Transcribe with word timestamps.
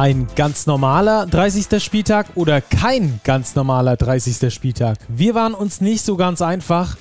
Ein 0.00 0.28
ganz 0.34 0.66
normaler 0.66 1.26
30. 1.26 1.78
Spieltag 1.84 2.28
oder 2.34 2.62
kein 2.62 3.20
ganz 3.22 3.54
normaler 3.54 3.98
30. 3.98 4.50
Spieltag? 4.50 4.96
Wir 5.08 5.34
waren 5.34 5.52
uns 5.52 5.82
nicht 5.82 6.02
so 6.02 6.16
ganz 6.16 6.40
einfach. 6.40 6.96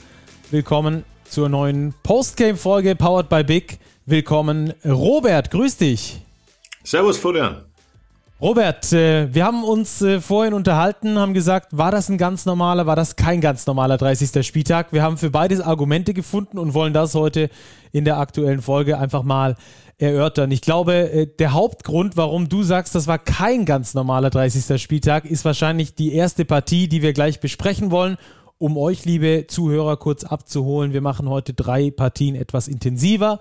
Willkommen 0.52 1.06
zur 1.24 1.48
neuen 1.48 1.94
Postgame-Folge 2.04 2.98
powered 2.98 3.30
by 3.30 3.46
Big. 3.46 3.80
Willkommen, 4.06 4.74
Robert, 4.84 5.50
grüß 5.50 5.78
dich. 5.78 6.20
Servus, 6.84 7.18
Florian. 7.18 7.64
Robert, 8.42 8.92
äh, 8.92 9.34
wir 9.34 9.46
haben 9.46 9.64
uns 9.64 10.02
äh, 10.02 10.20
vorhin 10.20 10.54
unterhalten, 10.54 11.18
haben 11.18 11.34
gesagt, 11.34 11.78
war 11.78 11.92
das 11.92 12.10
ein 12.10 12.18
ganz 12.18 12.46
normaler, 12.46 12.86
war 12.86 12.98
das 12.98 13.16
kein 13.16 13.40
ganz 13.40 13.66
normaler 13.66 13.98
30. 13.98 14.46
Spieltag? 14.46 14.92
Wir 14.92 15.04
haben 15.04 15.18
für 15.18 15.30
beides 15.30 15.62
Argumente 15.62 16.14
gefunden 16.14 16.58
und 16.58 16.74
wollen 16.74 16.94
das 16.94 17.16
heute 17.16 17.50
in 17.94 18.04
der 18.04 18.18
aktuellen 18.18 18.62
Folge 18.62 18.98
einfach 18.98 19.24
mal 19.24 19.56
erörtern. 20.00 20.50
Ich 20.52 20.62
glaube, 20.62 21.12
äh, 21.12 21.28
der 21.28 21.54
Hauptgrund, 21.54 22.18
warum 22.18 22.50
du 22.50 22.64
sagst, 22.64 22.96
das 22.96 23.06
war 23.06 23.20
kein 23.20 23.66
ganz 23.66 23.94
normaler 23.94 24.30
30. 24.30 24.82
Spieltag, 24.82 25.26
ist 25.26 25.46
wahrscheinlich 25.46 25.94
die 25.94 26.14
erste 26.14 26.46
Partie, 26.46 26.88
die 26.88 27.02
wir 27.02 27.14
gleich 27.14 27.40
besprechen 27.40 27.92
wollen. 27.92 28.18
Um 28.58 28.78
euch, 28.78 29.06
liebe 29.06 29.46
Zuhörer, 29.48 29.98
kurz 29.98 30.24
abzuholen, 30.24 30.94
wir 30.94 31.02
machen 31.02 31.30
heute 31.30 31.54
drei 31.54 31.92
Partien 31.92 32.36
etwas 32.36 32.68
intensiver. 32.68 33.40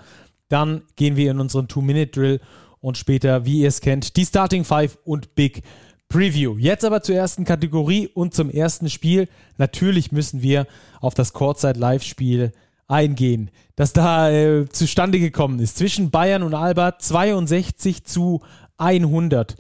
Dann 0.49 0.83
gehen 0.97 1.17
wir 1.17 1.31
in 1.31 1.41
unseren 1.41 1.69
Two-Minute-Drill 1.69 2.41
und 2.81 2.99
später, 2.99 3.45
wie 3.45 3.61
ihr 3.61 3.69
es 3.69 3.81
kennt, 3.81 4.17
die 4.17 4.25
Starting 4.25 4.65
Five 4.65 4.99
und 5.05 5.35
Big 5.35 5.63
Preview. 6.09 6.57
Jetzt 6.57 6.85
aber 6.85 7.03
zur 7.03 7.17
ersten 7.17 7.45
Kategorie 7.45 8.09
und 8.09 8.35
zum 8.35 8.51
ersten 8.51 8.89
Spiel. 8.89 9.29
Natürlich 9.59 10.11
müssen 10.11 10.43
wir 10.43 10.67
auf 11.01 11.15
das 11.15 11.33
Courtside-Live-Spiel 11.33 12.53
eingehen, 12.89 13.51
das 13.77 13.93
da 13.93 14.31
äh, 14.31 14.69
zustande 14.69 15.21
gekommen 15.21 15.61
ist. 15.61 15.77
Zwischen 15.77 16.11
Bayern 16.11 16.43
und 16.43 16.55
Alba 16.55 16.99
62 16.99 18.05
zu 18.05 18.43
100. 18.79 19.57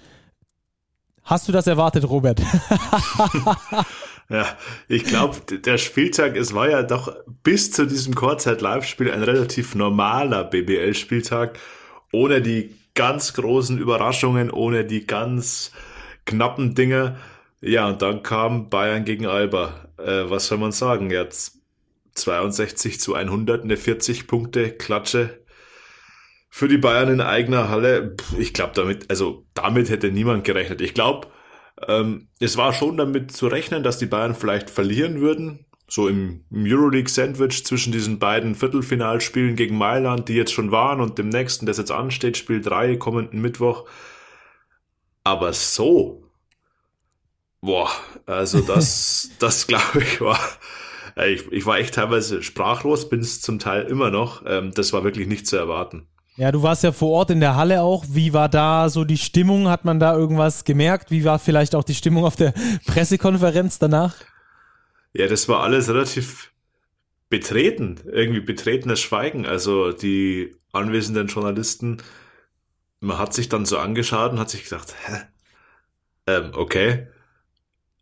Hast 1.22 1.46
du 1.46 1.52
das 1.52 1.66
erwartet, 1.66 2.08
Robert? 2.08 2.40
ja, 4.30 4.46
ich 4.88 5.04
glaube, 5.04 5.58
der 5.58 5.76
Spieltag, 5.76 6.36
es 6.36 6.54
war 6.54 6.70
ja 6.70 6.82
doch 6.82 7.14
bis 7.42 7.70
zu 7.70 7.86
diesem 7.86 8.14
Kurzzeit-Live-Spiel 8.14 9.10
ein 9.10 9.22
relativ 9.22 9.74
normaler 9.74 10.44
BBL-Spieltag, 10.44 11.58
ohne 12.12 12.40
die 12.40 12.74
ganz 12.94 13.34
großen 13.34 13.78
Überraschungen, 13.78 14.50
ohne 14.50 14.86
die 14.86 15.06
ganz 15.06 15.72
knappen 16.24 16.74
Dinge. 16.74 17.16
Ja, 17.60 17.88
und 17.88 18.00
dann 18.00 18.22
kam 18.22 18.70
Bayern 18.70 19.04
gegen 19.04 19.26
Alba. 19.26 19.74
Äh, 19.98 20.30
was 20.30 20.46
soll 20.46 20.58
man 20.58 20.72
sagen? 20.72 21.10
Jetzt 21.10 21.57
62 22.18 23.00
zu 23.00 23.14
100, 23.14 23.64
eine 23.64 23.76
40 23.76 24.26
Punkte 24.26 24.70
Klatsche 24.70 25.44
für 26.50 26.68
die 26.68 26.78
Bayern 26.78 27.10
in 27.10 27.20
eigener 27.20 27.68
Halle. 27.68 28.16
Ich 28.38 28.52
glaube, 28.52 28.72
damit, 28.74 29.10
also 29.10 29.46
damit 29.54 29.90
hätte 29.90 30.10
niemand 30.10 30.44
gerechnet. 30.44 30.80
Ich 30.80 30.94
glaube, 30.94 31.28
ähm, 31.86 32.28
es 32.40 32.56
war 32.56 32.72
schon 32.72 32.96
damit 32.96 33.32
zu 33.32 33.46
rechnen, 33.46 33.82
dass 33.82 33.98
die 33.98 34.06
Bayern 34.06 34.34
vielleicht 34.34 34.70
verlieren 34.70 35.20
würden 35.20 35.66
so 35.88 36.06
im, 36.06 36.44
im 36.50 36.64
Euroleague-Sandwich 36.66 37.64
zwischen 37.64 37.92
diesen 37.92 38.18
beiden 38.18 38.54
Viertelfinalspielen 38.54 39.56
gegen 39.56 39.76
Mailand, 39.76 40.28
die 40.28 40.34
jetzt 40.34 40.52
schon 40.52 40.70
waren, 40.70 41.00
und 41.00 41.18
dem 41.18 41.30
nächsten, 41.30 41.64
das 41.64 41.78
jetzt 41.78 41.90
ansteht, 41.90 42.36
Spiel 42.36 42.60
3, 42.60 42.96
kommenden 42.96 43.40
Mittwoch. 43.40 43.86
Aber 45.24 45.52
so, 45.54 46.24
boah, 47.62 47.90
also 48.26 48.60
das, 48.60 49.30
das 49.38 49.66
glaube 49.66 50.02
ich 50.02 50.20
war, 50.20 50.38
ich, 51.26 51.50
ich 51.50 51.66
war 51.66 51.78
echt 51.78 51.94
teilweise 51.94 52.42
sprachlos, 52.42 53.08
bin 53.08 53.20
es 53.20 53.40
zum 53.40 53.58
Teil 53.58 53.84
immer 53.84 54.10
noch. 54.10 54.44
Ähm, 54.46 54.72
das 54.72 54.92
war 54.92 55.04
wirklich 55.04 55.26
nicht 55.26 55.46
zu 55.46 55.56
erwarten. 55.56 56.06
Ja, 56.36 56.52
du 56.52 56.62
warst 56.62 56.84
ja 56.84 56.92
vor 56.92 57.10
Ort 57.10 57.30
in 57.30 57.40
der 57.40 57.56
Halle 57.56 57.82
auch. 57.82 58.04
Wie 58.08 58.32
war 58.32 58.48
da 58.48 58.88
so 58.88 59.04
die 59.04 59.18
Stimmung? 59.18 59.68
Hat 59.68 59.84
man 59.84 59.98
da 59.98 60.16
irgendwas 60.16 60.64
gemerkt? 60.64 61.10
Wie 61.10 61.24
war 61.24 61.40
vielleicht 61.40 61.74
auch 61.74 61.82
die 61.82 61.96
Stimmung 61.96 62.24
auf 62.24 62.36
der 62.36 62.54
Pressekonferenz 62.86 63.80
danach? 63.80 64.14
Ja, 65.12 65.26
das 65.26 65.48
war 65.48 65.64
alles 65.64 65.88
relativ 65.88 66.52
betreten, 67.28 67.96
irgendwie 68.04 68.40
betretenes 68.40 69.00
Schweigen. 69.00 69.46
Also 69.46 69.90
die 69.90 70.54
anwesenden 70.72 71.26
Journalisten, 71.26 71.98
man 73.00 73.18
hat 73.18 73.34
sich 73.34 73.48
dann 73.48 73.66
so 73.66 73.78
angeschaut 73.78 74.30
und 74.30 74.38
hat 74.38 74.50
sich 74.50 74.64
gedacht, 74.64 74.94
hä? 75.06 75.22
Ähm, 76.28 76.50
okay. 76.54 77.08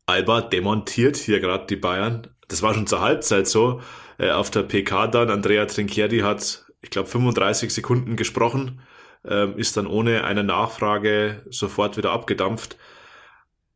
Alba 0.05 0.43
demontiert 0.43 1.17
hier 1.17 1.41
gerade 1.41 1.67
die 1.67 1.77
Bayern. 1.77 2.29
Das 2.49 2.63
war 2.63 2.75
schon 2.75 2.87
zur 2.87 3.01
Halbzeit 3.01 3.47
so. 3.49 3.81
Äh, 4.19 4.31
auf 4.31 4.51
der 4.51 4.63
PK 4.63 5.09
dann, 5.09 5.31
Andrea 5.31 5.67
Trinchieri 5.67 6.21
hat, 6.21 6.65
ich 6.83 6.91
glaube, 6.91 7.09
35 7.09 7.73
Sekunden 7.73 8.17
gesprochen, 8.17 8.81
ähm, 9.25 9.59
ist 9.59 9.77
dann 9.77 9.87
ohne 9.87 10.25
eine 10.25 10.45
Nachfrage 10.45 11.43
sofort 11.51 11.97
wieder 11.97 12.13
abgedampft. 12.13 12.77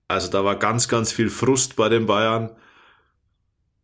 Also 0.09 0.31
da 0.31 0.45
war 0.45 0.57
ganz, 0.57 0.89
ganz 0.89 1.13
viel 1.13 1.31
Frust 1.31 1.77
bei 1.77 1.89
den 1.89 2.07
Bayern. 2.07 2.51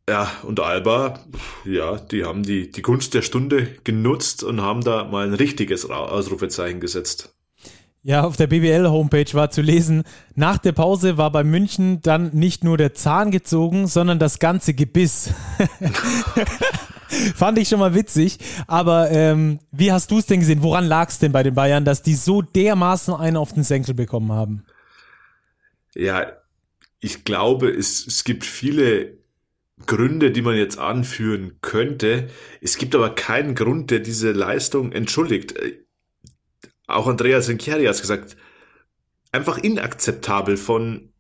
Ja, 0.08 0.30
und 0.44 0.60
Alba, 0.60 1.20
ja, 1.64 1.96
die 1.96 2.24
haben 2.24 2.44
die, 2.44 2.70
die 2.70 2.82
Gunst 2.82 3.14
der 3.14 3.22
Stunde 3.22 3.76
genutzt 3.82 4.44
und 4.44 4.60
haben 4.60 4.82
da 4.84 5.04
mal 5.04 5.26
ein 5.26 5.34
richtiges 5.34 5.88
Ausrufezeichen 5.90 6.80
gesetzt. 6.80 7.35
Ja, 8.06 8.22
auf 8.22 8.36
der 8.36 8.46
BBL-Homepage 8.46 9.34
war 9.34 9.50
zu 9.50 9.62
lesen, 9.62 10.04
nach 10.36 10.58
der 10.58 10.70
Pause 10.70 11.18
war 11.18 11.32
bei 11.32 11.42
München 11.42 12.00
dann 12.02 12.30
nicht 12.32 12.62
nur 12.62 12.76
der 12.76 12.94
Zahn 12.94 13.32
gezogen, 13.32 13.88
sondern 13.88 14.20
das 14.20 14.38
ganze 14.38 14.74
Gebiss. 14.74 15.30
Fand 17.34 17.58
ich 17.58 17.68
schon 17.68 17.80
mal 17.80 17.96
witzig. 17.96 18.38
Aber 18.68 19.10
ähm, 19.10 19.58
wie 19.72 19.90
hast 19.90 20.12
du 20.12 20.18
es 20.18 20.26
denn 20.26 20.38
gesehen? 20.38 20.62
Woran 20.62 20.84
lag 20.84 21.08
es 21.08 21.18
denn 21.18 21.32
bei 21.32 21.42
den 21.42 21.56
Bayern, 21.56 21.84
dass 21.84 22.02
die 22.02 22.14
so 22.14 22.42
dermaßen 22.42 23.12
einen 23.12 23.36
auf 23.36 23.54
den 23.54 23.64
Senkel 23.64 23.94
bekommen 23.94 24.30
haben? 24.30 24.64
Ja, 25.96 26.30
ich 27.00 27.24
glaube, 27.24 27.70
es, 27.70 28.06
es 28.06 28.22
gibt 28.22 28.44
viele 28.44 29.18
Gründe, 29.84 30.30
die 30.30 30.42
man 30.42 30.54
jetzt 30.54 30.78
anführen 30.78 31.58
könnte. 31.60 32.28
Es 32.60 32.78
gibt 32.78 32.94
aber 32.94 33.16
keinen 33.16 33.56
Grund, 33.56 33.90
der 33.90 33.98
diese 33.98 34.30
Leistung 34.30 34.92
entschuldigt. 34.92 35.54
Auch 36.86 37.06
Andreas 37.06 37.48
Rinchieri 37.48 37.84
hat 37.84 38.00
gesagt, 38.00 38.36
einfach 39.32 39.58
inakzeptabel 39.58 40.56
von 40.56 41.12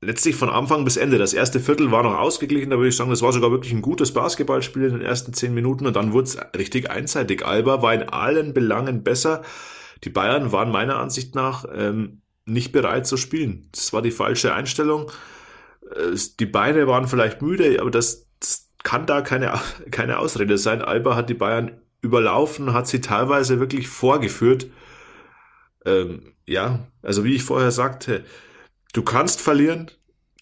letztlich 0.00 0.36
von 0.36 0.48
Anfang 0.50 0.84
bis 0.84 0.96
Ende. 0.96 1.18
Das 1.18 1.34
erste 1.34 1.58
Viertel 1.58 1.90
war 1.90 2.02
noch 2.02 2.18
ausgeglichen, 2.18 2.70
da 2.70 2.76
würde 2.76 2.88
ich 2.88 2.96
sagen, 2.96 3.10
das 3.10 3.22
war 3.22 3.32
sogar 3.32 3.50
wirklich 3.50 3.72
ein 3.72 3.82
gutes 3.82 4.12
Basketballspiel 4.12 4.84
in 4.84 4.92
den 4.92 5.02
ersten 5.02 5.32
zehn 5.32 5.54
Minuten 5.54 5.86
und 5.86 5.96
dann 5.96 6.12
wurde 6.12 6.28
es 6.28 6.38
richtig 6.56 6.90
einseitig. 6.90 7.44
Alba 7.44 7.82
war 7.82 7.94
in 7.94 8.08
allen 8.08 8.54
Belangen 8.54 9.02
besser. 9.02 9.42
Die 10.04 10.10
Bayern 10.10 10.52
waren 10.52 10.70
meiner 10.70 10.98
Ansicht 10.98 11.34
nach 11.34 11.64
ähm, 11.74 12.22
nicht 12.44 12.70
bereit 12.72 13.06
zu 13.06 13.16
spielen. 13.16 13.68
Das 13.72 13.92
war 13.92 14.02
die 14.02 14.12
falsche 14.12 14.54
Einstellung 14.54 15.10
die 16.38 16.46
Beine 16.46 16.86
waren 16.86 17.08
vielleicht 17.08 17.42
müde, 17.42 17.80
aber 17.80 17.90
das, 17.90 18.28
das 18.40 18.70
kann 18.82 19.06
da 19.06 19.20
keine, 19.20 19.58
keine 19.90 20.18
Ausrede 20.18 20.58
sein. 20.58 20.82
Alba 20.82 21.16
hat 21.16 21.30
die 21.30 21.34
Bayern 21.34 21.80
überlaufen, 22.00 22.72
hat 22.72 22.86
sie 22.86 23.00
teilweise 23.00 23.60
wirklich 23.60 23.88
vorgeführt. 23.88 24.66
Ähm, 25.84 26.34
ja, 26.46 26.86
also 27.02 27.24
wie 27.24 27.34
ich 27.34 27.42
vorher 27.42 27.70
sagte, 27.70 28.24
du 28.92 29.02
kannst 29.02 29.40
verlieren 29.40 29.90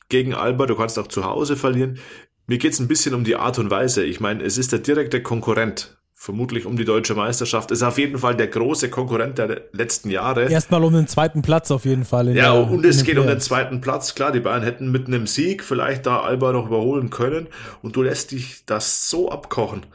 gegen 0.08 0.34
Alba, 0.34 0.66
du 0.66 0.76
kannst 0.76 0.98
auch 0.98 1.08
zu 1.08 1.24
Hause 1.24 1.56
verlieren. 1.56 1.98
Mir 2.46 2.58
geht's 2.58 2.78
ein 2.78 2.88
bisschen 2.88 3.14
um 3.14 3.24
die 3.24 3.36
Art 3.36 3.58
und 3.58 3.70
Weise. 3.70 4.04
Ich 4.04 4.20
meine, 4.20 4.44
es 4.44 4.56
ist 4.56 4.72
der 4.72 4.78
direkte 4.78 5.22
Konkurrent 5.22 5.96
vermutlich 6.18 6.64
um 6.64 6.76
die 6.76 6.84
deutsche 6.84 7.14
Meisterschaft. 7.14 7.70
Ist 7.70 7.82
auf 7.82 7.98
jeden 7.98 8.18
Fall 8.18 8.36
der 8.36 8.46
große 8.46 8.88
Konkurrent 8.88 9.38
der 9.38 9.62
letzten 9.72 10.10
Jahre. 10.10 10.50
Erstmal 10.50 10.82
um 10.82 10.92
den 10.92 11.06
zweiten 11.06 11.42
Platz 11.42 11.70
auf 11.70 11.84
jeden 11.84 12.04
Fall. 12.04 12.34
Ja, 12.34 12.54
der, 12.54 12.70
und 12.70 12.84
es 12.86 13.04
geht 13.04 13.18
um 13.18 13.26
den 13.26 13.38
zweiten 13.38 13.80
Platz. 13.80 14.14
Klar, 14.14 14.32
die 14.32 14.40
Bayern 14.40 14.62
hätten 14.62 14.90
mit 14.90 15.06
einem 15.06 15.26
Sieg 15.26 15.62
vielleicht 15.62 16.06
da 16.06 16.20
Alba 16.20 16.52
noch 16.52 16.66
überholen 16.66 17.10
können 17.10 17.48
und 17.82 17.96
du 17.96 18.02
lässt 18.02 18.30
dich 18.30 18.64
das 18.64 19.10
so 19.10 19.30
abkochen. 19.30 19.86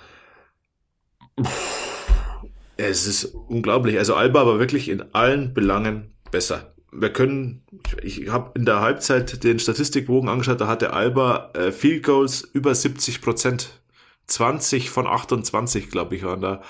Es 2.77 3.05
ist 3.05 3.25
unglaublich. 3.25 3.97
Also 3.97 4.15
Alba 4.15 4.45
war 4.45 4.59
wirklich 4.59 4.89
in 4.89 5.13
allen 5.13 5.53
Belangen 5.53 6.13
besser. 6.31 6.73
Wir 6.91 7.13
können, 7.13 7.63
ich 8.01 8.29
habe 8.29 8.51
in 8.55 8.65
der 8.65 8.81
Halbzeit 8.81 9.43
den 9.43 9.59
Statistikbogen 9.59 10.29
angeschaut, 10.29 10.59
da 10.59 10.67
hatte 10.67 10.91
Alba 10.91 11.51
äh, 11.53 11.71
Field 11.71 12.03
Goals 12.03 12.41
über 12.41 12.75
70 12.75 13.21
Prozent 13.21 13.81
20 14.27 14.89
von 14.89 15.07
28, 15.07 15.89
glaube 15.89 16.15
ich, 16.15 16.23
waren 16.23 16.41
da. 16.41 16.61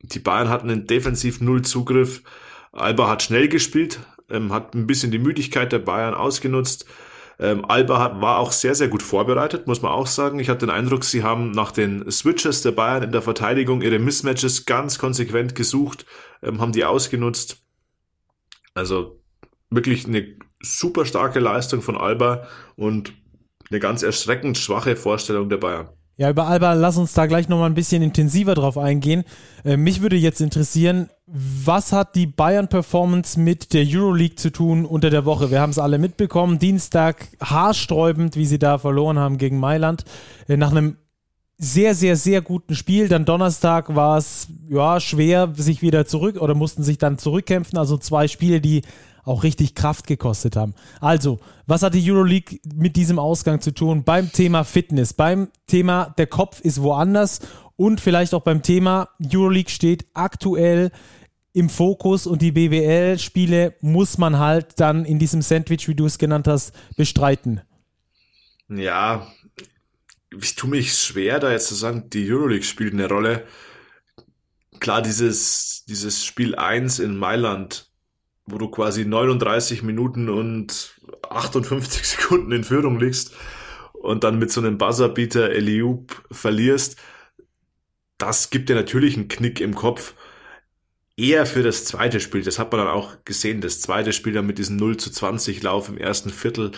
Die 0.00 0.18
Bayern 0.18 0.48
hatten 0.48 0.70
einen 0.70 0.86
defensiv 0.86 1.40
null 1.40 1.62
Zugriff. 1.62 2.22
Alba 2.72 3.08
hat 3.08 3.22
schnell 3.22 3.48
gespielt, 3.48 4.00
ähm, 4.30 4.52
hat 4.52 4.74
ein 4.74 4.86
bisschen 4.86 5.10
die 5.10 5.18
Müdigkeit 5.18 5.72
der 5.72 5.78
Bayern 5.78 6.14
ausgenutzt. 6.14 6.86
Ähm, 7.38 7.64
Alba 7.66 7.98
hat, 7.98 8.20
war 8.20 8.38
auch 8.38 8.52
sehr, 8.52 8.74
sehr 8.74 8.88
gut 8.88 9.02
vorbereitet, 9.02 9.66
muss 9.66 9.82
man 9.82 9.92
auch 9.92 10.06
sagen. 10.06 10.38
Ich 10.38 10.48
hatte 10.48 10.66
den 10.66 10.70
Eindruck, 10.70 11.04
sie 11.04 11.22
haben 11.22 11.50
nach 11.50 11.70
den 11.70 12.10
Switches 12.10 12.62
der 12.62 12.72
Bayern 12.72 13.02
in 13.02 13.12
der 13.12 13.22
Verteidigung 13.22 13.82
ihre 13.82 13.98
Mismatches 13.98 14.64
ganz 14.64 14.98
konsequent 14.98 15.54
gesucht, 15.54 16.06
ähm, 16.42 16.60
haben 16.60 16.72
die 16.72 16.84
ausgenutzt. 16.84 17.58
Also 18.74 19.22
wirklich 19.70 20.06
eine 20.06 20.36
super 20.60 21.04
starke 21.04 21.40
Leistung 21.40 21.82
von 21.82 21.96
Alba 21.96 22.46
und 22.76 23.12
eine 23.70 23.80
ganz 23.80 24.02
erschreckend 24.02 24.56
schwache 24.56 24.96
Vorstellung 24.96 25.48
der 25.48 25.58
Bayern. 25.58 25.88
Ja, 26.18 26.30
über 26.30 26.46
Alba, 26.46 26.72
lass 26.72 26.96
uns 26.96 27.12
da 27.12 27.26
gleich 27.26 27.50
nochmal 27.50 27.68
ein 27.68 27.74
bisschen 27.74 28.00
intensiver 28.00 28.54
drauf 28.54 28.78
eingehen. 28.78 29.24
Äh, 29.64 29.76
mich 29.76 30.00
würde 30.00 30.16
jetzt 30.16 30.40
interessieren, 30.40 31.10
was 31.26 31.92
hat 31.92 32.14
die 32.14 32.26
Bayern-Performance 32.26 33.38
mit 33.38 33.74
der 33.74 33.84
Euroleague 33.86 34.36
zu 34.36 34.50
tun 34.50 34.86
unter 34.86 35.10
der 35.10 35.26
Woche? 35.26 35.50
Wir 35.50 35.60
haben 35.60 35.70
es 35.70 35.78
alle 35.78 35.98
mitbekommen. 35.98 36.58
Dienstag 36.58 37.28
haarsträubend, 37.42 38.34
wie 38.34 38.46
sie 38.46 38.58
da 38.58 38.78
verloren 38.78 39.18
haben 39.18 39.36
gegen 39.36 39.60
Mailand. 39.60 40.06
Äh, 40.48 40.56
nach 40.56 40.70
einem 40.70 40.96
sehr, 41.58 41.94
sehr, 41.94 42.16
sehr 42.16 42.40
guten 42.40 42.74
Spiel. 42.74 43.08
Dann 43.08 43.26
Donnerstag 43.26 43.94
war 43.94 44.16
es 44.16 44.48
ja 44.70 45.00
schwer, 45.00 45.52
sich 45.54 45.82
wieder 45.82 46.06
zurück 46.06 46.40
oder 46.40 46.54
mussten 46.54 46.82
sich 46.82 46.96
dann 46.96 47.18
zurückkämpfen. 47.18 47.78
Also 47.78 47.98
zwei 47.98 48.26
Spiele, 48.26 48.62
die 48.62 48.82
auch 49.26 49.42
richtig 49.42 49.74
Kraft 49.74 50.06
gekostet 50.06 50.56
haben. 50.56 50.74
Also, 51.00 51.40
was 51.66 51.82
hat 51.82 51.94
die 51.94 52.10
Euroleague 52.10 52.60
mit 52.74 52.96
diesem 52.96 53.18
Ausgang 53.18 53.60
zu 53.60 53.74
tun? 53.74 54.04
Beim 54.04 54.32
Thema 54.32 54.64
Fitness, 54.64 55.12
beim 55.12 55.48
Thema 55.66 56.14
der 56.16 56.28
Kopf 56.28 56.60
ist 56.60 56.80
woanders 56.80 57.40
und 57.74 58.00
vielleicht 58.00 58.34
auch 58.34 58.42
beim 58.42 58.62
Thema 58.62 59.08
Euroleague 59.20 59.70
steht 59.70 60.06
aktuell 60.14 60.92
im 61.52 61.68
Fokus 61.68 62.26
und 62.26 62.40
die 62.40 62.52
BWL-Spiele 62.52 63.74
muss 63.80 64.16
man 64.16 64.38
halt 64.38 64.78
dann 64.78 65.04
in 65.04 65.18
diesem 65.18 65.42
Sandwich, 65.42 65.88
wie 65.88 65.94
du 65.94 66.06
es 66.06 66.18
genannt 66.18 66.46
hast, 66.46 66.72
bestreiten. 66.96 67.62
Ja, 68.68 69.26
ich 70.40 70.54
tue 70.54 70.70
mich 70.70 70.94
schwer, 70.94 71.40
da 71.40 71.50
jetzt 71.50 71.68
zu 71.68 71.74
sagen, 71.74 72.10
die 72.10 72.30
Euroleague 72.30 72.64
spielt 72.64 72.92
eine 72.92 73.08
Rolle. 73.08 73.44
Klar, 74.78 75.02
dieses, 75.02 75.84
dieses 75.88 76.24
Spiel 76.24 76.54
1 76.54 77.00
in 77.00 77.16
Mailand 77.16 77.90
wo 78.46 78.58
du 78.58 78.68
quasi 78.68 79.04
39 79.04 79.82
Minuten 79.82 80.28
und 80.28 80.94
58 81.28 82.06
Sekunden 82.08 82.52
in 82.52 82.64
Führung 82.64 82.98
liegst 82.98 83.34
und 83.92 84.24
dann 84.24 84.38
mit 84.38 84.52
so 84.52 84.60
einem 84.60 84.78
Buzzerbeater 84.78 85.50
Eliub 85.50 86.22
verlierst, 86.30 86.96
das 88.18 88.50
gibt 88.50 88.68
dir 88.68 88.76
natürlich 88.76 89.16
einen 89.16 89.28
Knick 89.28 89.60
im 89.60 89.74
Kopf. 89.74 90.14
Eher 91.18 91.46
für 91.46 91.62
das 91.62 91.84
zweite 91.86 92.20
Spiel, 92.20 92.42
das 92.42 92.58
hat 92.58 92.72
man 92.72 92.82
dann 92.82 92.94
auch 92.94 93.24
gesehen, 93.24 93.60
das 93.60 93.80
zweite 93.80 94.12
Spiel 94.12 94.34
dann 94.34 94.46
mit 94.46 94.58
diesem 94.58 94.76
0 94.76 94.98
zu 94.98 95.10
20 95.10 95.62
Lauf 95.62 95.88
im 95.88 95.96
ersten 95.96 96.30
Viertel. 96.30 96.72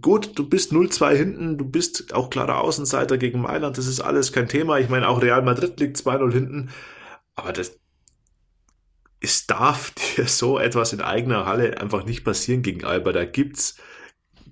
Gut, 0.00 0.38
du 0.38 0.48
bist 0.48 0.72
0-2 0.72 1.14
hinten, 1.14 1.58
du 1.58 1.66
bist 1.66 2.14
auch 2.14 2.30
klarer 2.30 2.62
Außenseiter 2.62 3.18
gegen 3.18 3.42
Mailand, 3.42 3.76
das 3.76 3.86
ist 3.86 4.00
alles 4.00 4.32
kein 4.32 4.48
Thema. 4.48 4.78
Ich 4.78 4.88
meine, 4.88 5.08
auch 5.08 5.20
Real 5.20 5.42
Madrid 5.42 5.78
liegt 5.78 5.98
2-0 5.98 6.32
hinten, 6.32 6.70
aber 7.34 7.52
das, 7.52 7.78
es 9.22 9.46
darf 9.46 9.92
dir 10.16 10.26
so 10.26 10.58
etwas 10.58 10.92
in 10.92 11.00
eigener 11.00 11.46
Halle 11.46 11.80
einfach 11.80 12.04
nicht 12.04 12.24
passieren 12.24 12.62
gegen 12.62 12.84
Alba. 12.84 13.12
Da 13.12 13.24
gibt's 13.24 13.76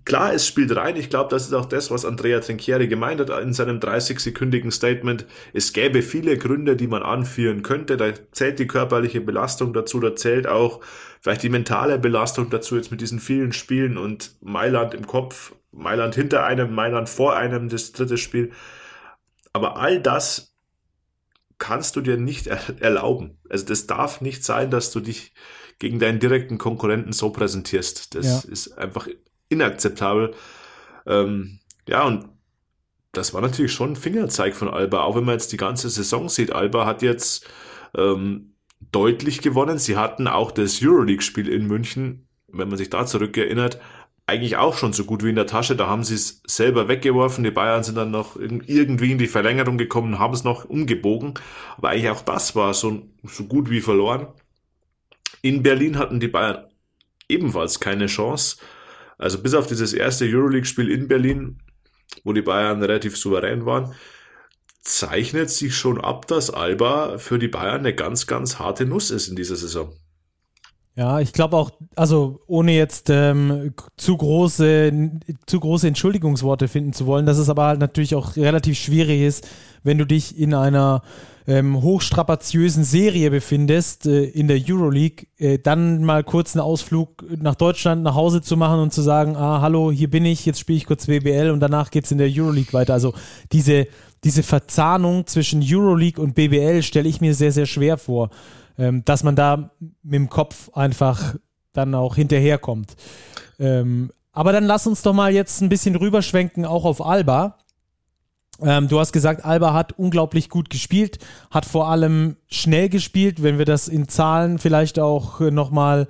Klar, 0.07 0.33
es 0.33 0.47
spielt 0.47 0.75
rein. 0.75 0.97
Ich 0.97 1.11
glaube, 1.11 1.29
das 1.31 1.47
ist 1.47 1.53
auch 1.53 1.67
das, 1.67 1.91
was 1.91 2.07
Andrea 2.07 2.41
Trinchieri 2.41 2.89
gemeint 2.89 3.21
hat 3.21 3.31
in 3.43 3.53
seinem 3.53 3.81
30-sekündigen 3.81 4.71
Statement. 4.71 5.27
Es 5.53 5.73
gäbe 5.73 6.03
viele 6.03 6.39
Gründe, 6.39 6.75
die 6.75 6.87
man 6.87 7.03
anführen 7.03 7.63
könnte. 7.63 7.97
Da 7.97 8.13
zählt 8.33 8.59
die 8.59 8.67
körperliche 8.67 9.21
Belastung 9.21 9.73
dazu, 9.75 10.01
da 10.01 10.17
zählt 10.17 10.47
auch 10.47 10.81
vielleicht 11.21 11.43
die 11.43 11.51
mentale 11.51 11.99
Belastung 11.99 12.49
dazu, 12.49 12.77
jetzt 12.77 12.91
mit 12.91 13.03
diesen 13.03 13.21
vielen 13.21 13.53
Spielen 13.53 13.99
und 13.99 14.35
Mailand 14.41 14.95
im 14.95 15.07
Kopf, 15.07 15.55
Mailand 15.71 16.15
hinter 16.15 16.45
einem, 16.45 16.75
Mailand 16.75 17.09
vor 17.09 17.37
einem, 17.37 17.69
das 17.69 17.93
dritte 17.93 18.17
Spiel. 18.17 18.53
Aber 19.53 19.77
all 19.77 20.01
das 20.01 20.50
kannst 21.61 21.95
du 21.95 22.01
dir 22.01 22.17
nicht 22.17 22.49
erlauben. 22.49 23.39
Also 23.49 23.67
das 23.67 23.87
darf 23.87 24.21
nicht 24.21 24.43
sein, 24.43 24.73
dass 24.73 24.91
du 24.91 24.99
dich 24.99 25.33
gegen 25.79 26.01
deinen 26.01 26.19
direkten 26.19 26.59
Konkurrenten 26.59 27.13
so 27.13 27.31
präsentierst. 27.31 28.15
Das 28.17 28.45
ja. 28.45 28.51
ist 28.51 28.77
einfach 28.77 29.07
inakzeptabel. 29.49 30.35
Ähm, 31.07 31.61
ja, 31.89 32.03
und 32.05 32.29
das 33.13 33.35
war 33.35 33.41
natürlich 33.41 33.73
schon 33.73 33.93
ein 33.93 33.97
Fingerzeig 33.97 34.55
von 34.55 34.69
Alba, 34.69 35.03
auch 35.03 35.17
wenn 35.17 35.25
man 35.25 35.35
jetzt 35.35 35.53
die 35.53 35.57
ganze 35.57 35.89
Saison 35.89 36.29
sieht. 36.29 36.53
Alba 36.53 36.87
hat 36.87 37.03
jetzt 37.03 37.47
ähm, 37.97 38.55
deutlich 38.93 39.41
gewonnen. 39.41 39.79
Sie 39.79 39.97
hatten 39.97 40.29
auch 40.29 40.51
das 40.51 40.81
Euroleague-Spiel 40.83 41.49
in 41.49 41.67
München, 41.67 42.29
wenn 42.49 42.69
man 42.69 42.79
sich 42.79 42.91
da 42.91 43.07
zurückerinnert, 43.07 43.81
eigentlich 44.31 44.57
auch 44.57 44.77
schon 44.77 44.93
so 44.93 45.05
gut 45.05 45.25
wie 45.25 45.31
in 45.31 45.37
der 45.37 45.47
Tasche. 45.47 45.77
Da 45.77 45.87
haben 45.87 46.05
sie 46.05 46.15
es 46.15 46.43
selber 46.47 46.89
weggeworfen. 46.89 47.45
Die 47.45 47.51
Bayern 47.51 47.83
sind 47.83 47.97
dann 47.97 48.11
noch 48.11 48.37
irgendwie 48.37 49.13
in 49.13 49.19
die 49.19 49.27
Verlängerung 49.27 49.77
gekommen, 49.77 50.19
haben 50.19 50.35
es 50.35 50.45
noch 50.45 50.65
umgebogen. 50.65 51.35
Aber 51.77 51.91
eigentlich 51.91 52.11
auch 52.11 52.23
das 52.23 52.57
war 52.57 52.73
so, 52.73 53.03
so 53.25 53.45
gut 53.45 53.71
wie 53.71 53.81
verloren. 53.81 54.29
In 55.43 55.63
Berlin 55.63 55.99
hatten 55.99 56.21
die 56.21 56.29
Bayern 56.29 56.67
ebenfalls 57.29 57.81
keine 57.81 58.07
Chance. 58.07 58.59
Also 59.19 59.43
bis 59.43 59.55
auf 59.55 59.67
dieses 59.67 59.93
erste 59.93 60.25
Euroleague-Spiel 60.25 60.91
in 60.91 61.09
Berlin, 61.09 61.59
wo 62.25 62.33
die 62.33 62.43
Bayern 62.43 62.81
relativ 62.81 63.17
souverän 63.17 63.67
waren, 63.67 63.95
zeichnet 64.83 65.51
sich 65.51 65.77
schon 65.77 66.01
ab, 66.01 66.27
dass 66.27 66.51
Alba 66.51 67.19
für 67.19 67.39
die 67.39 67.49
Bayern 67.49 67.81
eine 67.81 67.95
ganz, 67.95 68.27
ganz 68.27 68.59
harte 68.59 68.87
Nuss 68.87 69.11
ist 69.11 69.29
in 69.29 69.37
dieser 69.37 69.57
Saison. 69.57 69.95
Ja, 71.01 71.19
ich 71.19 71.33
glaube 71.33 71.57
auch, 71.57 71.71
also 71.97 72.43
ohne 72.47 72.73
jetzt 72.73 73.09
ähm, 73.09 73.73
zu 73.97 74.19
große, 74.19 74.93
zu 75.47 75.59
große 75.59 75.89
Entschuldigungsworte 75.89 76.69
finden 76.69 76.93
zu 76.93 77.07
wollen, 77.07 77.25
dass 77.25 77.39
es 77.39 77.49
aber 77.49 77.65
halt 77.65 77.81
natürlich 77.81 78.15
auch 78.15 78.37
relativ 78.37 78.79
schwierig 78.79 79.23
ist, 79.23 79.49
wenn 79.83 79.97
du 79.97 80.05
dich 80.05 80.39
in 80.39 80.53
einer 80.53 81.01
ähm, 81.47 81.81
hochstrapaziösen 81.81 82.85
Serie 82.85 83.31
befindest 83.31 84.05
äh, 84.05 84.25
in 84.25 84.47
der 84.47 84.61
Euroleague, 84.63 85.27
äh, 85.39 85.59
dann 85.59 86.05
mal 86.05 86.23
kurz 86.23 86.55
einen 86.55 86.61
Ausflug 86.61 87.25
nach 87.35 87.55
Deutschland 87.55 88.03
nach 88.03 88.15
Hause 88.15 88.43
zu 88.43 88.59
machen 88.59 88.81
und 88.81 88.93
zu 88.93 89.01
sagen, 89.01 89.37
ah, 89.37 89.63
hallo, 89.63 89.91
hier 89.91 90.11
bin 90.11 90.27
ich, 90.27 90.45
jetzt 90.45 90.61
spiele 90.61 90.77
ich 90.77 90.85
kurz 90.85 91.09
WBL 91.09 91.49
und 91.49 91.61
danach 91.61 91.91
geht 91.91 92.05
es 92.05 92.13
in 92.13 92.19
der 92.19 92.29
Euroleague 92.31 92.75
weiter. 92.75 92.93
Also 92.93 93.15
diese, 93.53 93.87
diese 94.23 94.43
Verzahnung 94.43 95.27
zwischen 95.27 95.63
Euroleague 95.65 96.23
und 96.23 96.35
BBL 96.35 96.83
stelle 96.83 97.09
ich 97.09 97.23
mir 97.23 97.35
sehr, 97.35 97.53
sehr 97.53 97.65
schwer 97.65 97.97
vor 97.97 98.29
ähm, 98.81 99.05
dass 99.05 99.23
man 99.23 99.37
da 99.37 99.71
mit 100.03 100.15
dem 100.15 100.31
Kopf 100.31 100.71
einfach 100.73 101.37
dann 101.73 101.95
auch 101.95 102.17
hinterherkommt. 102.17 102.97
Ähm, 103.59 104.11
aber 104.33 104.53
dann 104.53 104.65
lass 104.65 104.87
uns 104.87 105.03
doch 105.03 105.13
mal 105.13 105.33
jetzt 105.33 105.61
ein 105.61 105.69
bisschen 105.69 105.95
rüberschwenken, 105.95 106.65
auch 106.65 106.85
auf 106.85 107.05
Alba. 107.05 107.59
Ähm, 108.63 108.89
du 108.89 108.99
hast 108.99 109.13
gesagt, 109.13 109.45
Alba 109.45 109.75
hat 109.75 109.93
unglaublich 109.93 110.49
gut 110.49 110.71
gespielt, 110.71 111.19
hat 111.51 111.67
vor 111.67 111.89
allem 111.89 112.37
schnell 112.49 112.89
gespielt. 112.89 113.43
Wenn 113.43 113.59
wir 113.59 113.67
das 113.67 113.87
in 113.87 114.09
Zahlen 114.09 114.59
vielleicht 114.59 114.99
auch 114.99 115.41
nochmal 115.41 116.09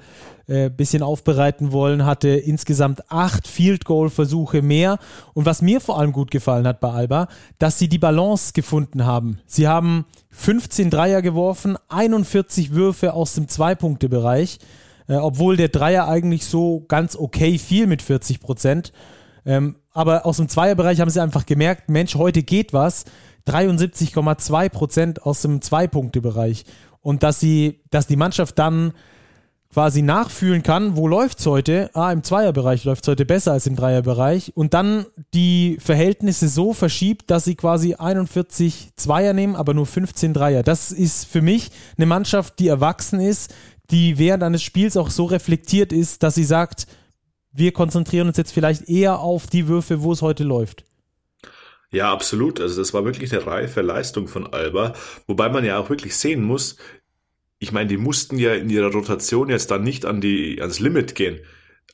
äh, 0.51 0.69
bisschen 0.69 1.05
aufbereiten 1.05 1.71
wollen, 1.71 2.05
hatte 2.05 2.29
insgesamt 2.29 3.09
acht 3.09 3.47
Field 3.47 3.85
Goal 3.85 4.11
Versuche 4.11 4.63
mehr. 4.63 4.99
Und 5.33 5.47
was 5.47 5.63
mir 5.63 5.81
vor 5.81 5.99
allem 5.99 6.11
gut 6.11 6.33
gefallen 6.33 6.67
hat 6.67 6.81
bei 6.81 6.91
Alba, 6.91 7.29
dass 7.61 7.79
sie 7.79 7.89
die 7.89 7.99
Balance 7.99 8.53
gefunden 8.53 9.07
haben. 9.07 9.39
Sie 9.47 9.69
haben 9.69 10.07
15 10.31 10.91
Dreier 10.91 11.23
geworfen, 11.23 11.77
41 11.89 12.75
Würfe 12.75 13.13
aus 13.15 13.35
dem 13.35 13.47
Zwei-Punkte-Bereich, 13.47 14.59
äh, 15.07 15.15
obwohl 15.15 15.57
der 15.57 15.69
Dreier 15.69 16.09
eigentlich 16.09 16.45
so 16.45 16.85
ganz 16.89 17.15
okay 17.15 17.57
fiel 17.57 17.87
mit 17.87 18.03
40 18.03 18.41
Prozent. 18.41 18.93
Ähm, 19.47 19.77
aber 19.93 20.27
aus 20.27 20.39
dem 20.39 20.49
Zweierbereich 20.49 21.01
haben 21.01 21.11
sie 21.11 21.23
einfach 21.23 21.47
gemerkt, 21.47 21.91
Mensch, 21.91 22.17
heute 22.17 22.43
geht 22.43 22.73
was. 22.73 23.05
73,2 23.47 24.69
Prozent 24.69 25.23
aus 25.23 25.43
dem 25.43 25.63
Zwei-Punkte-Bereich. 25.63 26.65
Und 27.03 27.23
dass 27.23 27.39
sie, 27.39 27.83
dass 27.91 28.09
die 28.09 28.17
Mannschaft 28.17 28.59
dann 28.59 28.93
quasi 29.73 30.03
nachfühlen 30.03 30.63
kann, 30.63 30.97
wo 30.97 31.07
läuft's 31.07 31.47
heute? 31.47 31.91
Ah, 31.95 32.11
im 32.11 32.25
Zweierbereich 32.25 32.85
läuft's 32.85 33.07
heute 33.07 33.25
besser 33.25 33.53
als 33.53 33.67
im 33.67 33.77
Dreierbereich 33.77 34.53
und 34.57 34.75
dann 34.75 35.07
die 35.33 35.79
Verhältnisse 35.81 36.49
so 36.49 36.73
verschiebt, 36.73 37.31
dass 37.31 37.45
sie 37.45 37.55
quasi 37.55 37.95
41 37.95 38.91
Zweier 38.97 39.33
nehmen, 39.33 39.55
aber 39.55 39.73
nur 39.73 39.87
15 39.87 40.35
Dreier. 40.35 40.63
Das 40.65 40.91
ist 40.91 41.25
für 41.25 41.41
mich 41.41 41.71
eine 41.97 42.07
Mannschaft, 42.07 42.59
die 42.59 42.69
erwachsen 42.69 43.21
ist, 43.21 43.55
die 43.91 44.19
während 44.19 44.43
eines 44.43 44.63
Spiels 44.63 44.97
auch 44.97 45.11
so 45.11 45.25
reflektiert 45.25 45.93
ist, 45.93 46.23
dass 46.23 46.35
sie 46.35 46.45
sagt, 46.45 46.87
wir 47.53 47.73
konzentrieren 47.73 48.29
uns 48.29 48.37
jetzt 48.37 48.53
vielleicht 48.53 48.89
eher 48.89 49.21
auf 49.21 49.47
die 49.47 49.69
Würfe, 49.69 50.03
wo 50.03 50.13
es 50.13 50.23
heute 50.23 50.45
läuft. 50.45 50.85
Ja, 51.93 52.13
absolut. 52.13 52.61
Also 52.61 52.81
das 52.81 52.95
war 52.95 53.05
wirklich 53.05 53.33
eine 53.33 53.45
reife 53.47 53.81
Leistung 53.83 54.29
von 54.29 54.53
Alba, 54.53 54.95
wobei 55.27 55.49
man 55.49 55.65
ja 55.65 55.79
auch 55.79 55.91
wirklich 55.91 56.17
sehen 56.17 56.43
muss, 56.43 56.77
ich 57.61 57.73
meine, 57.73 57.89
die 57.89 57.99
mussten 57.99 58.39
ja 58.39 58.55
in 58.55 58.71
ihrer 58.71 58.91
Rotation 58.91 59.51
jetzt 59.51 59.71
dann 59.71 59.83
nicht 59.83 60.07
an 60.07 60.21
die, 60.21 60.61
ans 60.61 60.81
Limit 60.81 61.15
gehen. 61.15 61.41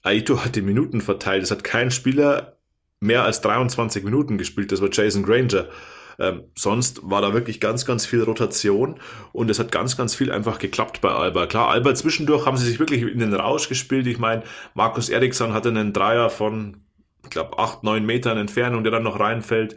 Aito 0.03 0.45
hat 0.45 0.55
die 0.55 0.63
Minuten 0.63 1.01
verteilt. 1.01 1.43
Es 1.43 1.51
hat 1.51 1.65
kein 1.65 1.91
Spieler 1.91 2.57
mehr 3.01 3.25
als 3.25 3.41
23 3.41 4.05
Minuten 4.05 4.39
gespielt. 4.39 4.71
Das 4.71 4.81
war 4.81 4.91
Jason 4.93 5.25
Granger. 5.25 5.69
Ähm, 6.21 6.45
sonst 6.55 7.01
war 7.03 7.21
da 7.21 7.35
wirklich 7.35 7.61
ganz, 7.61 7.85
ganz 7.85 8.07
viel 8.07 8.23
Rotation 8.23 9.01
und 9.33 9.51
es 9.51 9.59
hat 9.59 9.73
ganz, 9.73 9.97
ganz 9.97 10.15
viel 10.15 10.31
einfach 10.31 10.61
geklappt 10.61 11.01
bei 11.01 11.11
Alba. 11.11 11.47
Klar, 11.47 11.69
Alba 11.69 11.95
zwischendurch 11.95 12.47
haben 12.47 12.57
sie 12.57 12.65
sich 12.65 12.79
wirklich 12.79 13.03
in 13.03 13.19
den 13.19 13.35
Rausch 13.35 13.69
gespielt. 13.69 14.07
Ich 14.07 14.19
meine, 14.19 14.45
Markus 14.73 15.09
Eriksson 15.09 15.53
hatte 15.53 15.69
einen 15.69 15.93
Dreier 15.93 16.31
von, 16.31 16.85
ich 17.25 17.31
glaube, 17.31 17.59
acht, 17.59 17.83
neun 17.83 18.07
Metern 18.07 18.39
Entfernung, 18.39 18.85
der 18.85 18.93
dann 18.93 19.03
noch 19.03 19.19
reinfällt. 19.19 19.77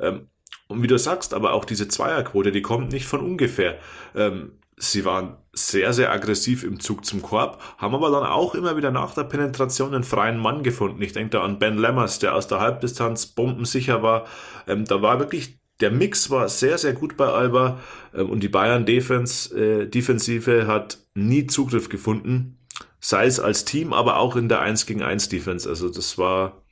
Ähm, 0.00 0.28
und 0.68 0.82
wie 0.82 0.86
du 0.86 0.96
sagst, 0.96 1.34
aber 1.34 1.52
auch 1.52 1.64
diese 1.64 1.88
Zweierquote, 1.88 2.52
die 2.52 2.62
kommt 2.62 2.92
nicht 2.92 3.06
von 3.06 3.20
ungefähr. 3.20 3.78
Ähm, 4.14 4.52
Sie 4.76 5.04
waren 5.04 5.36
sehr, 5.52 5.92
sehr 5.92 6.10
aggressiv 6.10 6.64
im 6.64 6.80
Zug 6.80 7.04
zum 7.04 7.22
Korb, 7.22 7.60
haben 7.78 7.94
aber 7.94 8.10
dann 8.10 8.24
auch 8.24 8.54
immer 8.54 8.76
wieder 8.76 8.90
nach 8.90 9.14
der 9.14 9.24
Penetration 9.24 9.94
einen 9.94 10.04
freien 10.04 10.38
Mann 10.38 10.62
gefunden. 10.62 11.00
Ich 11.02 11.12
denke 11.12 11.30
da 11.30 11.44
an 11.44 11.58
Ben 11.58 11.78
Lammers, 11.78 12.18
der 12.18 12.34
aus 12.34 12.48
der 12.48 12.60
Halbdistanz 12.60 13.26
bombensicher 13.26 14.02
war. 14.02 14.26
Ähm, 14.66 14.84
da 14.84 15.00
war 15.00 15.20
wirklich, 15.20 15.60
der 15.80 15.90
Mix 15.90 16.30
war 16.30 16.48
sehr, 16.48 16.78
sehr 16.78 16.92
gut 16.92 17.16
bei 17.16 17.26
Alba 17.26 17.80
ähm, 18.14 18.30
und 18.30 18.42
die 18.42 18.48
Bayern 18.48 18.84
Defense, 18.84 19.56
äh, 19.56 19.86
Defensive 19.88 20.66
hat 20.66 20.98
nie 21.14 21.46
Zugriff 21.46 21.88
gefunden, 21.88 22.58
sei 22.98 23.26
es 23.26 23.38
als 23.38 23.64
Team, 23.64 23.92
aber 23.92 24.16
auch 24.16 24.34
in 24.34 24.48
der 24.48 24.60
1 24.60 24.86
gegen 24.86 25.02
1 25.02 25.28
Defense. 25.28 25.68
Also 25.68 25.88
das 25.88 26.18
war 26.18 26.62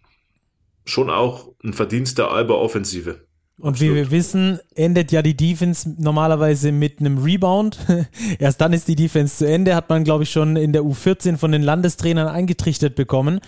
schon 0.85 1.11
auch 1.11 1.55
ein 1.63 1.73
Verdienst 1.73 2.19
der 2.19 2.31
Alba 2.31 2.55
Offensive. 2.55 3.27
Und 3.63 3.75
Absolut. 3.75 3.93
wie 3.93 3.97
wir 3.97 4.11
wissen, 4.11 4.59
endet 4.75 5.13
ja 5.13 5.23
die 5.23 5.37
Defense 5.37 5.89
normalerweise 5.97 6.73
mit 6.73 6.99
einem 6.99 7.19
Rebound. 7.19 7.79
Erst 8.41 8.61
dann 8.61 8.73
ist 8.73 8.89
die 8.89 8.97
Defense 8.97 9.37
zu 9.37 9.47
Ende, 9.47 9.77
hat 9.77 9.89
man, 9.89 10.03
glaube 10.03 10.25
ich, 10.25 10.33
schon 10.33 10.57
in 10.57 10.73
der 10.73 10.83
U14 10.83 11.37
von 11.37 11.53
den 11.53 11.63
Landestrainern 11.63 12.27
eingetrichtert 12.27 12.97
bekommen. 12.97 13.39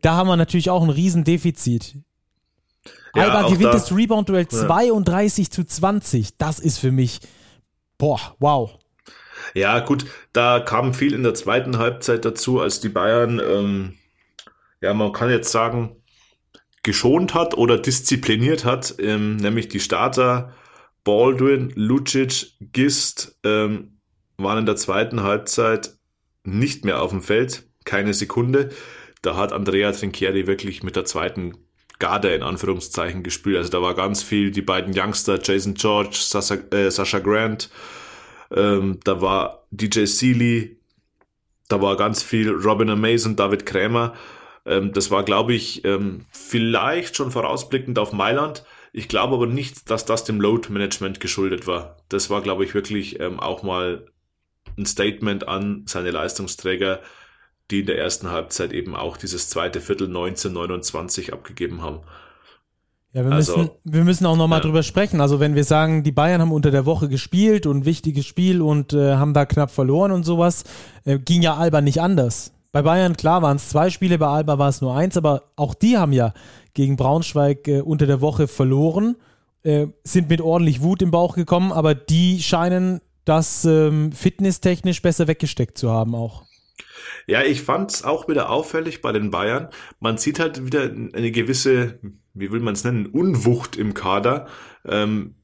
Da 0.00 0.14
haben 0.14 0.28
wir 0.28 0.36
natürlich 0.36 0.70
auch 0.70 0.84
ein 0.84 0.90
Riesendefizit. 0.90 1.96
Ja, 3.16 3.24
Alba 3.24 3.48
gewinnt 3.48 3.64
da, 3.64 3.72
das 3.72 3.90
Rebound-Duell 3.90 4.46
ja. 4.48 4.48
32 4.48 5.50
zu 5.50 5.64
20. 5.64 6.38
Das 6.38 6.60
ist 6.60 6.78
für 6.78 6.92
mich, 6.92 7.18
boah, 7.98 8.20
wow. 8.38 8.78
Ja, 9.54 9.80
gut, 9.80 10.06
da 10.32 10.60
kam 10.60 10.94
viel 10.94 11.12
in 11.14 11.24
der 11.24 11.34
zweiten 11.34 11.78
Halbzeit 11.78 12.24
dazu, 12.24 12.60
als 12.60 12.78
die 12.78 12.90
Bayern, 12.90 13.40
ähm, 13.44 13.94
ja, 14.80 14.94
man 14.94 15.10
kann 15.10 15.30
jetzt 15.30 15.50
sagen, 15.50 15.96
geschont 16.88 17.34
hat 17.34 17.52
oder 17.52 17.76
diszipliniert 17.76 18.64
hat, 18.64 18.94
ähm, 18.98 19.36
nämlich 19.36 19.68
die 19.68 19.78
Starter 19.78 20.54
Baldwin, 21.04 21.70
Lucic, 21.74 22.54
Gist 22.72 23.38
ähm, 23.44 23.98
waren 24.38 24.60
in 24.60 24.64
der 24.64 24.76
zweiten 24.76 25.22
Halbzeit 25.22 25.98
nicht 26.44 26.86
mehr 26.86 27.02
auf 27.02 27.10
dem 27.10 27.20
Feld, 27.20 27.68
keine 27.84 28.14
Sekunde. 28.14 28.70
Da 29.20 29.36
hat 29.36 29.52
Andrea 29.52 29.92
Trinchieri 29.92 30.46
wirklich 30.46 30.82
mit 30.82 30.96
der 30.96 31.04
zweiten 31.04 31.58
Garde 31.98 32.34
in 32.34 32.42
Anführungszeichen 32.42 33.22
gespielt. 33.22 33.58
Also 33.58 33.68
da 33.68 33.82
war 33.82 33.94
ganz 33.94 34.22
viel, 34.22 34.50
die 34.50 34.62
beiden 34.62 34.98
Youngster, 34.98 35.38
Jason 35.42 35.74
George, 35.74 36.16
Sasha, 36.18 36.54
äh, 36.70 36.90
Sasha 36.90 37.18
Grant, 37.18 37.68
ähm, 38.50 38.98
da 39.04 39.20
war 39.20 39.66
DJ 39.72 40.06
Seeley, 40.06 40.80
da 41.68 41.82
war 41.82 41.98
ganz 41.98 42.22
viel 42.22 42.48
Robin 42.48 42.88
Amazon, 42.88 43.36
David 43.36 43.66
Krämer. 43.66 44.14
Ähm, 44.68 44.92
das 44.92 45.10
war, 45.10 45.24
glaube 45.24 45.54
ich, 45.54 45.84
ähm, 45.84 46.26
vielleicht 46.30 47.16
schon 47.16 47.30
vorausblickend 47.30 47.98
auf 47.98 48.12
Mailand. 48.12 48.64
Ich 48.92 49.08
glaube 49.08 49.34
aber 49.34 49.46
nicht, 49.46 49.90
dass 49.90 50.04
das 50.04 50.24
dem 50.24 50.40
Load 50.40 50.72
Management 50.72 51.20
geschuldet 51.20 51.66
war. 51.66 51.96
Das 52.08 52.30
war, 52.30 52.42
glaube 52.42 52.64
ich, 52.64 52.74
wirklich 52.74 53.20
ähm, 53.20 53.40
auch 53.40 53.62
mal 53.62 54.06
ein 54.76 54.86
Statement 54.86 55.48
an 55.48 55.84
seine 55.86 56.10
Leistungsträger, 56.10 57.00
die 57.70 57.80
in 57.80 57.86
der 57.86 57.98
ersten 57.98 58.30
Halbzeit 58.30 58.72
eben 58.72 58.94
auch 58.94 59.16
dieses 59.16 59.50
zweite 59.50 59.80
Viertel 59.80 60.06
1929 60.06 61.32
abgegeben 61.32 61.82
haben. 61.82 62.00
Ja, 63.12 63.24
wir, 63.24 63.32
also, 63.32 63.56
müssen, 63.56 63.70
wir 63.84 64.04
müssen 64.04 64.26
auch 64.26 64.36
nochmal 64.36 64.58
ja. 64.58 64.64
drüber 64.64 64.82
sprechen. 64.82 65.20
Also 65.20 65.40
wenn 65.40 65.54
wir 65.54 65.64
sagen, 65.64 66.02
die 66.02 66.12
Bayern 66.12 66.40
haben 66.40 66.52
unter 66.52 66.70
der 66.70 66.86
Woche 66.86 67.08
gespielt 67.08 67.66
und 67.66 67.84
wichtiges 67.84 68.26
Spiel 68.26 68.60
und 68.60 68.92
äh, 68.92 69.16
haben 69.16 69.32
da 69.32 69.46
knapp 69.46 69.70
verloren 69.70 70.12
und 70.12 70.24
sowas, 70.24 70.64
äh, 71.04 71.18
ging 71.18 71.42
ja 71.42 71.56
Alba 71.56 71.80
nicht 71.80 72.00
anders. 72.00 72.52
Bei 72.78 72.82
Bayern, 72.82 73.16
klar, 73.16 73.42
waren 73.42 73.56
es 73.56 73.70
zwei 73.70 73.90
Spiele, 73.90 74.18
bei 74.18 74.28
Alba 74.28 74.60
war 74.60 74.68
es 74.68 74.80
nur 74.80 74.94
eins, 74.94 75.16
aber 75.16 75.50
auch 75.56 75.74
die 75.74 75.98
haben 75.98 76.12
ja 76.12 76.32
gegen 76.74 76.94
Braunschweig 76.94 77.66
äh, 77.66 77.80
unter 77.80 78.06
der 78.06 78.20
Woche 78.20 78.46
verloren, 78.46 79.16
äh, 79.64 79.88
sind 80.04 80.30
mit 80.30 80.40
ordentlich 80.40 80.80
Wut 80.80 81.02
im 81.02 81.10
Bauch 81.10 81.34
gekommen, 81.34 81.72
aber 81.72 81.96
die 81.96 82.40
scheinen 82.40 83.00
das 83.24 83.64
ähm, 83.64 84.12
fitnesstechnisch 84.12 85.02
besser 85.02 85.26
weggesteckt 85.26 85.76
zu 85.76 85.90
haben 85.90 86.14
auch. 86.14 86.44
Ja, 87.26 87.42
ich 87.42 87.62
fand 87.62 87.90
es 87.90 88.04
auch 88.04 88.28
wieder 88.28 88.48
auffällig 88.48 89.02
bei 89.02 89.10
den 89.10 89.32
Bayern. 89.32 89.70
Man 89.98 90.16
sieht 90.16 90.38
halt 90.38 90.64
wieder 90.64 90.82
eine 90.82 91.32
gewisse, 91.32 91.98
wie 92.32 92.52
will 92.52 92.60
man 92.60 92.74
es 92.74 92.84
nennen, 92.84 93.06
Unwucht 93.06 93.74
im 93.74 93.92
Kader 93.92 94.46
ähm, 94.84 95.34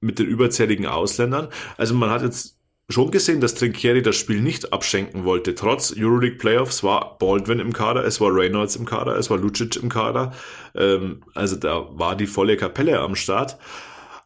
mit 0.00 0.20
den 0.20 0.26
überzähligen 0.26 0.86
Ausländern. 0.86 1.48
Also 1.76 1.96
man 1.96 2.10
hat 2.10 2.22
jetzt 2.22 2.53
schon 2.88 3.10
gesehen, 3.10 3.40
dass 3.40 3.54
Trinkieri 3.54 4.02
das 4.02 4.16
Spiel 4.16 4.40
nicht 4.40 4.72
abschenken 4.72 5.24
wollte. 5.24 5.54
Trotz 5.54 5.94
Euroleague 5.96 6.36
Playoffs 6.36 6.82
war 6.82 7.18
Baldwin 7.18 7.58
im 7.58 7.72
Kader, 7.72 8.04
es 8.04 8.20
war 8.20 8.34
Reynolds 8.34 8.76
im 8.76 8.84
Kader, 8.84 9.16
es 9.16 9.30
war 9.30 9.38
Lucic 9.38 9.76
im 9.76 9.88
Kader. 9.88 10.32
Ähm, 10.74 11.22
also 11.34 11.56
da 11.56 11.88
war 11.98 12.16
die 12.16 12.26
volle 12.26 12.56
Kapelle 12.56 12.98
am 13.00 13.16
Start. 13.16 13.58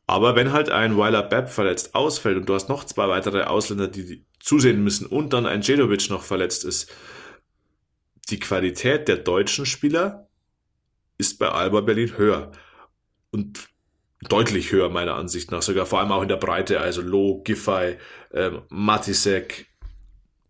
Aber 0.07 0.35
wenn 0.37 0.53
halt 0.53 0.71
ein 0.71 0.97
Weiler 0.97 1.23
Bepp 1.23 1.51
verletzt 1.51 1.95
ausfällt 1.95 2.39
und 2.39 2.49
du 2.49 2.55
hast 2.55 2.69
noch 2.69 2.85
zwei 2.85 3.09
weitere 3.09 3.43
Ausländer, 3.43 3.89
die 3.89 4.25
zusehen 4.41 4.83
müssen 4.83 5.07
und 5.07 5.33
dann 5.33 5.47
ein 5.47 5.61
Jedovic 5.61 6.09
noch 6.09 6.23
verletzt 6.23 6.65
ist, 6.65 6.91
die 8.31 8.39
Qualität 8.39 9.09
der 9.09 9.19
deutschen 9.19 9.67
Spieler 9.67 10.29
ist 11.19 11.39
bei 11.39 11.49
Alba 11.49 11.83
Berlin 11.83 12.17
höher. 12.17 12.53
Und 13.31 13.69
deutlich 14.23 14.73
höher 14.73 14.89
meiner 14.89 15.15
Ansicht 15.15 15.51
nach, 15.51 15.63
sogar 15.63 15.87
vor 15.87 16.01
allem 16.01 16.13
auch 16.13 16.23
in 16.23 16.29
der 16.29 16.37
Breite, 16.37 16.81
also 16.81 17.01
Loh, 17.03 17.43
Giffey, 17.45 17.97
ähm, 18.33 18.63
Matisek, 18.69 19.67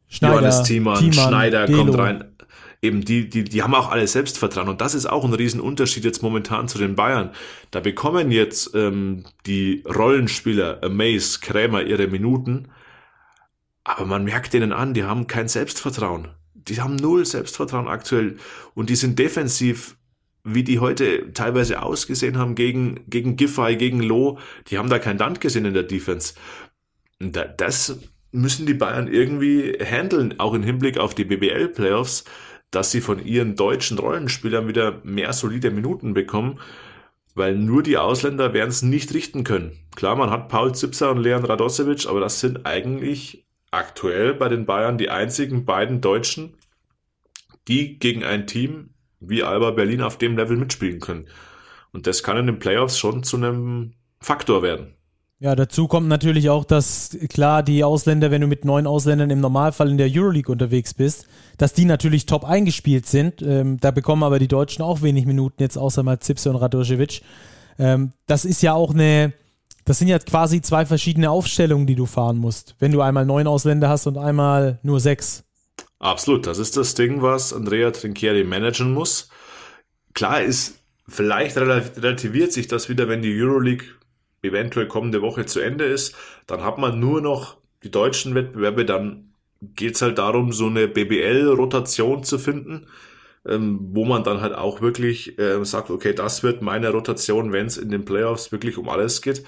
Schneider, 0.08 0.34
Johannes 0.34 0.62
Thiemann, 0.62 0.98
Thiemann, 0.98 1.28
Schneider 1.28 1.66
Delo. 1.66 1.78
kommt 1.78 1.98
rein. 1.98 2.24
Eben 2.80 3.04
die, 3.04 3.28
die, 3.28 3.42
die 3.42 3.62
haben 3.62 3.74
auch 3.74 3.90
alle 3.90 4.06
Selbstvertrauen 4.06 4.68
und 4.68 4.80
das 4.80 4.94
ist 4.94 5.06
auch 5.06 5.24
ein 5.24 5.34
Riesenunterschied 5.34 6.04
jetzt 6.04 6.22
momentan 6.22 6.68
zu 6.68 6.78
den 6.78 6.94
Bayern. 6.94 7.32
Da 7.72 7.80
bekommen 7.80 8.30
jetzt 8.30 8.72
ähm, 8.74 9.24
die 9.46 9.82
Rollenspieler 9.84 10.78
Amaze, 10.82 11.40
Krämer 11.40 11.82
ihre 11.82 12.06
Minuten, 12.06 12.68
aber 13.82 14.06
man 14.06 14.24
merkt 14.24 14.52
denen 14.52 14.72
an, 14.72 14.94
die 14.94 15.04
haben 15.04 15.26
kein 15.26 15.48
Selbstvertrauen. 15.48 16.28
Die 16.54 16.80
haben 16.80 16.96
null 16.96 17.26
Selbstvertrauen 17.26 17.88
aktuell 17.88 18.36
und 18.74 18.90
die 18.90 18.96
sind 18.96 19.18
defensiv 19.18 19.97
wie 20.54 20.64
die 20.64 20.78
heute 20.78 21.32
teilweise 21.32 21.82
ausgesehen 21.82 22.38
haben 22.38 22.54
gegen, 22.54 23.00
gegen 23.08 23.36
Giffey, 23.36 23.76
gegen 23.76 24.02
Loh, 24.02 24.38
die 24.68 24.78
haben 24.78 24.88
da 24.88 24.98
kein 24.98 25.18
Land 25.18 25.40
gesehen 25.40 25.64
in 25.64 25.74
der 25.74 25.82
Defense. 25.82 26.34
Das 27.18 27.98
müssen 28.32 28.66
die 28.66 28.74
Bayern 28.74 29.08
irgendwie 29.08 29.72
handeln, 29.84 30.38
auch 30.38 30.54
im 30.54 30.62
Hinblick 30.62 30.98
auf 30.98 31.14
die 31.14 31.24
BBL-Playoffs, 31.24 32.24
dass 32.70 32.90
sie 32.90 33.00
von 33.00 33.24
ihren 33.24 33.56
deutschen 33.56 33.98
Rollenspielern 33.98 34.68
wieder 34.68 35.00
mehr 35.04 35.32
solide 35.32 35.70
Minuten 35.70 36.14
bekommen, 36.14 36.60
weil 37.34 37.56
nur 37.56 37.82
die 37.82 37.96
Ausländer 37.96 38.52
werden 38.52 38.70
es 38.70 38.82
nicht 38.82 39.14
richten 39.14 39.44
können. 39.44 39.78
Klar, 39.96 40.16
man 40.16 40.30
hat 40.30 40.48
Paul 40.48 40.74
Zipser 40.74 41.10
und 41.10 41.18
Leon 41.18 41.44
Radosevic, 41.44 42.06
aber 42.06 42.20
das 42.20 42.40
sind 42.40 42.66
eigentlich 42.66 43.46
aktuell 43.70 44.34
bei 44.34 44.48
den 44.48 44.66
Bayern 44.66 44.98
die 44.98 45.10
einzigen 45.10 45.64
beiden 45.64 46.00
Deutschen, 46.00 46.54
die 47.68 47.98
gegen 47.98 48.24
ein 48.24 48.46
Team 48.46 48.90
wie 49.20 49.42
Alba 49.42 49.70
Berlin 49.72 50.02
auf 50.02 50.18
dem 50.18 50.36
Level 50.36 50.56
mitspielen 50.56 51.00
können. 51.00 51.26
Und 51.92 52.06
das 52.06 52.22
kann 52.22 52.36
in 52.36 52.46
den 52.46 52.58
Playoffs 52.58 52.98
schon 52.98 53.22
zu 53.22 53.36
einem 53.36 53.92
Faktor 54.20 54.62
werden. 54.62 54.94
Ja, 55.40 55.54
dazu 55.54 55.86
kommt 55.86 56.08
natürlich 56.08 56.50
auch, 56.50 56.64
dass 56.64 57.16
klar 57.28 57.62
die 57.62 57.84
Ausländer, 57.84 58.32
wenn 58.32 58.40
du 58.40 58.48
mit 58.48 58.64
neun 58.64 58.88
Ausländern 58.88 59.30
im 59.30 59.40
Normalfall 59.40 59.88
in 59.88 59.96
der 59.96 60.10
Euroleague 60.10 60.50
unterwegs 60.50 60.94
bist, 60.94 61.28
dass 61.58 61.72
die 61.72 61.84
natürlich 61.84 62.26
top 62.26 62.44
eingespielt 62.44 63.06
sind. 63.06 63.40
Ähm, 63.42 63.78
da 63.80 63.92
bekommen 63.92 64.24
aber 64.24 64.40
die 64.40 64.48
Deutschen 64.48 64.82
auch 64.82 65.00
wenig 65.00 65.26
Minuten, 65.26 65.62
jetzt 65.62 65.78
außer 65.78 66.02
mal 66.02 66.18
Zipse 66.18 66.50
und 66.50 66.56
Radojevic. 66.56 67.22
Ähm, 67.78 68.12
das 68.26 68.44
ist 68.44 68.62
ja 68.62 68.72
auch 68.74 68.92
eine, 68.92 69.32
das 69.84 70.00
sind 70.00 70.08
ja 70.08 70.18
quasi 70.18 70.60
zwei 70.60 70.84
verschiedene 70.84 71.30
Aufstellungen, 71.30 71.86
die 71.86 71.94
du 71.94 72.06
fahren 72.06 72.38
musst. 72.38 72.74
Wenn 72.80 72.90
du 72.90 73.00
einmal 73.00 73.24
neun 73.24 73.46
Ausländer 73.46 73.88
hast 73.88 74.08
und 74.08 74.18
einmal 74.18 74.80
nur 74.82 74.98
sechs. 74.98 75.44
Absolut, 75.98 76.46
das 76.46 76.58
ist 76.58 76.76
das 76.76 76.94
Ding, 76.94 77.22
was 77.22 77.52
Andrea 77.52 77.90
Trinchieri 77.90 78.44
managen 78.44 78.92
muss. 78.94 79.30
Klar 80.14 80.42
ist, 80.42 80.80
vielleicht 81.08 81.56
relativiert 81.56 82.52
sich 82.52 82.68
das 82.68 82.88
wieder, 82.88 83.08
wenn 83.08 83.22
die 83.22 83.40
Euroleague 83.40 83.86
eventuell 84.42 84.86
kommende 84.86 85.22
Woche 85.22 85.46
zu 85.46 85.60
Ende 85.60 85.84
ist. 85.84 86.14
Dann 86.46 86.62
hat 86.62 86.78
man 86.78 87.00
nur 87.00 87.20
noch 87.20 87.58
die 87.82 87.90
deutschen 87.90 88.34
Wettbewerbe, 88.34 88.84
dann 88.84 89.34
geht 89.60 89.96
es 89.96 90.02
halt 90.02 90.18
darum, 90.18 90.52
so 90.52 90.66
eine 90.66 90.86
BBL-Rotation 90.86 92.22
zu 92.22 92.38
finden, 92.38 92.86
ähm, 93.46 93.78
wo 93.92 94.04
man 94.04 94.22
dann 94.22 94.40
halt 94.40 94.54
auch 94.54 94.80
wirklich 94.80 95.38
äh, 95.38 95.64
sagt, 95.64 95.90
okay, 95.90 96.14
das 96.14 96.44
wird 96.44 96.62
meine 96.62 96.90
Rotation, 96.90 97.52
wenn 97.52 97.66
es 97.66 97.76
in 97.76 97.90
den 97.90 98.04
Playoffs 98.04 98.52
wirklich 98.52 98.78
um 98.78 98.88
alles 98.88 99.22
geht. 99.22 99.44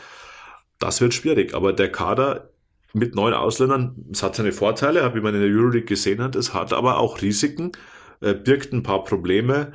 Das 0.79 1.01
wird 1.01 1.15
schwierig, 1.15 1.55
aber 1.55 1.73
der 1.73 1.93
Kader 1.93 2.51
mit 2.93 3.15
neun 3.15 3.35
Ausländern, 3.35 3.97
es 4.13 4.23
hat 4.23 4.35
seine 4.35 4.53
Vorteile, 4.53 5.15
wie 5.15 5.21
man 5.21 5.35
in 5.35 5.41
der 5.41 5.51
Euroleague 5.51 5.87
gesehen 5.87 6.23
hat, 6.23 6.37
es 6.37 6.55
hat 6.55 6.73
aber 6.73 6.99
auch 6.99 7.23
Risiken, 7.23 7.73
äh, 8.21 8.35
birgt 8.35 8.73
ein 8.73 8.83
paar 8.83 9.05
Probleme 9.05 9.73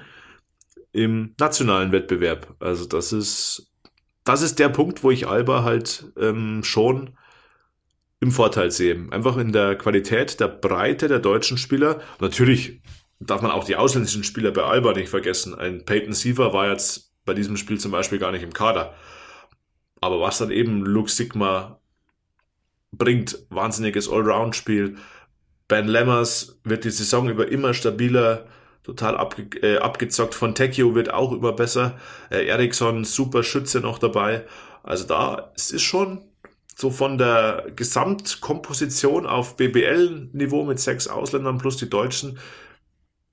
im 0.92 1.36
nationalen 1.40 1.92
Wettbewerb. 1.92 2.56
Also 2.60 2.86
das 2.86 3.12
ist, 3.14 3.72
das 4.24 4.42
ist 4.42 4.60
der 4.60 4.70
Punkt, 4.70 5.04
wo 5.04 5.12
ich 5.12 5.28
Alba 5.28 5.64
halt 5.64 6.12
ähm, 6.18 6.64
schon 6.64 7.18
im 8.20 8.32
Vorteil 8.32 8.72
sehe. 8.72 9.08
Einfach 9.12 9.38
in 9.38 9.52
der 9.52 9.76
Qualität, 9.78 10.40
der 10.40 10.48
Breite 10.48 11.08
der 11.08 11.20
deutschen 11.20 11.58
Spieler. 11.58 12.02
Natürlich 12.20 12.82
darf 13.20 13.42
man 13.42 13.52
auch 13.52 13.66
die 13.66 13.76
ausländischen 13.76 14.24
Spieler 14.24 14.52
bei 14.52 14.64
Alba 14.64 14.94
nicht 14.94 15.10
vergessen. 15.10 15.54
Ein 15.56 15.86
Peyton 15.86 16.14
Siever 16.14 16.54
war 16.54 16.70
jetzt 16.70 17.14
bei 17.26 17.34
diesem 17.34 17.58
Spiel 17.58 17.80
zum 17.80 17.92
Beispiel 17.92 18.20
gar 18.20 18.32
nicht 18.32 18.44
im 18.44 18.54
Kader. 18.54 18.96
Aber 20.02 20.22
was 20.22 20.38
dann 20.38 20.52
eben 20.52 20.86
Luke 20.86 21.10
Sigma 21.10 21.80
bringt 22.98 23.40
wahnsinniges 23.50 24.10
Allround-Spiel. 24.10 24.98
Ben 25.68 25.88
Lemmers 25.88 26.60
wird 26.64 26.84
die 26.84 26.92
Saison 26.92 27.30
über 27.30 27.48
immer 27.48 27.74
stabiler, 27.74 28.46
total 28.84 29.18
abge 29.18 29.44
äh, 29.62 29.78
abgezockt. 29.78 30.36
Von 30.36 30.54
Tekio 30.56 30.94
wird 30.96 31.12
auch 31.12 31.32
immer 31.32 31.54
besser. 31.54 31.98
Äh, 32.30 32.46
Eriksson, 32.46 33.04
super 33.04 33.44
Schütze 33.44 33.80
noch 33.80 33.98
dabei. 33.98 34.46
Also 34.84 35.06
da 35.06 35.52
es 35.56 35.72
ist 35.72 35.82
schon 35.82 36.22
so 36.76 36.92
von 36.92 37.18
der 37.18 37.68
Gesamtkomposition 37.76 39.26
auf 39.26 39.56
BBL-Niveau 39.56 40.64
mit 40.64 40.80
sechs 40.80 41.08
Ausländern 41.08 41.58
plus 41.58 41.78
die 41.78 41.90
Deutschen 41.90 42.38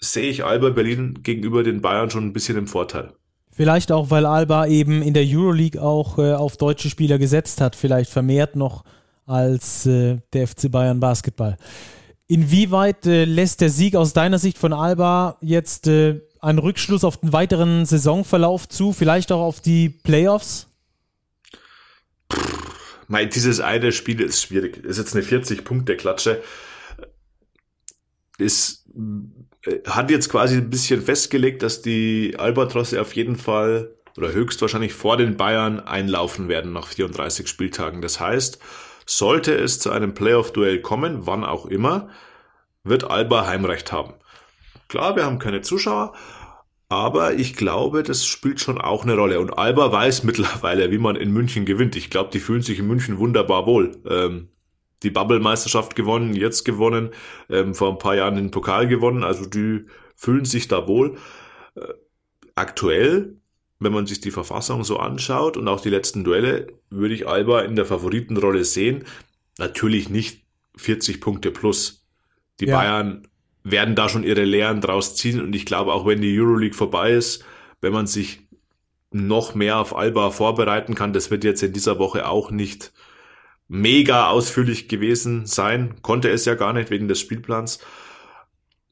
sehe 0.00 0.28
ich 0.28 0.45
Alba 0.45 0.71
Berlin 0.71 1.21
gegenüber 1.23 1.62
den 1.62 1.81
Bayern 1.81 2.11
schon 2.11 2.26
ein 2.26 2.33
bisschen 2.33 2.57
im 2.57 2.66
Vorteil. 2.66 3.12
Vielleicht 3.50 3.92
auch, 3.92 4.11
weil 4.11 4.26
Alba 4.26 4.66
eben 4.66 5.02
in 5.02 5.12
der 5.14 5.25
Euroleague 5.26 5.81
auch 5.81 6.19
äh, 6.19 6.33
auf 6.33 6.57
deutsche 6.57 6.88
Spieler 6.88 7.19
gesetzt 7.19 7.61
hat, 7.61 7.76
vielleicht 7.76 8.11
vermehrt 8.11 8.57
noch 8.57 8.85
als 9.26 9.87
äh, 9.87 10.19
der 10.33 10.47
FC 10.47 10.71
Bayern 10.71 11.00
Basketball. 11.00 11.57
Inwieweit 12.26 13.07
äh, 13.07 13.25
lässt 13.25 13.61
der 13.61 13.71
Sieg 13.71 13.95
aus 13.95 14.12
deiner 14.12 14.38
Sicht 14.38 14.59
von 14.59 14.73
Alba 14.73 15.37
jetzt 15.41 15.87
äh, 15.87 16.21
einen 16.41 16.59
Rückschluss 16.59 17.05
auf 17.05 17.19
den 17.19 17.33
weiteren 17.33 17.85
Saisonverlauf 17.85 18.69
zu, 18.69 18.93
vielleicht 18.93 19.33
auch 19.33 19.41
auf 19.41 19.61
die 19.61 19.88
Playoffs? 19.88 20.67
Mein, 23.09 23.29
dieses 23.29 23.61
eine 23.61 23.93
Spiel 23.93 24.21
ist 24.21 24.43
schwierig. 24.43 24.83
Ist 24.85 24.99
jetzt 24.99 25.14
eine 25.14 25.25
40-Punkte-Klatsche. 25.25 26.43
Ist, 28.38 28.87
äh, 29.67 29.81
hat 29.87 30.11
jetzt 30.11 30.31
quasi 30.31 30.57
ein 30.57 30.71
bisschen 30.71 31.02
festgelegt, 31.02 31.62
dass 31.62 31.83
die 31.83 32.37
Albatrosse 32.38 33.00
auf 33.00 33.14
jeden 33.14 33.37
Fall 33.37 33.95
oder 34.17 34.33
höchstwahrscheinlich 34.33 34.95
vor 34.95 35.17
den 35.17 35.37
Bayern 35.37 35.81
einlaufen 35.81 36.49
werden 36.49 36.73
nach 36.73 36.88
34 36.88 37.47
Spieltagen. 37.49 38.02
Das 38.02 38.21
heißt, 38.21 38.59
sollte 39.19 39.54
es 39.54 39.78
zu 39.78 39.90
einem 39.90 40.14
Playoff-Duell 40.14 40.81
kommen, 40.81 41.26
wann 41.26 41.45
auch 41.45 41.66
immer, 41.66 42.09
wird 42.85 43.04
Alba 43.04 43.47
Heimrecht 43.47 43.92
haben. 43.92 44.14
Klar, 44.88 45.16
wir 45.16 45.25
haben 45.25 45.38
keine 45.38 45.62
Zuschauer, 45.62 46.12
aber 46.88 47.35
ich 47.35 47.54
glaube, 47.54 48.02
das 48.02 48.26
spielt 48.26 48.61
schon 48.61 48.81
auch 48.81 49.04
eine 49.04 49.16
Rolle. 49.16 49.40
Und 49.40 49.57
Alba 49.57 49.92
weiß 49.92 50.23
mittlerweile, 50.25 50.90
wie 50.90 50.99
man 50.99 51.16
in 51.16 51.33
München 51.33 51.64
gewinnt. 51.64 51.97
Ich 51.97 52.11
glaube, 52.11 52.31
die 52.31 52.40
fühlen 52.40 52.62
sich 52.62 52.78
in 52.78 52.87
München 52.87 53.19
wunderbar 53.19 53.66
wohl. 53.66 54.00
Ähm, 54.09 54.49
die 55.02 55.11
Bubble-Meisterschaft 55.11 55.97
gewonnen, 55.97 56.35
jetzt 56.35 56.64
gewonnen, 56.64 57.11
ähm, 57.50 57.75
vor 57.75 57.90
ein 57.90 57.99
paar 57.99 58.14
Jahren 58.14 58.37
den 58.37 58.50
Pokal 58.50 58.87
gewonnen. 58.87 59.25
Also 59.25 59.47
die 59.47 59.87
fühlen 60.16 60.45
sich 60.45 60.69
da 60.69 60.87
wohl. 60.87 61.16
Äh, 61.75 61.95
aktuell 62.54 63.42
wenn 63.83 63.93
man 63.93 64.07
sich 64.07 64.21
die 64.21 64.31
Verfassung 64.31 64.85
so 64.85 64.99
anschaut 64.99 65.57
und 65.57 65.69
auch 65.69 65.81
die 65.81 65.91
letzten 65.91 66.25
Duelle, 66.25 66.69
würde 66.91 67.15
ich 67.15 67.27
Alba 67.27 67.62
in 67.62 67.77
der 67.77 67.85
Favoritenrolle 67.85 68.65
sehen. 68.65 69.05
Natürlich 69.59 70.09
nicht 70.09 70.45
40 70.77 71.21
Punkte 71.21 71.51
plus. 71.51 72.07
Die 72.61 72.67
ja. 72.67 72.77
Bayern 72.77 73.29
werden 73.65 73.95
da 73.95 74.09
schon 74.09 74.25
ihre 74.25 74.45
Lehren 74.45 74.81
draus 74.81 75.15
ziehen 75.15 75.41
und 75.41 75.55
ich 75.55 75.67
glaube, 75.67 75.93
auch 75.93 76.07
wenn 76.07 76.21
die 76.21 76.39
Euroleague 76.39 76.77
vorbei 76.77 77.12
ist, 77.12 77.45
wenn 77.81 77.93
man 77.93 78.07
sich 78.07 78.41
noch 79.11 79.55
mehr 79.55 79.79
auf 79.79 79.95
Alba 79.95 80.31
vorbereiten 80.31 80.95
kann, 80.95 81.12
das 81.12 81.31
wird 81.31 81.45
jetzt 81.45 81.62
in 81.62 81.73
dieser 81.73 81.99
Woche 81.99 82.27
auch 82.27 82.51
nicht 82.51 82.93
mega 83.69 84.29
ausführlich 84.29 84.89
gewesen 84.89 85.47
sein, 85.47 86.03
konnte 86.03 86.31
es 86.31 86.45
ja 86.45 86.55
gar 86.55 86.73
nicht 86.73 86.91
wegen 86.91 87.09
des 87.09 87.21
Spielplans, 87.21 87.79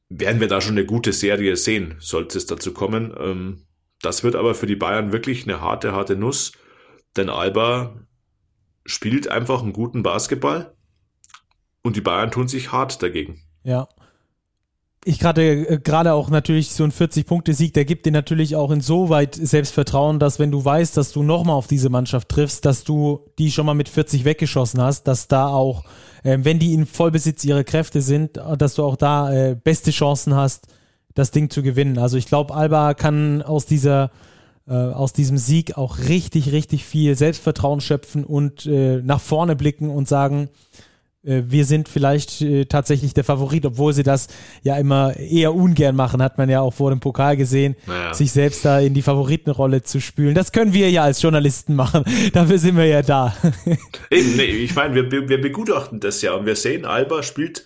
werden 0.09 0.41
wir 0.41 0.47
da 0.47 0.61
schon 0.61 0.73
eine 0.73 0.85
gute 0.85 1.13
Serie 1.13 1.55
sehen, 1.55 1.95
sollte 1.99 2.37
es 2.37 2.45
dazu 2.45 2.73
kommen. 2.73 3.65
Das 4.01 4.23
wird 4.23 4.35
aber 4.35 4.55
für 4.55 4.65
die 4.65 4.75
Bayern 4.75 5.11
wirklich 5.11 5.43
eine 5.43 5.61
harte, 5.61 5.91
harte 5.93 6.15
Nuss, 6.15 6.53
denn 7.15 7.29
Alba 7.29 7.95
spielt 8.85 9.27
einfach 9.27 9.61
einen 9.61 9.73
guten 9.73 10.03
Basketball 10.03 10.73
und 11.83 11.95
die 11.95 12.01
Bayern 12.01 12.31
tun 12.31 12.47
sich 12.47 12.71
hart 12.71 13.01
dagegen. 13.01 13.41
Ja. 13.63 13.87
Ich 15.03 15.17
gerade 15.17 15.67
äh, 15.67 15.79
gerade 15.79 16.13
auch 16.13 16.29
natürlich 16.29 16.73
so 16.73 16.83
ein 16.83 16.91
40-Punkte-Sieg, 16.91 17.73
der 17.73 17.85
gibt 17.85 18.05
dir 18.05 18.11
natürlich 18.11 18.55
auch 18.55 18.69
insoweit 18.69 19.33
Selbstvertrauen, 19.33 20.19
dass 20.19 20.37
wenn 20.37 20.51
du 20.51 20.63
weißt, 20.63 20.95
dass 20.95 21.11
du 21.11 21.23
nochmal 21.23 21.55
auf 21.55 21.65
diese 21.65 21.89
Mannschaft 21.89 22.29
triffst, 22.29 22.65
dass 22.65 22.83
du 22.83 23.31
die 23.39 23.51
schon 23.51 23.65
mal 23.65 23.73
mit 23.73 23.89
40 23.89 24.25
weggeschossen 24.25 24.79
hast, 24.79 25.05
dass 25.07 25.27
da 25.27 25.47
auch, 25.47 25.85
äh, 26.23 26.37
wenn 26.41 26.59
die 26.59 26.73
in 26.73 26.85
Vollbesitz 26.85 27.43
ihrer 27.45 27.63
Kräfte 27.63 28.01
sind, 28.01 28.37
dass 28.57 28.75
du 28.75 28.83
auch 28.83 28.95
da 28.95 29.33
äh, 29.33 29.55
beste 29.55 29.89
Chancen 29.89 30.35
hast, 30.35 30.67
das 31.13 31.31
Ding 31.31 31.49
zu 31.49 31.63
gewinnen. 31.63 31.97
Also 31.97 32.17
ich 32.17 32.25
glaube, 32.25 32.53
Alba 32.53 32.93
kann 32.93 33.41
aus 33.41 33.65
dieser 33.65 34.11
äh, 34.67 34.73
aus 34.73 35.13
diesem 35.13 35.37
Sieg 35.37 35.77
auch 35.77 35.97
richtig, 35.97 36.51
richtig 36.51 36.85
viel 36.85 37.15
Selbstvertrauen 37.15 37.81
schöpfen 37.81 38.23
und 38.23 38.65
äh, 38.65 39.01
nach 39.01 39.19
vorne 39.19 39.55
blicken 39.55 39.89
und 39.89 40.07
sagen, 40.07 40.49
äh, 41.23 41.43
wir 41.45 41.65
sind 41.65 41.89
vielleicht 41.89 42.41
äh, 42.41 42.65
tatsächlich 42.65 43.13
der 43.13 43.23
Favorit, 43.23 43.65
obwohl 43.65 43.93
sie 43.93 44.03
das 44.03 44.27
ja 44.63 44.77
immer 44.77 45.17
eher 45.17 45.53
ungern 45.53 45.95
machen, 45.95 46.21
hat 46.21 46.37
man 46.37 46.49
ja 46.49 46.61
auch 46.61 46.73
vor 46.73 46.89
dem 46.89 46.99
Pokal 46.99 47.37
gesehen, 47.37 47.75
naja. 47.85 48.13
sich 48.13 48.31
selbst 48.31 48.65
da 48.65 48.79
in 48.79 48.93
die 48.93 49.01
Favoritenrolle 49.01 49.83
zu 49.83 50.01
spülen. 50.01 50.35
Das 50.35 50.51
können 50.51 50.73
wir 50.73 50.89
ja 50.89 51.03
als 51.03 51.21
Journalisten 51.21 51.75
machen. 51.75 52.03
Dafür 52.33 52.57
sind 52.57 52.77
wir 52.77 52.85
ja 52.85 53.01
da. 53.01 53.35
Eben, 54.09 54.35
nee, 54.35 54.43
ich 54.43 54.75
meine, 54.75 55.11
wir, 55.11 55.29
wir 55.29 55.41
begutachten 55.41 55.99
das 55.99 56.21
ja 56.21 56.33
und 56.33 56.45
wir 56.45 56.55
sehen, 56.55 56.85
Alba 56.85 57.23
spielt 57.23 57.65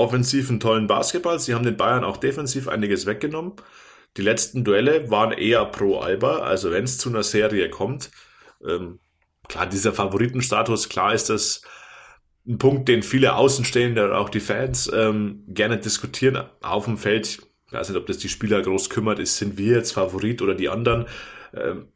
offensiv 0.00 0.50
einen 0.50 0.60
tollen 0.60 0.86
Basketball. 0.86 1.38
Sie 1.38 1.54
haben 1.54 1.64
den 1.64 1.76
Bayern 1.76 2.04
auch 2.04 2.16
defensiv 2.16 2.68
einiges 2.68 3.06
weggenommen. 3.06 3.52
Die 4.16 4.22
letzten 4.22 4.64
Duelle 4.64 5.10
waren 5.10 5.32
eher 5.32 5.64
pro 5.66 5.98
Alba. 6.00 6.38
Also 6.38 6.70
wenn 6.72 6.84
es 6.84 6.98
zu 6.98 7.08
einer 7.08 7.22
Serie 7.22 7.70
kommt, 7.70 8.10
ähm, 8.66 8.98
klar, 9.48 9.66
dieser 9.66 9.92
Favoritenstatus, 9.92 10.88
klar 10.88 11.14
ist 11.14 11.30
das 11.30 11.62
ein 12.46 12.58
Punkt, 12.58 12.88
den 12.88 13.02
viele 13.02 13.34
Außenstehende 13.34 14.04
oder 14.06 14.18
auch 14.18 14.30
die 14.30 14.40
Fans 14.40 14.90
ähm, 14.92 15.44
gerne 15.48 15.78
diskutieren. 15.78 16.44
Auf 16.62 16.86
dem 16.86 16.98
Feld, 16.98 17.40
ich 17.66 17.72
weiß 17.72 17.90
nicht, 17.90 17.98
ob 17.98 18.06
das 18.06 18.18
die 18.18 18.28
Spieler 18.28 18.62
groß 18.62 18.90
kümmert, 18.90 19.18
ist, 19.18 19.36
sind 19.36 19.58
wir 19.58 19.76
jetzt 19.76 19.92
Favorit 19.92 20.42
oder 20.42 20.54
die 20.54 20.68
anderen. 20.68 21.06
Ähm, 21.54 21.88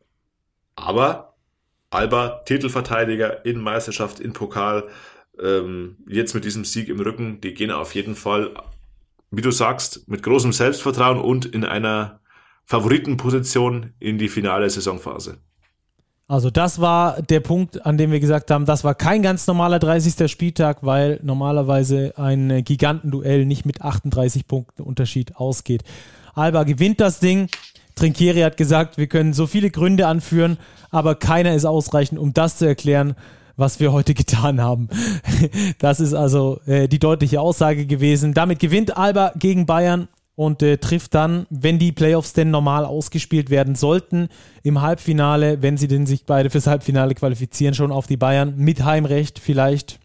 aber 0.77 1.35
Alba, 1.90 2.43
Titelverteidiger 2.45 3.45
in 3.47 3.61
Meisterschaft, 3.61 4.21
in 4.21 4.33
Pokal, 4.33 4.88
ähm, 5.42 5.97
jetzt 6.09 6.35
mit 6.35 6.44
diesem 6.44 6.64
Sieg 6.64 6.88
im 6.88 7.01
Rücken, 7.01 7.40
die 7.40 7.55
gehen 7.55 7.70
auf 7.70 7.94
jeden 7.94 8.14
Fall, 8.14 8.55
wie 9.31 9.42
du 9.42 9.51
sagst, 9.51 10.09
mit 10.09 10.23
großem 10.23 10.53
Selbstvertrauen 10.53 11.18
und 11.18 11.47
in 11.47 11.64
einer 11.64 12.20
Favoritenposition 12.64 13.92
in 13.99 14.18
die 14.18 14.29
finale 14.29 14.68
Saisonphase. 14.70 15.38
Also 16.27 16.51
das 16.51 16.81
war 16.81 17.20
der 17.20 17.40
Punkt, 17.40 17.85
an 17.85 17.99
dem 17.99 18.11
wir 18.11 18.18
gesagt 18.18 18.51
haben, 18.51 18.64
das 18.64 18.83
war 18.83 18.94
kein 18.94 19.20
ganz 19.20 19.47
normaler 19.47 19.79
30. 19.79 20.31
Spieltag, 20.31 20.79
weil 20.81 21.20
normalerweise 21.23 22.14
ein 22.16 22.64
Gigantenduell 22.64 23.44
nicht 23.44 23.66
mit 23.66 23.83
38 23.83 24.47
Punkten 24.47 24.83
Unterschied 24.83 25.37
ausgeht. 25.37 25.85
Alba 26.35 26.64
gewinnt 26.64 27.01
das 27.01 27.20
Ding. 27.20 27.49
Trinkieri 27.94 28.40
hat 28.40 28.57
gesagt, 28.57 28.97
wir 28.97 29.07
können 29.07 29.35
so 29.35 29.47
viele 29.47 29.70
Gründe 29.70 30.07
anführen, 30.07 30.57
aber 30.90 31.14
keiner 31.14 31.55
ist 31.55 31.66
ausreichend, 31.66 32.18
um 32.18 32.33
das 32.33 32.57
zu 32.57 32.66
erklären, 32.66 33.14
was 33.57 33.81
wir 33.81 33.93
heute 33.93 34.14
getan 34.14 34.61
haben. 34.61 34.88
Das 35.79 36.01
ist 36.01 36.14
also 36.14 36.61
äh, 36.67 36.88
die 36.88 36.99
deutliche 36.99 37.40
Aussage 37.40 37.87
gewesen. 37.87 38.35
Damit 38.35 38.59
gewinnt 38.59 38.97
Alba 38.97 39.33
gegen 39.37 39.67
Bayern 39.67 40.09
und 40.37 40.62
äh, 40.62 40.79
trifft 40.79 41.14
dann, 41.14 41.47
wenn 41.51 41.79
die 41.79 41.93
Playoffs 41.93 42.33
denn 42.33 42.51
normal 42.51 42.85
ausgespielt 42.85 43.51
werden 43.51 43.75
sollten, 43.75 44.29
im 44.62 44.81
Halbfinale, 44.81 45.62
wenn 45.62 45.77
sie 45.77 45.88
denn 45.88 46.07
sich 46.07 46.27
beide 46.27 46.51
fürs 46.51 46.67
Halbfinale 46.67 47.14
qualifizieren, 47.14 47.75
schon 47.75 47.93
auf 47.93 48.07
die 48.07 48.17
Bayern 48.17 48.55
mit 48.57 48.85
Heimrecht 48.85 49.38
vielleicht. 49.38 50.01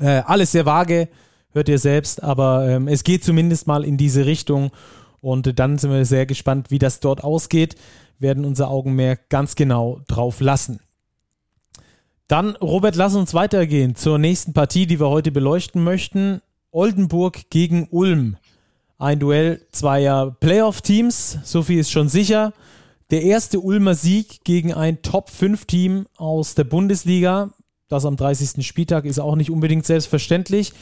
Äh, 0.00 0.22
alles 0.26 0.52
sehr 0.52 0.66
vage, 0.66 1.08
hört 1.52 1.68
ihr 1.68 1.78
selbst, 1.78 2.22
aber 2.22 2.68
ähm, 2.68 2.88
es 2.88 3.04
geht 3.04 3.24
zumindest 3.24 3.66
mal 3.66 3.84
in 3.84 3.96
diese 3.96 4.26
Richtung 4.26 4.70
und 5.20 5.46
äh, 5.46 5.54
dann 5.54 5.78
sind 5.78 5.90
wir 5.90 6.04
sehr 6.04 6.26
gespannt, 6.26 6.70
wie 6.70 6.78
das 6.78 7.00
dort 7.00 7.24
ausgeht, 7.24 7.76
werden 8.18 8.44
unser 8.44 8.68
Augenmerk 8.68 9.28
ganz 9.30 9.54
genau 9.54 10.00
drauf 10.06 10.40
lassen. 10.40 10.80
Dann, 12.28 12.56
Robert, 12.56 12.96
lass 12.96 13.14
uns 13.14 13.34
weitergehen 13.34 13.96
zur 13.96 14.18
nächsten 14.18 14.54
Partie, 14.54 14.86
die 14.86 14.98
wir 14.98 15.10
heute 15.10 15.30
beleuchten 15.30 15.84
möchten. 15.84 16.40
Oldenburg 16.70 17.50
gegen 17.50 17.86
Ulm. 17.90 18.38
Ein 18.98 19.18
Duell 19.18 19.66
zweier 19.72 20.34
Playoff-Teams, 20.40 21.38
so 21.44 21.62
viel 21.62 21.80
ist 21.80 21.90
schon 21.90 22.08
sicher. 22.08 22.54
Der 23.10 23.22
erste 23.22 23.60
Ulmer 23.60 23.94
Sieg 23.94 24.42
gegen 24.44 24.72
ein 24.72 25.02
Top-5-Team 25.02 26.06
aus 26.16 26.54
der 26.54 26.64
Bundesliga. 26.64 27.52
Das 27.88 28.06
am 28.06 28.16
30. 28.16 28.66
Spieltag 28.66 29.04
ist 29.04 29.18
auch 29.18 29.36
nicht 29.36 29.50
unbedingt 29.50 29.84
selbstverständlich, 29.84 30.72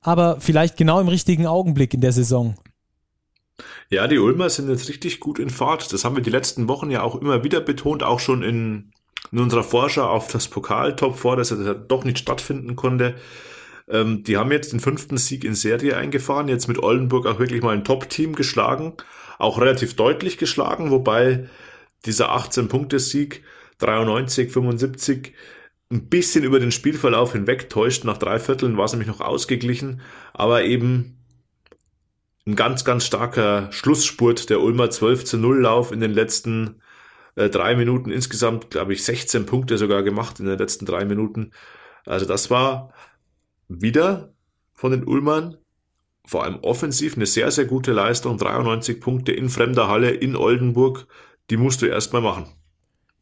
aber 0.00 0.40
vielleicht 0.40 0.76
genau 0.76 1.00
im 1.00 1.08
richtigen 1.08 1.46
Augenblick 1.46 1.92
in 1.92 2.00
der 2.00 2.12
Saison. 2.12 2.54
Ja, 3.90 4.06
die 4.06 4.18
Ulmer 4.18 4.48
sind 4.48 4.68
jetzt 4.68 4.88
richtig 4.88 5.18
gut 5.18 5.40
in 5.40 5.50
Fahrt. 5.50 5.92
Das 5.92 6.04
haben 6.04 6.14
wir 6.14 6.22
die 6.22 6.30
letzten 6.30 6.68
Wochen 6.68 6.90
ja 6.90 7.02
auch 7.02 7.16
immer 7.16 7.42
wieder 7.42 7.60
betont, 7.60 8.04
auch 8.04 8.20
schon 8.20 8.42
in 8.42 8.92
in 9.32 9.40
unserer 9.40 9.64
Vorschau 9.64 10.08
auf 10.08 10.28
das 10.28 10.48
Pokaltop 10.48 11.16
vor, 11.16 11.36
dass 11.36 11.50
er 11.50 11.74
doch 11.74 12.04
nicht 12.04 12.18
stattfinden 12.18 12.76
konnte. 12.76 13.16
Ähm, 13.88 14.22
die 14.24 14.36
haben 14.36 14.52
jetzt 14.52 14.72
den 14.72 14.80
fünften 14.80 15.16
Sieg 15.16 15.44
in 15.44 15.54
Serie 15.54 15.96
eingefahren, 15.96 16.48
jetzt 16.48 16.68
mit 16.68 16.78
Oldenburg 16.78 17.26
auch 17.26 17.38
wirklich 17.38 17.62
mal 17.62 17.74
ein 17.74 17.84
Top-Team 17.84 18.34
geschlagen, 18.34 18.94
auch 19.38 19.58
relativ 19.60 19.96
deutlich 19.96 20.38
geschlagen, 20.38 20.90
wobei 20.90 21.48
dieser 22.04 22.36
18-Punkte-Sieg 22.36 23.42
93, 23.78 24.52
75 24.52 25.32
ein 25.90 26.08
bisschen 26.08 26.44
über 26.44 26.60
den 26.60 26.72
Spielverlauf 26.72 27.32
hinweg 27.32 27.68
täuscht. 27.68 28.04
Nach 28.04 28.18
drei 28.18 28.38
Vierteln 28.38 28.76
war 28.76 28.84
es 28.84 28.92
nämlich 28.92 29.08
noch 29.08 29.20
ausgeglichen, 29.20 30.00
aber 30.32 30.64
eben 30.64 31.18
ein 32.46 32.56
ganz, 32.56 32.84
ganz 32.84 33.06
starker 33.06 33.70
Schlussspurt 33.72 34.50
der 34.50 34.60
Ulmer 34.60 34.90
12 34.90 35.24
zu 35.24 35.38
0 35.38 35.60
Lauf 35.62 35.92
in 35.92 36.00
den 36.00 36.12
letzten 36.12 36.80
äh, 37.36 37.48
drei 37.48 37.74
Minuten. 37.76 38.10
Insgesamt, 38.10 38.70
glaube 38.70 38.92
ich, 38.92 39.04
16 39.04 39.46
Punkte 39.46 39.78
sogar 39.78 40.02
gemacht 40.02 40.40
in 40.40 40.46
den 40.46 40.58
letzten 40.58 40.86
drei 40.86 41.04
Minuten. 41.04 41.52
Also 42.06 42.26
das 42.26 42.50
war 42.50 42.92
wieder 43.68 44.34
von 44.74 44.90
den 44.90 45.04
Ulmern 45.04 45.56
vor 46.24 46.44
allem 46.44 46.60
offensiv 46.62 47.16
eine 47.16 47.26
sehr, 47.26 47.50
sehr 47.50 47.64
gute 47.64 47.92
Leistung. 47.92 48.38
93 48.38 49.00
Punkte 49.00 49.32
in 49.32 49.48
fremder 49.48 49.88
Halle 49.88 50.10
in 50.10 50.36
Oldenburg. 50.36 51.06
Die 51.50 51.56
musst 51.56 51.82
du 51.82 51.86
erstmal 51.86 52.22
machen. 52.22 52.46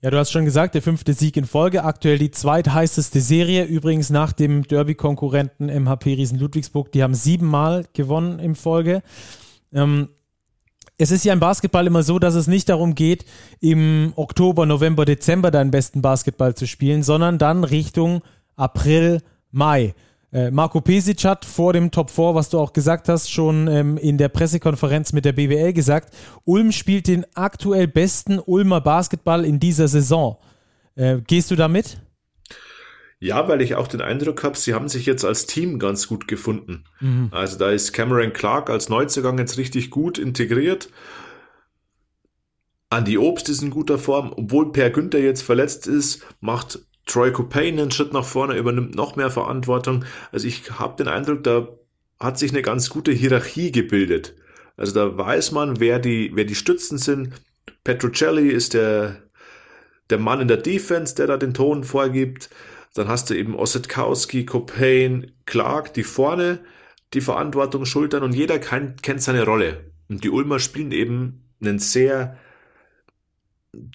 Ja, 0.02 0.10
du 0.10 0.18
hast 0.18 0.30
schon 0.30 0.46
gesagt, 0.46 0.74
der 0.74 0.82
fünfte 0.82 1.12
Sieg 1.12 1.36
in 1.36 1.44
Folge, 1.44 1.84
aktuell 1.84 2.18
die 2.18 2.30
zweitheißeste 2.30 3.20
Serie, 3.20 3.64
übrigens 3.64 4.08
nach 4.08 4.32
dem 4.32 4.62
Derby-Konkurrenten 4.62 5.66
MHP 5.66 6.14
Riesen 6.14 6.38
Ludwigsburg. 6.38 6.90
Die 6.92 7.02
haben 7.02 7.14
siebenmal 7.14 7.84
gewonnen 7.92 8.38
in 8.38 8.54
Folge. 8.54 9.02
Ähm, 9.72 10.08
es 11.00 11.10
ist 11.10 11.24
ja 11.24 11.32
im 11.32 11.40
Basketball 11.40 11.86
immer 11.86 12.02
so, 12.02 12.18
dass 12.18 12.34
es 12.34 12.46
nicht 12.46 12.68
darum 12.68 12.94
geht, 12.94 13.24
im 13.60 14.12
Oktober, 14.16 14.66
November, 14.66 15.06
Dezember 15.06 15.50
deinen 15.50 15.70
besten 15.70 16.02
Basketball 16.02 16.54
zu 16.54 16.66
spielen, 16.66 17.02
sondern 17.02 17.38
dann 17.38 17.64
Richtung 17.64 18.20
April, 18.56 19.22
Mai. 19.50 19.94
Äh, 20.30 20.50
Marco 20.50 20.82
Pesic 20.82 21.24
hat 21.24 21.46
vor 21.46 21.72
dem 21.72 21.90
Top 21.90 22.10
4, 22.10 22.34
was 22.34 22.50
du 22.50 22.60
auch 22.60 22.74
gesagt 22.74 23.08
hast, 23.08 23.30
schon 23.30 23.66
ähm, 23.66 23.96
in 23.96 24.18
der 24.18 24.28
Pressekonferenz 24.28 25.14
mit 25.14 25.24
der 25.24 25.32
BWL 25.32 25.72
gesagt, 25.72 26.14
Ulm 26.44 26.70
spielt 26.70 27.08
den 27.08 27.24
aktuell 27.34 27.88
besten 27.88 28.38
Ulmer 28.38 28.82
Basketball 28.82 29.46
in 29.46 29.58
dieser 29.58 29.88
Saison. 29.88 30.36
Äh, 30.96 31.22
gehst 31.26 31.50
du 31.50 31.56
damit? 31.56 31.98
Ja, 33.22 33.48
weil 33.48 33.60
ich 33.60 33.74
auch 33.74 33.86
den 33.86 34.00
Eindruck 34.00 34.42
habe, 34.42 34.56
sie 34.56 34.72
haben 34.72 34.88
sich 34.88 35.04
jetzt 35.04 35.26
als 35.26 35.44
Team 35.44 35.78
ganz 35.78 36.08
gut 36.08 36.26
gefunden. 36.26 36.84
Mhm. 37.00 37.28
Also 37.30 37.58
da 37.58 37.70
ist 37.70 37.92
Cameron 37.92 38.32
Clark 38.32 38.70
als 38.70 38.88
Neuzugang 38.88 39.38
jetzt 39.38 39.58
richtig 39.58 39.90
gut 39.90 40.18
integriert. 40.18 40.88
Andy 42.88 43.18
Obst 43.18 43.50
ist 43.50 43.62
in 43.62 43.70
guter 43.70 43.98
Form, 43.98 44.32
obwohl 44.34 44.72
Per 44.72 44.90
Günther 44.90 45.20
jetzt 45.20 45.42
verletzt 45.42 45.86
ist, 45.86 46.26
macht 46.40 46.80
Troy 47.06 47.30
Copain 47.30 47.78
einen 47.78 47.90
Schritt 47.90 48.12
nach 48.14 48.24
vorne, 48.24 48.56
übernimmt 48.56 48.94
noch 48.94 49.16
mehr 49.16 49.30
Verantwortung. 49.30 50.04
Also 50.32 50.48
ich 50.48 50.70
habe 50.72 50.96
den 50.96 51.12
Eindruck, 51.12 51.44
da 51.44 51.68
hat 52.18 52.38
sich 52.38 52.52
eine 52.52 52.62
ganz 52.62 52.88
gute 52.88 53.12
Hierarchie 53.12 53.70
gebildet. 53.70 54.34
Also 54.76 54.94
da 54.94 55.16
weiß 55.16 55.52
man, 55.52 55.78
wer 55.78 55.98
die, 55.98 56.32
wer 56.34 56.44
die 56.44 56.54
Stützen 56.54 56.96
sind. 56.96 57.34
Petrucelli 57.84 58.48
ist 58.48 58.72
der, 58.72 59.16
der 60.08 60.18
Mann 60.18 60.40
in 60.40 60.48
der 60.48 60.56
Defense, 60.56 61.14
der 61.14 61.26
da 61.26 61.36
den 61.36 61.52
Ton 61.52 61.84
vorgibt. 61.84 62.48
Dann 62.94 63.08
hast 63.08 63.30
du 63.30 63.34
eben 63.34 63.54
Ossetkowski, 63.54 64.44
Copain, 64.46 65.32
Clark, 65.46 65.94
die 65.94 66.02
vorne 66.02 66.60
die 67.14 67.20
Verantwortung 67.20 67.86
schultern 67.86 68.22
und 68.22 68.34
jeder 68.34 68.58
kann, 68.58 68.96
kennt 68.96 69.22
seine 69.22 69.44
Rolle. 69.44 69.92
Und 70.08 70.24
die 70.24 70.30
Ulmer 70.30 70.58
spielen 70.58 70.92
eben 70.92 71.44
einen 71.60 71.78
sehr 71.78 72.36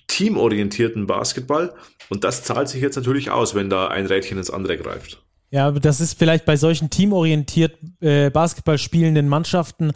teamorientierten 0.07 1.07
Basketball 1.07 1.73
und 2.09 2.23
das 2.23 2.43
zahlt 2.43 2.69
sich 2.69 2.81
jetzt 2.81 2.95
natürlich 2.95 3.31
aus, 3.31 3.55
wenn 3.55 3.69
da 3.69 3.87
ein 3.87 4.05
Rädchen 4.05 4.37
ins 4.37 4.49
andere 4.49 4.77
greift. 4.77 5.21
Ja, 5.51 5.71
das 5.71 6.01
ist 6.01 6.17
vielleicht 6.17 6.45
bei 6.45 6.57
solchen 6.57 6.89
teamorientiert 6.89 7.77
äh, 8.01 8.29
Basketball 8.29 8.77
spielenden 8.77 9.27
Mannschaften 9.27 9.91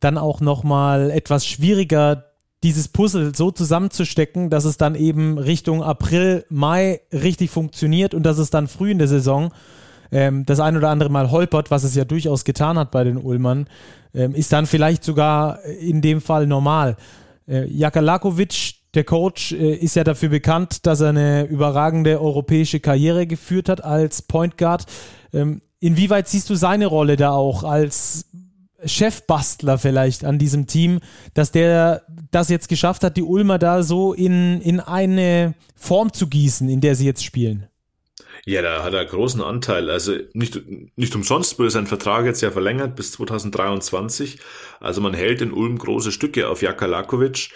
dann 0.00 0.18
auch 0.18 0.40
nochmal 0.40 1.10
etwas 1.10 1.46
schwieriger, 1.46 2.27
dieses 2.62 2.88
Puzzle 2.88 3.34
so 3.34 3.50
zusammenzustecken, 3.50 4.50
dass 4.50 4.64
es 4.64 4.76
dann 4.76 4.94
eben 4.94 5.38
Richtung 5.38 5.82
April, 5.82 6.44
Mai 6.48 7.00
richtig 7.12 7.50
funktioniert 7.50 8.14
und 8.14 8.24
dass 8.24 8.38
es 8.38 8.50
dann 8.50 8.66
früh 8.66 8.90
in 8.90 8.98
der 8.98 9.08
Saison 9.08 9.52
ähm, 10.10 10.44
das 10.46 10.60
ein 10.60 10.76
oder 10.76 10.90
andere 10.90 11.10
Mal 11.10 11.30
holpert, 11.30 11.70
was 11.70 11.84
es 11.84 11.94
ja 11.94 12.04
durchaus 12.04 12.44
getan 12.44 12.78
hat 12.78 12.90
bei 12.90 13.04
den 13.04 13.16
Ulmern, 13.16 13.68
ähm, 14.14 14.34
ist 14.34 14.52
dann 14.52 14.66
vielleicht 14.66 15.04
sogar 15.04 15.64
in 15.64 16.00
dem 16.00 16.20
Fall 16.20 16.46
normal. 16.46 16.96
Äh, 17.46 17.66
Jakalakovic, 17.66 18.74
der 18.94 19.04
Coach 19.04 19.52
äh, 19.52 19.74
ist 19.74 19.96
ja 19.96 20.04
dafür 20.04 20.30
bekannt, 20.30 20.86
dass 20.86 21.00
er 21.00 21.10
eine 21.10 21.44
überragende 21.44 22.20
europäische 22.20 22.80
Karriere 22.80 23.26
geführt 23.26 23.68
hat 23.68 23.84
als 23.84 24.22
Point 24.22 24.58
Guard. 24.58 24.86
Ähm, 25.32 25.60
inwieweit 25.78 26.28
siehst 26.28 26.50
du 26.50 26.54
seine 26.54 26.86
Rolle 26.86 27.16
da 27.16 27.30
auch 27.30 27.62
als 27.62 28.26
Chefbastler 28.84 29.76
vielleicht 29.78 30.24
an 30.24 30.38
diesem 30.38 30.66
Team, 30.66 31.00
dass 31.34 31.50
der 31.50 32.02
das 32.30 32.48
jetzt 32.48 32.68
geschafft 32.68 33.04
hat, 33.04 33.16
die 33.16 33.22
Ulmer 33.22 33.58
da 33.58 33.82
so 33.82 34.12
in, 34.12 34.60
in 34.60 34.80
eine 34.80 35.54
Form 35.76 36.12
zu 36.12 36.26
gießen, 36.26 36.68
in 36.68 36.80
der 36.80 36.94
sie 36.94 37.06
jetzt 37.06 37.24
spielen? 37.24 37.68
Ja, 38.44 38.62
da 38.62 38.82
hat 38.82 38.94
er 38.94 39.04
großen 39.04 39.42
Anteil. 39.42 39.90
Also 39.90 40.14
nicht, 40.32 40.60
nicht 40.96 41.14
umsonst 41.14 41.58
wurde 41.58 41.70
sein 41.70 41.86
Vertrag 41.86 42.24
jetzt 42.24 42.40
ja 42.40 42.50
verlängert 42.50 42.96
bis 42.96 43.12
2023. 43.12 44.38
Also 44.80 45.00
man 45.00 45.14
hält 45.14 45.42
in 45.42 45.52
Ulm 45.52 45.78
große 45.78 46.12
Stücke 46.12 46.48
auf 46.48 46.62
Jaka 46.62 46.86
Lakovic. 46.86 47.50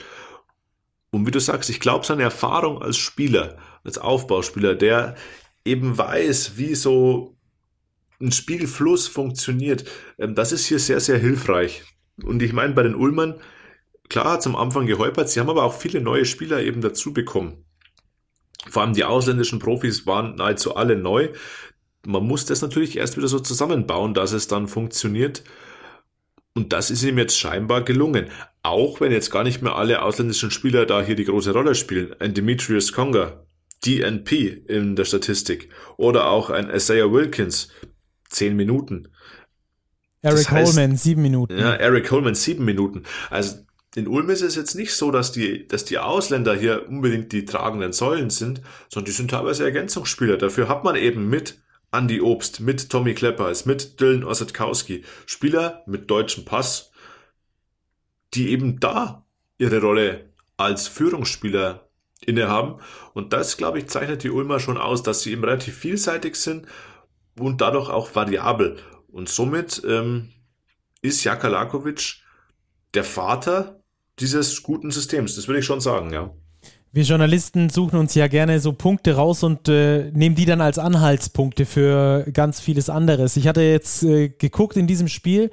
Und 1.11 1.27
wie 1.27 1.31
du 1.31 1.41
sagst, 1.41 1.71
ich 1.71 1.81
glaube, 1.81 2.05
seine 2.05 2.23
Erfahrung 2.23 2.83
als 2.83 2.97
Spieler, 2.97 3.57
als 3.85 3.99
Aufbauspieler, 3.99 4.75
der 4.75 5.15
eben 5.65 5.97
weiß, 5.97 6.57
wie 6.57 6.75
so 6.75 7.37
ein 8.21 8.33
Spielfluss 8.33 9.09
funktioniert, 9.09 9.85
ähm, 10.19 10.35
das 10.35 10.53
ist 10.53 10.67
hier 10.67 10.79
sehr, 10.79 11.01
sehr 11.01 11.19
hilfreich. 11.19 11.85
Und 12.23 12.43
ich 12.43 12.53
meine, 12.53 12.75
bei 12.75 12.83
den 12.83 12.95
Ulmern, 12.95 13.41
klar 14.13 14.33
hat 14.33 14.41
es 14.41 14.47
am 14.47 14.57
Anfang 14.57 14.87
geholpert, 14.87 15.29
sie 15.29 15.41
haben 15.41 15.51
aber 15.51 15.65
auch 15.65 15.75
viele 15.75 16.01
neue 16.01 16.25
Spieler 16.25 16.63
eben 16.63 16.81
dazu 16.81 17.13
bekommen. 17.13 17.65
Vor 18.69 18.83
allem 18.83 18.93
die 18.93 19.05
ausländischen 19.05 19.59
Profis 19.59 20.07
waren 20.07 20.37
nahezu 20.37 20.77
alle 20.77 20.97
neu. 20.97 21.31
Man 22.07 22.25
muss 22.25 22.45
das 22.47 22.63
natürlich 22.63 22.97
erst 22.97 23.17
wieder 23.17 23.29
so 23.29 23.41
zusammenbauen, 23.41 24.15
dass 24.15 24.33
es 24.33 24.47
dann 24.47 24.69
funktioniert. 24.69 25.43
Und 26.55 26.73
das 26.73 26.91
ist 26.91 27.03
ihm 27.03 27.19
jetzt 27.19 27.39
scheinbar 27.39 27.83
gelungen. 27.83 28.31
Auch 28.63 29.01
wenn 29.01 29.11
jetzt 29.11 29.31
gar 29.31 29.43
nicht 29.43 29.63
mehr 29.63 29.77
alle 29.77 30.03
ausländischen 30.03 30.51
Spieler 30.51 30.87
da 30.87 31.03
hier 31.03 31.17
die 31.17 31.25
große 31.25 31.53
Rolle 31.53 31.75
spielen. 31.75 32.15
Ein 32.21 32.35
Demetrius 32.35 32.93
Conger, 32.93 33.47
DNP 33.85 34.65
in 34.69 34.95
der 34.95 35.07
Statistik. 35.07 35.71
Oder 35.97 36.29
auch 36.29 36.51
ein 36.51 36.71
Isaiah 36.71 37.11
Wilkins, 37.11 37.69
zehn 38.29 38.55
Minuten. 38.55 39.09
Eric 40.21 40.39
das 40.39 40.51
heißt, 40.51 40.77
Holman, 40.77 40.97
sieben 40.97 41.23
Minuten. 41.23 41.59
Ja, 41.59 41.75
Eric 41.75 42.11
Holman, 42.11 42.35
sieben 42.35 42.65
Minuten. 42.65 43.03
Also 43.31 43.57
in 43.95 44.09
Ulm 44.09 44.31
ist 44.31 44.43
es 44.43 44.57
jetzt 44.57 44.75
nicht 44.75 44.95
so, 44.95 45.11
dass 45.11 45.33
die, 45.33 45.67
dass 45.69 45.85
die 45.85 45.99
Ausländer 45.99 46.55
hier 46.55 46.89
unbedingt 46.89 47.33
die 47.33 47.45
tragenden 47.45 47.93
Säulen 47.93 48.31
sind, 48.31 48.63
sondern 48.89 49.07
die 49.07 49.13
sind 49.13 49.31
teilweise 49.31 49.65
Ergänzungsspieler. 49.65 50.39
Dafür 50.39 50.69
hat 50.69 50.83
man 50.83 50.97
eben 50.97 51.29
mit 51.29 51.61
Andy 51.93 52.23
Obst, 52.23 52.61
mit 52.61 52.89
Tommy 52.89 53.15
Kleppers, 53.15 53.67
mit 53.67 54.01
Dylan 54.01 54.25
Ossetkowski, 54.25 55.05
Spieler 55.27 55.83
mit 55.87 56.11
deutschem 56.11 56.47
Pass, 56.47 56.91
die 58.33 58.49
eben 58.49 58.81
da 58.81 59.27
ihre 59.59 59.83
Rolle 59.83 60.33
als 60.57 60.89
Führungsspieler 60.89 61.91
innehaben. 62.25 62.81
Und 63.13 63.35
das, 63.35 63.59
glaube 63.59 63.79
ich, 63.79 63.89
zeichnet 63.89 64.23
die 64.23 64.31
Ulmer 64.31 64.59
schon 64.59 64.79
aus, 64.79 65.03
dass 65.03 65.21
sie 65.21 65.33
eben 65.33 65.45
relativ 65.45 65.77
vielseitig 65.77 66.37
sind 66.37 66.67
und 67.39 67.61
dadurch 67.61 67.91
auch 67.91 68.15
variabel. 68.15 68.79
Und 69.09 69.29
somit 69.29 69.83
ähm, 69.87 70.31
ist 71.03 71.25
Jaka 71.25 71.49
Lakovic 71.49 72.23
der 72.95 73.05
Vater 73.05 73.82
dieses 74.23 74.63
guten 74.63 74.91
Systems. 74.91 75.37
Das 75.37 75.49
würde 75.49 75.61
ich 75.61 75.67
schon 75.67 75.81
sagen, 75.81 76.13
ja. 76.13 76.31
Wir 76.95 77.05
Journalisten 77.05 77.71
suchen 77.71 77.99
uns 77.99 78.15
ja 78.15 78.29
gerne 78.29 78.61
so 78.61 78.75
Punkte 78.75 79.15
raus 79.15 79.43
und 79.43 79.69
äh, 79.69 80.11
nehmen 80.13 80.35
die 80.35 80.45
dann 80.45 80.61
als 80.61 80.79
Anhaltspunkte 80.79 81.65
für 81.65 82.27
ganz 82.33 82.61
vieles 82.61 82.91
anderes. 82.91 83.37
Ich 83.37 83.49
hatte 83.49 83.63
jetzt 83.63 84.03
äh, 84.03 84.29
geguckt 84.29 84.77
in 84.77 84.87
diesem 84.87 85.09
Spiel, 85.09 85.51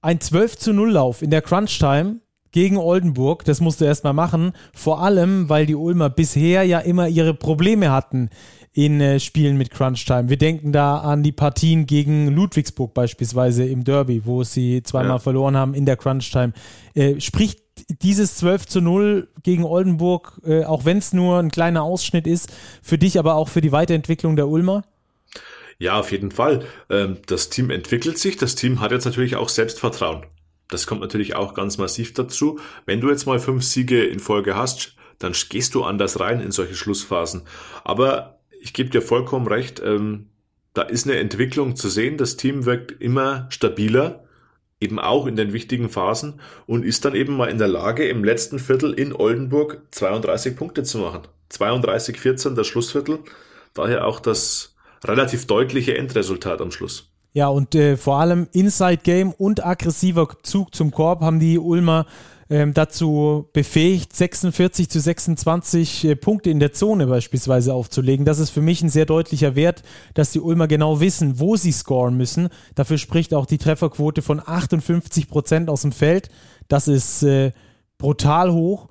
ein 0.00 0.20
12 0.20 0.58
zu 0.58 0.72
0 0.72 0.90
Lauf 0.90 1.22
in 1.22 1.30
der 1.30 1.40
Crunch 1.40 1.78
Time 1.78 2.16
gegen 2.50 2.76
Oldenburg, 2.76 3.44
das 3.44 3.60
musst 3.60 3.80
du 3.80 3.84
erstmal 3.84 4.12
machen, 4.12 4.52
vor 4.74 5.02
allem, 5.02 5.48
weil 5.48 5.66
die 5.66 5.76
Ulmer 5.76 6.10
bisher 6.10 6.64
ja 6.64 6.80
immer 6.80 7.08
ihre 7.08 7.32
Probleme 7.32 7.90
hatten 7.92 8.28
in 8.72 9.00
äh, 9.00 9.20
Spielen 9.20 9.56
mit 9.56 9.70
Crunch 9.70 10.04
Time. 10.04 10.28
Wir 10.28 10.38
denken 10.38 10.72
da 10.72 10.98
an 10.98 11.22
die 11.22 11.32
Partien 11.32 11.86
gegen 11.86 12.28
Ludwigsburg 12.28 12.94
beispielsweise 12.94 13.64
im 13.64 13.84
Derby, 13.84 14.24
wo 14.24 14.44
sie 14.44 14.82
zweimal 14.82 15.16
ja. 15.16 15.18
verloren 15.18 15.56
haben 15.56 15.74
in 15.74 15.86
der 15.86 15.96
Crunch 15.96 16.30
Time. 16.30 16.52
Äh, 16.94 17.20
spricht 17.20 17.61
dieses 18.02 18.36
12 18.36 18.66
zu 18.66 18.80
0 18.80 19.28
gegen 19.42 19.64
Oldenburg, 19.64 20.40
äh, 20.44 20.64
auch 20.64 20.84
wenn 20.84 20.98
es 20.98 21.12
nur 21.12 21.38
ein 21.38 21.50
kleiner 21.50 21.82
Ausschnitt 21.82 22.26
ist, 22.26 22.52
für 22.82 22.98
dich 22.98 23.18
aber 23.18 23.34
auch 23.34 23.48
für 23.48 23.60
die 23.60 23.72
Weiterentwicklung 23.72 24.36
der 24.36 24.48
Ulmer? 24.48 24.82
Ja, 25.78 25.98
auf 25.98 26.12
jeden 26.12 26.30
Fall. 26.30 26.64
Ähm, 26.90 27.18
das 27.26 27.48
Team 27.50 27.70
entwickelt 27.70 28.18
sich. 28.18 28.36
Das 28.36 28.54
Team 28.54 28.80
hat 28.80 28.92
jetzt 28.92 29.04
natürlich 29.04 29.36
auch 29.36 29.48
Selbstvertrauen. 29.48 30.26
Das 30.68 30.86
kommt 30.86 31.00
natürlich 31.00 31.34
auch 31.34 31.54
ganz 31.54 31.76
massiv 31.76 32.14
dazu. 32.14 32.58
Wenn 32.86 33.00
du 33.00 33.10
jetzt 33.10 33.26
mal 33.26 33.38
fünf 33.38 33.64
Siege 33.64 34.04
in 34.04 34.20
Folge 34.20 34.56
hast, 34.56 34.96
dann 35.18 35.34
gehst 35.48 35.74
du 35.74 35.84
anders 35.84 36.20
rein 36.20 36.40
in 36.40 36.50
solche 36.50 36.74
Schlussphasen. 36.74 37.42
Aber 37.84 38.38
ich 38.60 38.72
gebe 38.72 38.90
dir 38.90 39.02
vollkommen 39.02 39.46
recht, 39.46 39.82
ähm, 39.84 40.28
da 40.74 40.82
ist 40.82 41.06
eine 41.06 41.18
Entwicklung 41.18 41.76
zu 41.76 41.88
sehen. 41.88 42.16
Das 42.16 42.36
Team 42.36 42.64
wirkt 42.64 43.02
immer 43.02 43.46
stabiler 43.50 44.21
eben 44.82 44.98
auch 44.98 45.26
in 45.26 45.36
den 45.36 45.52
wichtigen 45.52 45.88
Phasen 45.88 46.40
und 46.66 46.84
ist 46.84 47.04
dann 47.04 47.14
eben 47.14 47.36
mal 47.36 47.50
in 47.50 47.58
der 47.58 47.68
Lage, 47.68 48.08
im 48.08 48.24
letzten 48.24 48.58
Viertel 48.58 48.92
in 48.92 49.14
Oldenburg 49.14 49.80
32 49.92 50.56
Punkte 50.56 50.82
zu 50.82 50.98
machen. 50.98 51.22
32, 51.50 52.18
14 52.18 52.54
das 52.54 52.66
Schlussviertel. 52.66 53.20
daher 53.74 54.06
auch 54.06 54.20
das 54.20 54.74
relativ 55.04 55.46
deutliche 55.46 55.96
Endresultat 55.96 56.60
am 56.60 56.70
Schluss. 56.70 57.08
Ja, 57.32 57.48
und 57.48 57.74
äh, 57.74 57.96
vor 57.96 58.20
allem 58.20 58.48
Inside 58.52 59.00
Game 59.02 59.32
und 59.32 59.64
aggressiver 59.64 60.28
Zug 60.42 60.74
zum 60.74 60.90
Korb 60.90 61.22
haben 61.22 61.40
die 61.40 61.58
Ulmer 61.58 62.06
ähm, 62.50 62.74
dazu 62.74 63.48
befähigt, 63.52 64.14
46 64.14 64.88
zu 64.88 65.00
26 65.00 66.04
äh, 66.04 66.16
Punkte 66.16 66.50
in 66.50 66.60
der 66.60 66.72
Zone 66.72 67.06
beispielsweise 67.06 67.74
aufzulegen. 67.74 68.24
Das 68.24 68.38
ist 68.38 68.50
für 68.50 68.62
mich 68.62 68.82
ein 68.82 68.88
sehr 68.88 69.06
deutlicher 69.06 69.54
Wert, 69.54 69.82
dass 70.14 70.32
die 70.32 70.40
Ulmer 70.40 70.68
genau 70.68 71.00
wissen, 71.00 71.38
wo 71.38 71.56
sie 71.56 71.72
scoren 71.72 72.16
müssen. 72.16 72.48
Dafür 72.74 72.98
spricht 72.98 73.34
auch 73.34 73.46
die 73.46 73.58
Trefferquote 73.58 74.22
von 74.22 74.40
58 74.44 75.28
Prozent 75.28 75.70
aus 75.70 75.82
dem 75.82 75.92
Feld. 75.92 76.28
Das 76.68 76.88
ist 76.88 77.22
äh, 77.22 77.52
brutal 77.98 78.52
hoch. 78.52 78.88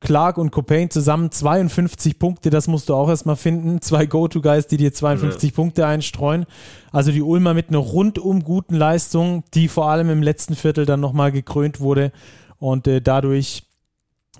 Clark 0.00 0.38
und 0.38 0.50
Copain 0.50 0.88
zusammen 0.88 1.30
52 1.30 2.18
Punkte, 2.18 2.48
das 2.48 2.68
musst 2.68 2.88
du 2.88 2.94
auch 2.94 3.10
erstmal 3.10 3.36
finden. 3.36 3.82
Zwei 3.82 4.06
Go-To-Guys, 4.06 4.66
die 4.66 4.78
dir 4.78 4.94
52 4.94 5.50
ja. 5.50 5.54
Punkte 5.54 5.86
einstreuen. 5.86 6.46
Also 6.90 7.12
die 7.12 7.20
Ulmer 7.20 7.52
mit 7.52 7.68
einer 7.68 7.78
rundum 7.78 8.42
guten 8.42 8.74
Leistung, 8.74 9.44
die 9.52 9.68
vor 9.68 9.90
allem 9.90 10.08
im 10.08 10.22
letzten 10.22 10.56
Viertel 10.56 10.86
dann 10.86 11.00
nochmal 11.00 11.32
gekrönt 11.32 11.80
wurde. 11.80 12.12
Und 12.60 12.86
äh, 12.86 13.02
dadurch 13.02 13.64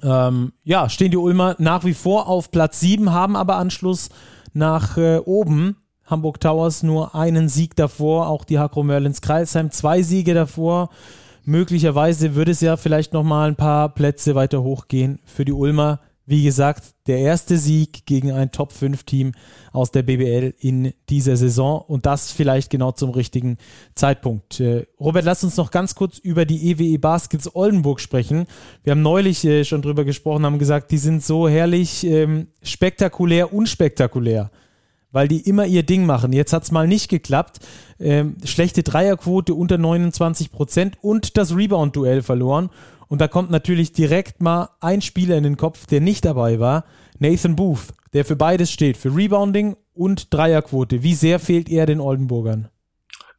ähm, 0.03 0.53
ja, 0.63 0.89
stehen 0.89 1.11
die 1.11 1.17
Ulmer 1.17 1.57
nach 1.59 1.85
wie 1.85 1.95
vor 1.95 2.29
auf 2.29 2.53
Platz 2.53 2.79
7, 2.79 3.13
haben 3.13 3.35
aber 3.35 3.57
Anschluss 3.57 4.11
nach 4.53 4.97
äh, 4.97 5.19
oben. 5.19 5.77
Hamburg 6.07 6.41
Towers 6.41 6.85
nur 6.85 7.15
einen 7.17 7.49
Sieg 7.49 7.75
davor, 7.75 8.29
auch 8.29 8.45
die 8.45 8.59
Hakro 8.59 8.85
Merlins 8.85 9.21
Kreisheim 9.21 9.73
zwei 9.73 10.03
Siege 10.03 10.35
davor 10.35 10.91
möglicherweise 11.45 12.35
würde 12.35 12.53
es 12.53 12.61
ja 12.61 12.77
vielleicht 12.77 13.13
nochmal 13.13 13.49
ein 13.49 13.57
paar 13.57 13.89
Plätze 13.91 14.35
weiter 14.35 14.63
hochgehen 14.63 15.21
für 15.25 15.45
die 15.45 15.53
Ulmer. 15.53 16.01
Wie 16.31 16.45
gesagt, 16.45 16.95
der 17.09 17.19
erste 17.19 17.59
Sieg 17.59 18.07
gegen 18.07 18.31
ein 18.31 18.53
Top-5-Team 18.53 19.33
aus 19.73 19.91
der 19.91 20.05
BBL 20.05 20.55
in 20.61 20.93
dieser 21.09 21.37
Saison 21.37 21.83
und 21.89 22.07
das 22.07 22.31
vielleicht 22.31 22.71
genau 22.71 22.93
zum 22.93 23.11
richtigen 23.11 23.59
Zeitpunkt. 23.97 24.61
Äh, 24.61 24.87
Robert, 25.01 25.25
lass 25.25 25.43
uns 25.43 25.57
noch 25.57 25.73
ganz 25.73 25.97
kurz 25.97 26.19
über 26.19 26.45
die 26.45 26.71
EWE 26.71 26.85
e 26.85 26.99
Baskets 26.99 27.53
Oldenburg 27.53 27.99
sprechen. 27.99 28.47
Wir 28.85 28.93
haben 28.93 29.03
neulich 29.03 29.45
äh, 29.45 29.65
schon 29.65 29.83
drüber 29.83 30.05
gesprochen, 30.05 30.47
haben 30.47 30.61
gesagt, 30.61 30.93
die 30.93 30.99
sind 30.99 31.25
so 31.25 31.49
herrlich 31.49 32.07
ähm, 32.07 32.47
spektakulär, 32.63 33.53
unspektakulär 33.53 34.53
weil 35.11 35.27
die 35.27 35.41
immer 35.41 35.67
ihr 35.67 35.83
Ding 35.83 36.07
machen. 36.07 36.33
Jetzt 36.33 36.53
hat 36.53 36.63
es 36.63 36.71
mal 36.71 36.87
nicht 36.87 37.09
geklappt. 37.09 37.59
Ähm, 37.99 38.37
schlechte 38.45 38.85
Dreierquote 38.85 39.55
unter 39.55 39.77
29 39.77 40.53
Prozent 40.53 40.97
und 41.03 41.37
das 41.37 41.57
Rebound-Duell 41.57 42.23
verloren. 42.23 42.71
Und 43.11 43.21
da 43.21 43.27
kommt 43.27 43.51
natürlich 43.51 43.93
direkt 43.93 44.41
mal 44.41 44.71
ein 44.79 45.03
Spieler 45.03 45.37
in 45.37 45.43
den 45.43 45.57
Kopf, 45.57 45.85
der 45.87 46.01
nicht 46.01 46.25
dabei 46.25 46.61
war, 46.61 46.85
Nathan 47.19 47.57
Booth, 47.57 47.89
der 48.13 48.25
für 48.25 48.37
beides 48.37 48.71
steht, 48.71 48.97
für 48.97 49.15
Rebounding 49.17 49.77
und 49.93 50.33
Dreierquote. 50.33 51.03
Wie 51.03 51.15
sehr 51.15 51.41
fehlt 51.41 51.69
er 51.69 51.87
den 51.87 51.99
Oldenburgern? 51.99 52.69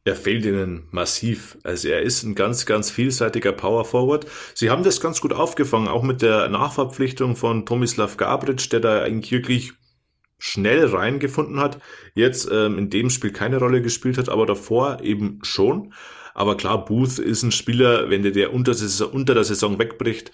Er 0.04 0.18
fehlt 0.18 0.44
ihnen 0.44 0.90
massiv. 0.92 1.58
Also 1.64 1.88
er 1.88 2.02
ist 2.02 2.24
ein 2.24 2.36
ganz, 2.36 2.66
ganz 2.66 2.92
vielseitiger 2.92 3.54
Power 3.54 3.86
Forward. 3.86 4.26
Sie 4.56 4.70
haben 4.70 4.84
das 4.84 5.00
ganz 5.00 5.22
gut 5.22 5.32
aufgefangen, 5.32 5.88
auch 5.88 6.04
mit 6.04 6.22
der 6.22 6.50
Nachverpflichtung 6.50 7.38
von 7.38 7.66
Tomislav 7.66 8.18
Gabric, 8.18 8.70
der 8.72 8.82
da 8.82 9.02
eigentlich 9.04 9.32
wirklich 9.32 9.72
schnell 10.38 10.86
reingefunden 10.86 11.62
hat, 11.62 11.80
jetzt 12.14 12.50
ähm, 12.52 12.78
in 12.78 12.90
dem 12.90 13.10
Spiel 13.10 13.32
keine 13.32 13.58
Rolle 13.58 13.82
gespielt 13.82 14.18
hat, 14.18 14.28
aber 14.28 14.46
davor 14.46 15.00
eben 15.02 15.40
schon. 15.44 15.94
Aber 16.34 16.58
klar, 16.58 16.86
Booth 16.86 17.20
ist 17.20 17.44
ein 17.44 17.52
Spieler, 17.52 18.10
wenn 18.10 18.24
der, 18.24 18.32
der 18.32 18.54
unter, 18.54 18.74
unter 19.14 19.34
der 19.34 19.44
Saison 19.44 19.80
wegbricht, 19.80 20.32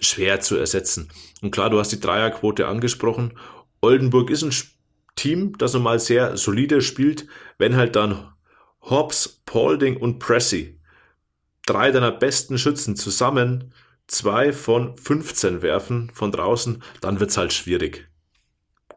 schwer 0.00 0.40
zu 0.40 0.56
ersetzen. 0.56 1.10
Und 1.42 1.50
klar, 1.50 1.70
du 1.70 1.78
hast 1.78 1.90
die 1.90 2.00
Dreierquote 2.00 2.66
angesprochen. 2.66 3.38
Oldenburg 3.80 4.30
ist 4.30 4.42
ein 4.42 4.54
Team, 5.16 5.56
das 5.58 5.74
normal 5.74 5.98
sehr 5.98 6.36
solide 6.36 6.80
spielt, 6.80 7.26
wenn 7.58 7.76
halt 7.76 7.96
dann 7.96 8.32
Hobbs, 8.80 9.42
Paulding 9.46 9.96
und 9.96 10.18
Pressy, 10.18 10.80
drei 11.66 11.90
deiner 11.90 12.10
besten 12.10 12.58
Schützen 12.58 12.96
zusammen, 12.96 13.72
zwei 14.06 14.52
von 14.52 14.96
15 14.96 15.62
werfen 15.62 16.10
von 16.12 16.32
draußen, 16.32 16.82
dann 17.00 17.20
wird's 17.20 17.36
halt 17.36 17.52
schwierig 17.52 18.08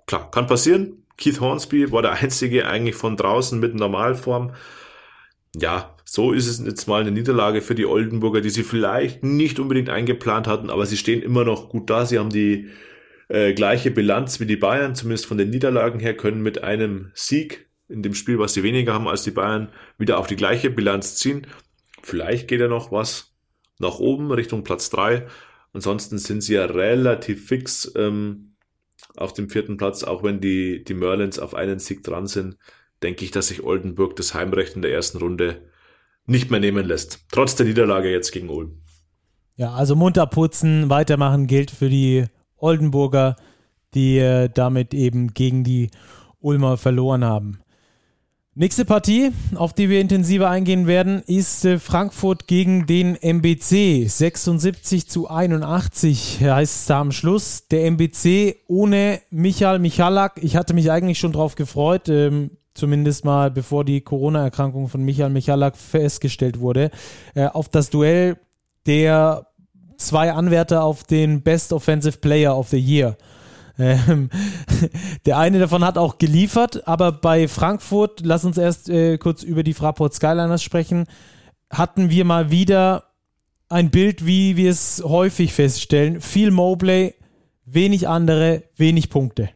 klar, 0.08 0.32
kann 0.32 0.48
passieren. 0.48 1.04
Keith 1.18 1.40
Hornsby 1.40 1.92
war 1.92 2.02
der 2.02 2.14
einzige 2.14 2.68
eigentlich 2.68 2.96
von 2.96 3.16
draußen 3.16 3.60
mit 3.60 3.76
Normalform. 3.76 4.54
Ja, 5.60 5.96
so 6.06 6.34
ist 6.34 6.48
es 6.48 6.64
jetzt 6.64 6.88
mal 6.88 7.02
eine 7.02 7.12
Niederlage 7.12 7.62
für 7.62 7.74
die 7.74 7.86
Oldenburger, 7.86 8.42
die 8.42 8.50
sie 8.50 8.64
vielleicht 8.64 9.24
nicht 9.24 9.60
unbedingt 9.60 9.90
eingeplant 9.90 10.46
hatten, 10.48 10.70
aber 10.70 10.86
sie 10.86 10.98
stehen 10.98 11.22
immer 11.22 11.44
noch 11.44 11.70
gut 11.70 11.90
da. 11.90 12.06
Sie 12.06 12.20
haben 12.20 12.30
die 12.30 12.70
äh, 13.28 13.54
gleiche 13.54 13.90
Bilanz 13.90 14.40
wie 14.40 14.46
die 14.46 14.56
Bayern, 14.56 14.94
zumindest 14.94 15.26
von 15.26 15.38
den 15.38 15.50
Niederlagen 15.50 16.00
her, 16.00 16.16
können 16.16 16.42
mit 16.44 16.64
einem 16.64 17.12
Sieg 17.16 17.70
in 17.90 18.04
dem 18.04 18.14
Spiel, 18.14 18.38
was 18.38 18.54
sie 18.54 18.64
weniger 18.64 18.94
haben 18.94 19.08
als 19.08 19.24
die 19.24 19.32
Bayern, 19.32 19.70
wieder 19.98 20.20
auf 20.20 20.28
die 20.28 20.36
gleiche 20.36 20.70
Bilanz 20.70 21.16
ziehen. 21.16 21.48
Vielleicht 22.04 22.48
geht 22.48 22.62
ja 22.62 22.68
noch 22.68 22.92
was 22.92 23.34
nach 23.80 24.00
oben 24.00 24.32
Richtung 24.32 24.64
Platz 24.64 24.90
drei. 24.90 25.28
Ansonsten 25.74 26.18
sind 26.20 26.42
sie 26.42 26.54
ja 26.54 26.66
relativ 26.66 27.48
fix 27.48 27.92
ähm, 27.96 28.56
auf 29.16 29.34
dem 29.34 29.50
vierten 29.50 29.78
Platz, 29.78 30.04
auch 30.04 30.24
wenn 30.24 30.40
die, 30.40 30.84
die 30.84 30.94
Merlins 30.94 31.40
auf 31.40 31.56
einen 31.56 31.80
Sieg 31.80 32.04
dran 32.04 32.28
sind, 32.28 32.58
denke 33.04 33.26
ich, 33.26 33.32
dass 33.32 33.48
sich 33.48 33.64
Oldenburg 33.64 34.16
das 34.16 34.34
Heimrecht 34.34 34.76
in 34.76 34.82
der 34.82 34.92
ersten 34.92 35.18
Runde 35.18 35.62
nicht 36.26 36.52
mehr 36.52 36.60
nehmen 36.60 36.86
lässt. 36.86 37.26
Trotz 37.32 37.56
der 37.56 37.66
Niederlage 37.66 38.12
jetzt 38.12 38.32
gegen 38.32 38.50
Ulm. 38.50 38.82
Ja, 39.56 39.74
also 39.74 39.96
munter 39.96 40.28
putzen, 40.28 40.90
weitermachen 40.90 41.48
gilt 41.48 41.72
für 41.72 41.90
die 41.90 42.26
Oldenburger, 42.58 43.36
die 43.94 44.20
äh, 44.20 44.50
damit 44.54 44.94
eben 44.94 45.34
gegen 45.34 45.64
die 45.64 45.90
Ulmer 46.40 46.78
verloren 46.78 47.24
haben. 47.24 47.60
Nächste 48.60 48.86
Partie, 48.86 49.34
auf 49.54 49.74
die 49.74 49.88
wir 49.88 50.02
intensiver 50.02 50.50
eingehen 50.50 50.88
werden, 50.88 51.22
ist 51.28 51.64
äh, 51.64 51.78
Frankfurt 51.78 52.48
gegen 52.48 52.88
den 52.88 53.16
MBC. 53.16 54.08
76 54.08 55.08
zu 55.08 55.30
81 55.30 56.40
heißt 56.42 56.76
es 56.76 56.86
da 56.88 57.00
am 57.00 57.12
Schluss. 57.12 57.68
Der 57.68 57.86
MBC 57.86 58.56
ohne 58.68 59.22
Michael 59.30 59.78
Michalak. 59.78 60.40
Ich 60.42 60.56
hatte 60.56 60.74
mich 60.74 60.90
eigentlich 60.90 61.20
schon 61.20 61.34
drauf 61.34 61.54
gefreut, 61.54 62.10
ähm, 62.10 62.58
zumindest 62.78 63.26
mal 63.26 63.52
bevor 63.52 63.84
die 63.84 64.02
Corona-Erkrankung 64.02 64.88
von 64.88 65.04
Michael 65.04 65.32
Michalak 65.32 65.76
festgestellt 65.76 66.60
wurde, 66.60 66.92
äh, 67.36 67.48
auf 67.48 67.70
das 67.70 67.90
Duell 67.90 68.38
der 68.86 69.48
zwei 69.98 70.32
Anwärter 70.32 70.84
auf 70.84 71.04
den 71.04 71.42
Best 71.42 71.74
Offensive 71.74 72.20
Player 72.20 72.58
of 72.58 72.70
the 72.70 72.80
Year. 72.80 73.18
Ähm, 73.80 74.30
der 75.26 75.38
eine 75.38 75.60
davon 75.60 75.84
hat 75.84 75.98
auch 75.98 76.18
geliefert, 76.18 76.88
aber 76.88 77.12
bei 77.12 77.48
Frankfurt, 77.48 78.22
lass 78.24 78.46
uns 78.46 78.58
erst 78.58 78.90
äh, 78.90 79.18
kurz 79.18 79.44
über 79.44 79.64
die 79.64 79.74
Fraport 79.74 80.14
Skyliners 80.14 80.64
sprechen, 80.64 81.06
hatten 81.70 82.10
wir 82.10 82.26
mal 82.26 82.50
wieder 82.50 83.04
ein 83.70 83.90
Bild, 83.90 84.26
wie 84.26 84.56
wir 84.56 84.72
es 84.72 85.04
häufig 85.04 85.54
feststellen. 85.54 86.22
Viel 86.22 86.52
Mobley, 86.52 87.16
wenig 87.66 88.08
andere, 88.08 88.64
wenig 88.78 89.10
Punkte. 89.10 89.50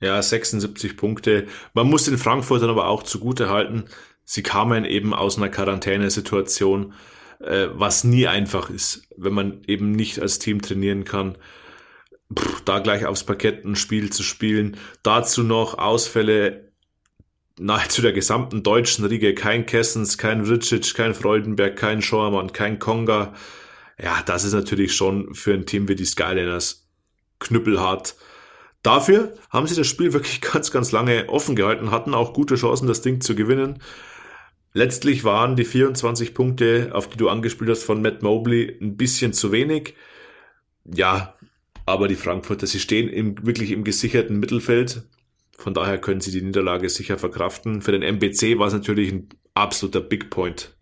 Ja, 0.00 0.20
76 0.20 0.96
Punkte. 0.96 1.46
Man 1.74 1.88
muss 1.88 2.04
den 2.04 2.18
Frankfurtern 2.18 2.70
aber 2.70 2.88
auch 2.88 3.02
zugute 3.02 3.48
halten, 3.48 3.84
sie 4.24 4.42
kamen 4.42 4.84
eben 4.84 5.12
aus 5.12 5.36
einer 5.36 5.48
Quarantänesituation, 5.48 6.94
äh, 7.40 7.68
was 7.72 8.04
nie 8.04 8.26
einfach 8.26 8.70
ist, 8.70 9.02
wenn 9.16 9.34
man 9.34 9.62
eben 9.66 9.92
nicht 9.92 10.20
als 10.20 10.38
Team 10.38 10.62
trainieren 10.62 11.04
kann 11.04 11.36
pff, 12.36 12.62
da 12.64 12.78
gleich 12.78 13.06
aufs 13.06 13.24
Parkett 13.24 13.64
ein 13.64 13.76
Spiel 13.76 14.10
zu 14.10 14.22
spielen. 14.22 14.76
Dazu 15.02 15.42
noch 15.42 15.78
Ausfälle 15.78 16.72
nahezu 17.58 18.02
der 18.02 18.12
gesamten 18.12 18.62
deutschen 18.62 19.04
Riege. 19.04 19.34
Kein 19.34 19.66
Kessens, 19.66 20.18
kein 20.18 20.46
Vricic, 20.46 20.94
kein 20.94 21.14
Freudenberg, 21.14 21.76
kein 21.76 22.02
Schauermann, 22.02 22.52
kein 22.52 22.78
Konga. 22.78 23.34
Ja, 24.02 24.22
das 24.24 24.44
ist 24.44 24.54
natürlich 24.54 24.94
schon 24.94 25.34
für 25.34 25.52
ein 25.52 25.66
Team 25.66 25.88
wie 25.88 25.94
die 25.94 26.06
Skyliners 26.06 26.88
knüppelhart. 27.38 28.14
Dafür 28.82 29.34
haben 29.50 29.66
sie 29.66 29.76
das 29.76 29.86
Spiel 29.86 30.12
wirklich 30.12 30.40
ganz, 30.40 30.70
ganz 30.70 30.92
lange 30.92 31.28
offen 31.28 31.56
gehalten, 31.56 31.90
hatten 31.90 32.14
auch 32.14 32.32
gute 32.32 32.56
Chancen, 32.56 32.86
das 32.86 33.02
Ding 33.02 33.20
zu 33.20 33.34
gewinnen. 33.34 33.82
Letztlich 34.72 35.24
waren 35.24 35.56
die 35.56 35.64
24 35.64 36.32
Punkte, 36.32 36.90
auf 36.92 37.08
die 37.08 37.16
du 37.16 37.28
angespielt 37.28 37.70
hast, 37.70 37.82
von 37.82 38.02
Matt 38.02 38.22
Mobley 38.22 38.78
ein 38.80 38.96
bisschen 38.96 39.32
zu 39.32 39.50
wenig. 39.50 39.94
Ja, 40.84 41.34
aber 41.86 42.06
die 42.06 42.14
Frankfurter, 42.14 42.68
sie 42.68 42.78
stehen 42.78 43.08
im, 43.08 43.44
wirklich 43.44 43.72
im 43.72 43.82
gesicherten 43.82 44.38
Mittelfeld. 44.38 45.02
Von 45.56 45.74
daher 45.74 45.98
können 45.98 46.20
sie 46.20 46.30
die 46.30 46.42
Niederlage 46.42 46.88
sicher 46.88 47.18
verkraften. 47.18 47.82
Für 47.82 47.92
den 47.92 48.02
MBC 48.02 48.58
war 48.58 48.68
es 48.68 48.72
natürlich 48.72 49.12
ein 49.12 49.28
absoluter 49.54 50.00
Big 50.00 50.30
Point. 50.30 50.74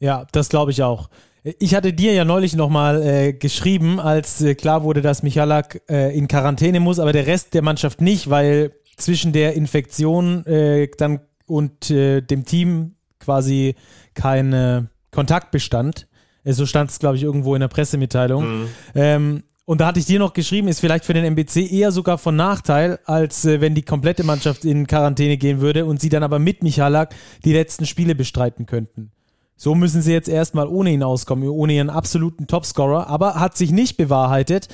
Ja, 0.00 0.26
das 0.32 0.48
glaube 0.48 0.72
ich 0.72 0.82
auch. 0.82 1.10
Ich 1.58 1.74
hatte 1.74 1.92
dir 1.92 2.12
ja 2.12 2.24
neulich 2.24 2.54
nochmal 2.54 3.02
äh, 3.02 3.32
geschrieben, 3.32 3.98
als 3.98 4.42
äh, 4.42 4.54
klar 4.54 4.82
wurde, 4.82 5.00
dass 5.00 5.22
Michalak 5.22 5.80
äh, 5.88 6.16
in 6.16 6.28
Quarantäne 6.28 6.80
muss, 6.80 6.98
aber 6.98 7.12
der 7.12 7.26
Rest 7.26 7.54
der 7.54 7.62
Mannschaft 7.62 8.00
nicht, 8.00 8.28
weil 8.28 8.72
zwischen 8.96 9.32
der 9.32 9.54
Infektion 9.54 10.44
äh, 10.44 10.88
dann 10.98 11.20
und 11.46 11.90
äh, 11.90 12.20
dem 12.20 12.44
Team 12.44 12.96
quasi 13.18 13.74
kein 14.14 14.52
äh, 14.52 14.82
Kontakt 15.10 15.50
bestand. 15.50 16.06
so 16.44 16.66
stand 16.66 16.90
es, 16.90 16.98
glaube 16.98 17.16
ich, 17.16 17.22
irgendwo 17.22 17.54
in 17.54 17.60
der 17.60 17.68
Pressemitteilung. 17.68 18.62
Mhm. 18.62 18.68
Ähm, 18.94 19.42
Und 19.64 19.80
da 19.80 19.86
hatte 19.86 20.00
ich 20.00 20.06
dir 20.06 20.18
noch 20.18 20.32
geschrieben, 20.32 20.68
ist 20.68 20.80
vielleicht 20.80 21.04
für 21.04 21.14
den 21.14 21.24
MBC 21.24 21.70
eher 21.70 21.92
sogar 21.92 22.18
von 22.18 22.36
Nachteil, 22.36 22.98
als 23.04 23.44
äh, 23.44 23.60
wenn 23.60 23.74
die 23.74 23.82
komplette 23.82 24.24
Mannschaft 24.24 24.64
in 24.64 24.86
Quarantäne 24.86 25.36
gehen 25.38 25.60
würde 25.60 25.86
und 25.86 26.00
sie 26.00 26.08
dann 26.08 26.22
aber 26.22 26.38
mit 26.38 26.62
Michalak 26.62 27.14
die 27.44 27.52
letzten 27.52 27.86
Spiele 27.86 28.14
bestreiten 28.14 28.66
könnten. 28.66 29.12
So 29.62 29.74
müssen 29.74 30.00
sie 30.00 30.14
jetzt 30.14 30.30
erstmal 30.30 30.68
ohne 30.68 30.90
ihn 30.90 31.02
auskommen, 31.02 31.46
ohne 31.46 31.74
ihren 31.74 31.90
absoluten 31.90 32.46
Topscorer, 32.46 33.08
aber 33.08 33.34
hat 33.34 33.58
sich 33.58 33.72
nicht 33.72 33.98
bewahrheitet. 33.98 34.68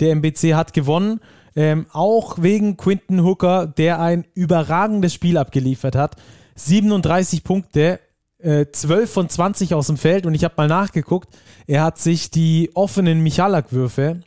Der 0.00 0.10
MBC 0.10 0.54
hat 0.54 0.72
gewonnen, 0.72 1.20
ähm, 1.54 1.86
auch 1.92 2.42
wegen 2.42 2.76
Quinton 2.76 3.22
Hooker, 3.22 3.68
der 3.68 4.00
ein 4.00 4.24
überragendes 4.34 5.14
Spiel 5.14 5.38
abgeliefert 5.38 5.94
hat. 5.94 6.16
37 6.56 7.44
Punkte, 7.44 8.00
äh, 8.38 8.66
12 8.72 9.08
von 9.08 9.28
20 9.28 9.72
aus 9.72 9.86
dem 9.86 9.98
Feld 9.98 10.26
und 10.26 10.34
ich 10.34 10.42
habe 10.42 10.54
mal 10.56 10.66
nachgeguckt, 10.66 11.28
er 11.68 11.84
hat 11.84 11.98
sich 11.98 12.32
die 12.32 12.72
offenen 12.74 13.20
Michalak-Würfe, 13.20 14.22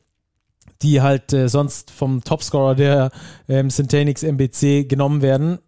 die 0.83 1.01
halt 1.01 1.33
äh, 1.33 1.49
sonst 1.49 1.91
vom 1.91 2.23
Topscorer 2.23 2.75
der 2.75 3.11
ähm, 3.49 3.69
Centenix 3.69 4.23
MBC 4.23 4.87
genommen 4.87 5.21
werden, 5.21 5.59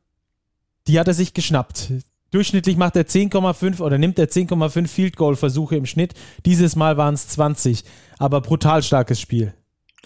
die 0.88 0.98
hat 0.98 1.10
er 1.10 1.14
sich 1.14 1.34
geschnappt. 1.34 1.92
Durchschnittlich 2.32 2.78
macht 2.78 2.96
er 2.96 3.08
10,5 3.08 3.82
oder 3.82 3.98
nimmt 3.98 4.20
er 4.20 4.30
10,5 4.30 4.88
Field 4.88 5.16
Goal 5.16 5.36
Versuche 5.36 5.76
im 5.76 5.86
Schnitt. 5.86 6.14
Dieses 6.46 6.76
Mal 6.76 6.98
waren 6.98 7.16
es 7.16 7.28
20, 7.30 7.84
aber 8.18 8.42
brutal 8.42 8.84
starkes 8.84 9.20
Spiel. 9.20 9.54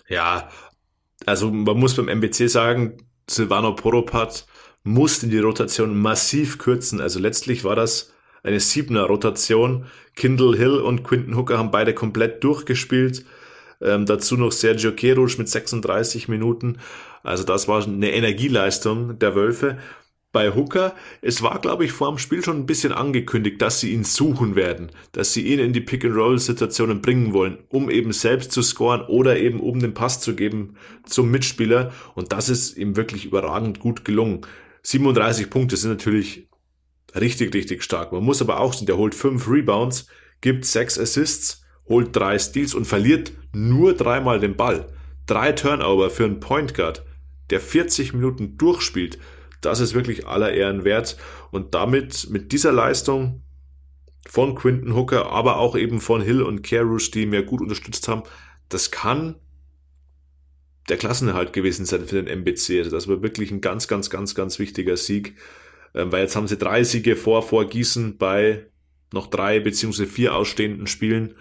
Ja, 0.08 0.50
also 1.26 1.52
man 1.52 1.78
muss 1.78 1.96
beim 1.96 2.08
MBC 2.08 2.50
sagen, 2.50 2.98
Silvano 3.30 3.74
Poropat 3.76 4.46
musste 4.84 5.28
die 5.28 5.40
Rotation 5.40 5.98
massiv 5.98 6.58
kürzen. 6.58 7.00
Also 7.00 7.20
letztlich 7.20 7.64
war 7.64 7.76
das 7.76 8.14
eine 8.44 8.60
Siebener 8.60 9.04
Rotation. 9.04 9.86
Kindle 10.16 10.58
Hill 10.58 10.80
und 10.80 11.04
Quinton 11.04 11.38
Hooker 11.38 11.58
haben 11.58 11.72
beide 11.72 11.94
komplett 11.94 12.44
durchgespielt. 12.44 13.26
Ähm, 13.82 14.06
dazu 14.06 14.38
noch 14.38 14.52
Sergio 14.52 14.92
Kerusch 14.92 15.38
mit 15.38 15.50
36 15.50 16.28
Minuten. 16.28 16.80
Also 17.24 17.44
das 17.44 17.68
war 17.68 17.84
eine 17.84 18.12
Energieleistung 18.12 19.18
der 19.20 19.36
Wölfe 19.36 19.78
bei 20.34 20.54
Hooker, 20.54 20.96
es 21.22 21.42
war, 21.44 21.62
glaube 21.62 21.86
ich, 21.86 21.94
vor 21.94 22.10
dem 22.10 22.18
Spiel 22.18 22.44
schon 22.44 22.58
ein 22.58 22.66
bisschen 22.66 22.92
angekündigt, 22.92 23.62
dass 23.62 23.80
sie 23.80 23.94
ihn 23.94 24.04
suchen 24.04 24.56
werden, 24.56 24.92
dass 25.14 25.32
sie 25.32 25.44
ihn 25.44 25.60
in 25.60 25.74
die 25.74 25.80
Pick-and-Roll-Situationen 25.80 27.02
bringen 27.02 27.34
wollen, 27.34 27.60
um 27.70 27.90
eben 27.90 28.12
selbst 28.12 28.52
zu 28.52 28.64
scoren 28.64 29.02
oder 29.02 29.38
eben 29.38 29.62
um 29.62 29.80
den 29.80 29.94
Pass 29.94 30.20
zu 30.20 30.36
geben 30.36 30.76
zum 31.06 31.30
Mitspieler. 31.32 31.94
Und 32.16 32.34
das 32.34 32.50
ist 32.50 32.76
ihm 32.78 32.98
wirklich 32.98 33.26
überragend 33.26 33.80
gut 33.80 34.04
gelungen. 34.04 34.42
37 34.82 35.52
Punkte 35.52 35.78
sind 35.78 35.92
natürlich 35.92 36.50
richtig, 37.16 37.54
richtig 37.54 37.84
stark. 37.84 38.12
Man 38.12 38.24
muss 38.24 38.42
aber 38.42 38.60
auch 38.60 38.74
sehen, 38.74 38.88
der 38.88 38.98
holt 38.98 39.14
fünf 39.14 39.48
Rebounds, 39.48 40.08
gibt 40.42 40.66
sechs 40.66 40.98
Assists, 40.98 41.64
holt 41.88 42.16
drei 42.16 42.40
Steals 42.40 42.74
und 42.74 42.86
verliert 42.86 43.34
nur 43.54 43.94
dreimal 43.94 44.40
den 44.40 44.58
Ball. 44.58 44.88
Drei 45.28 45.52
Turnover 45.52 46.10
für 46.10 46.26
einen 46.26 46.40
Point 46.40 46.74
Guard, 46.74 47.06
der 47.52 47.60
40 47.60 48.14
Minuten 48.14 48.58
durchspielt 48.58 49.20
das 49.66 49.80
ist 49.80 49.94
wirklich 49.94 50.28
aller 50.28 50.54
Ehren 50.54 50.84
wert. 50.84 51.18
Und 51.52 51.74
damit, 51.74 52.30
mit 52.30 52.52
dieser 52.52 52.72
Leistung 52.72 53.42
von 54.28 54.56
Quinton 54.56 54.96
Hooker, 54.96 55.32
aber 55.32 55.58
auch 55.58 55.76
eben 55.76 56.02
von 56.02 56.22
Hill 56.22 56.42
und 56.42 56.64
Carush, 56.64 57.12
die 57.12 57.26
mir 57.26 57.44
gut 57.44 57.62
unterstützt 57.62 58.08
haben, 58.08 58.24
das 58.70 58.92
kann 58.92 59.36
der 60.90 60.98
Klassenerhalt 60.98 61.54
gewesen 61.54 61.86
sein 61.86 62.06
für 62.06 62.22
den 62.22 62.28
MBC. 62.28 62.80
Also 62.80 62.92
das 62.92 63.08
war 63.08 63.22
wirklich 63.22 63.52
ein 63.52 63.62
ganz, 63.62 63.88
ganz, 63.88 64.10
ganz, 64.10 64.36
ganz 64.36 64.60
wichtiger 64.60 64.98
Sieg. 64.98 65.36
Ähm, 65.94 66.12
weil 66.12 66.24
jetzt 66.24 66.36
haben 66.36 66.48
sie 66.48 66.58
drei 66.58 66.84
Siege 66.84 67.16
vor, 67.16 67.44
vor 67.44 67.70
Gießen 67.70 68.18
bei 68.18 68.66
noch 69.12 69.28
drei 69.28 69.60
beziehungsweise 69.60 70.10
vier 70.10 70.36
ausstehenden 70.36 70.88
Spielen. 70.88 71.36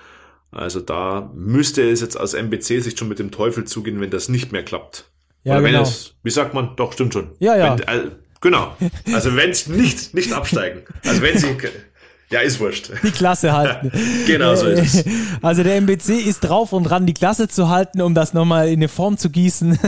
Also 0.51 0.81
da 0.81 1.33
müsste 1.35 1.89
es 1.89 2.03
jetzt 2.03 2.21
aus 2.21 2.35
MBC 2.35 2.83
sich 2.83 2.99
schon 2.99 3.09
mit 3.09 3.19
dem 3.19 3.31
Teufel 3.31 3.65
zugehen, 3.65 4.01
wenn 4.01 4.11
das 4.11 4.29
nicht 4.29 4.53
mehr 4.53 4.63
klappt. 4.63 5.11
Ja, 5.45 5.59
Oder 5.59 5.69
genau. 5.69 5.83
es, 5.83 6.15
wie 6.23 6.31
sagt 6.31 6.55
man, 6.55 6.77
doch, 6.77 6.93
stimmt 6.93 7.13
schon. 7.13 7.31
Ja, 7.41 7.57
ja. 7.57 7.79
Wenn, 7.79 7.89
äh, 7.89 8.11
genau. 8.41 8.77
Also 9.13 9.35
wenn 9.37 9.51
es 9.51 9.67
nicht, 9.67 10.15
nicht 10.15 10.33
absteigen. 10.33 10.83
Also 11.05 11.21
wenn 11.23 11.37
sie, 11.37 11.57
ja, 12.33 12.41
ist 12.41 12.61
wurscht. 12.61 12.91
Die 13.03 13.11
Klasse 13.11 13.53
halten. 13.53 13.93
genau 14.27 14.55
so 14.55 14.67
ist 14.67 14.95
es. 14.95 15.05
Also 15.43 15.63
der 15.63 15.77
MBC 15.77 16.13
ist 16.13 16.41
drauf 16.41 16.73
und 16.73 16.85
dran, 16.85 17.05
die 17.05 17.13
Klasse 17.13 17.47
zu 17.47 17.69
halten, 17.69 18.01
um 18.01 18.15
das 18.15 18.33
nochmal 18.33 18.69
in 18.69 18.75
eine 18.75 18.89
Form 18.89 19.19
zu 19.19 19.29
gießen. 19.29 19.79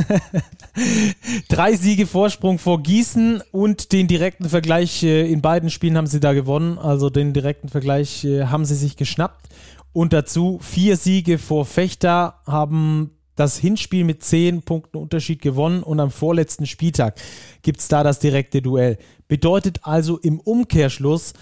Drei 1.48 1.74
Siege 1.76 2.06
Vorsprung 2.06 2.58
vor 2.58 2.82
Gießen 2.82 3.42
und 3.50 3.92
den 3.92 4.08
direkten 4.08 4.50
Vergleich 4.50 5.02
äh, 5.04 5.30
in 5.30 5.40
beiden 5.40 5.70
Spielen 5.70 5.96
haben 5.96 6.06
sie 6.06 6.20
da 6.20 6.34
gewonnen. 6.34 6.76
Also 6.76 7.08
den 7.08 7.32
direkten 7.32 7.70
Vergleich 7.70 8.24
äh, 8.24 8.44
haben 8.46 8.66
sie 8.66 8.74
sich 8.74 8.96
geschnappt. 8.96 9.46
Und 9.94 10.12
dazu 10.12 10.58
vier 10.60 10.96
Siege 10.98 11.38
vor 11.38 11.64
Fechter 11.64 12.40
haben 12.46 13.12
das 13.36 13.58
Hinspiel 13.58 14.04
mit 14.04 14.22
zehn 14.22 14.62
Punkten 14.62 14.96
Unterschied 14.96 15.42
gewonnen 15.42 15.82
und 15.82 16.00
am 16.00 16.10
vorletzten 16.10 16.66
Spieltag 16.66 17.20
gibt 17.62 17.80
es 17.80 17.88
da 17.88 18.02
das 18.02 18.18
direkte 18.18 18.62
Duell. 18.62 18.98
Bedeutet 19.28 19.80
also 19.82 20.18
im 20.18 20.40
Umkehrschluss, 20.40 21.32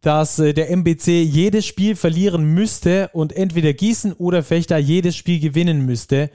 dass 0.00 0.38
äh, 0.38 0.52
der 0.52 0.70
MBC 0.70 1.22
jedes 1.22 1.66
Spiel 1.66 1.96
verlieren 1.96 2.44
müsste 2.44 3.10
und 3.12 3.32
entweder 3.32 3.72
Gießen 3.72 4.12
oder 4.14 4.42
Fechter 4.42 4.78
jedes 4.78 5.16
Spiel 5.16 5.40
gewinnen 5.40 5.84
müsste, 5.84 6.30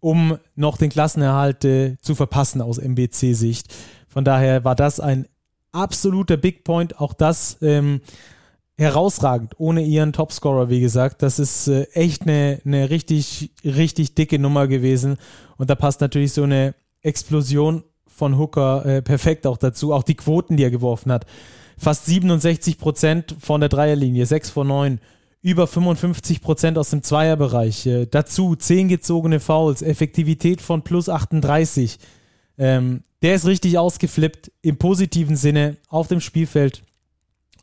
um 0.00 0.38
noch 0.56 0.78
den 0.78 0.90
Klassenerhalt 0.90 1.64
äh, 1.64 1.96
zu 2.00 2.14
verpassen 2.14 2.60
aus 2.60 2.78
MBC-Sicht. 2.78 3.74
Von 4.08 4.24
daher 4.24 4.64
war 4.64 4.74
das 4.74 5.00
ein 5.00 5.26
absoluter 5.72 6.36
Big 6.36 6.64
Point. 6.64 7.00
Auch 7.00 7.14
das 7.14 7.58
ähm, 7.62 8.00
herausragend, 8.82 9.54
ohne 9.58 9.82
ihren 9.82 10.12
Topscorer, 10.12 10.68
wie 10.68 10.80
gesagt. 10.80 11.22
Das 11.22 11.38
ist 11.38 11.68
äh, 11.68 11.84
echt 11.92 12.22
eine, 12.22 12.60
eine 12.64 12.90
richtig, 12.90 13.50
richtig 13.64 14.14
dicke 14.14 14.38
Nummer 14.38 14.66
gewesen. 14.66 15.16
Und 15.56 15.70
da 15.70 15.74
passt 15.74 16.00
natürlich 16.00 16.32
so 16.32 16.42
eine 16.42 16.74
Explosion 17.00 17.84
von 18.06 18.38
Hooker 18.38 18.84
äh, 18.84 19.02
perfekt 19.02 19.46
auch 19.46 19.56
dazu. 19.56 19.92
Auch 19.92 20.02
die 20.02 20.14
Quoten, 20.14 20.56
die 20.56 20.64
er 20.64 20.70
geworfen 20.70 21.10
hat. 21.10 21.26
Fast 21.78 22.06
67 22.06 22.78
Prozent 22.78 23.34
von 23.40 23.60
der 23.60 23.68
Dreierlinie, 23.68 24.26
6 24.26 24.50
von 24.50 24.68
9. 24.68 25.00
Über 25.40 25.66
55 25.66 26.40
Prozent 26.40 26.78
aus 26.78 26.90
dem 26.90 27.02
Zweierbereich. 27.02 27.86
Äh, 27.86 28.06
dazu 28.06 28.54
10 28.54 28.88
gezogene 28.88 29.40
Fouls, 29.40 29.82
Effektivität 29.82 30.60
von 30.60 30.82
plus 30.82 31.08
38. 31.08 31.98
Ähm, 32.58 33.02
der 33.22 33.34
ist 33.34 33.46
richtig 33.46 33.78
ausgeflippt 33.78 34.52
im 34.62 34.76
positiven 34.76 35.36
Sinne 35.36 35.76
auf 35.88 36.08
dem 36.08 36.20
Spielfeld 36.20 36.82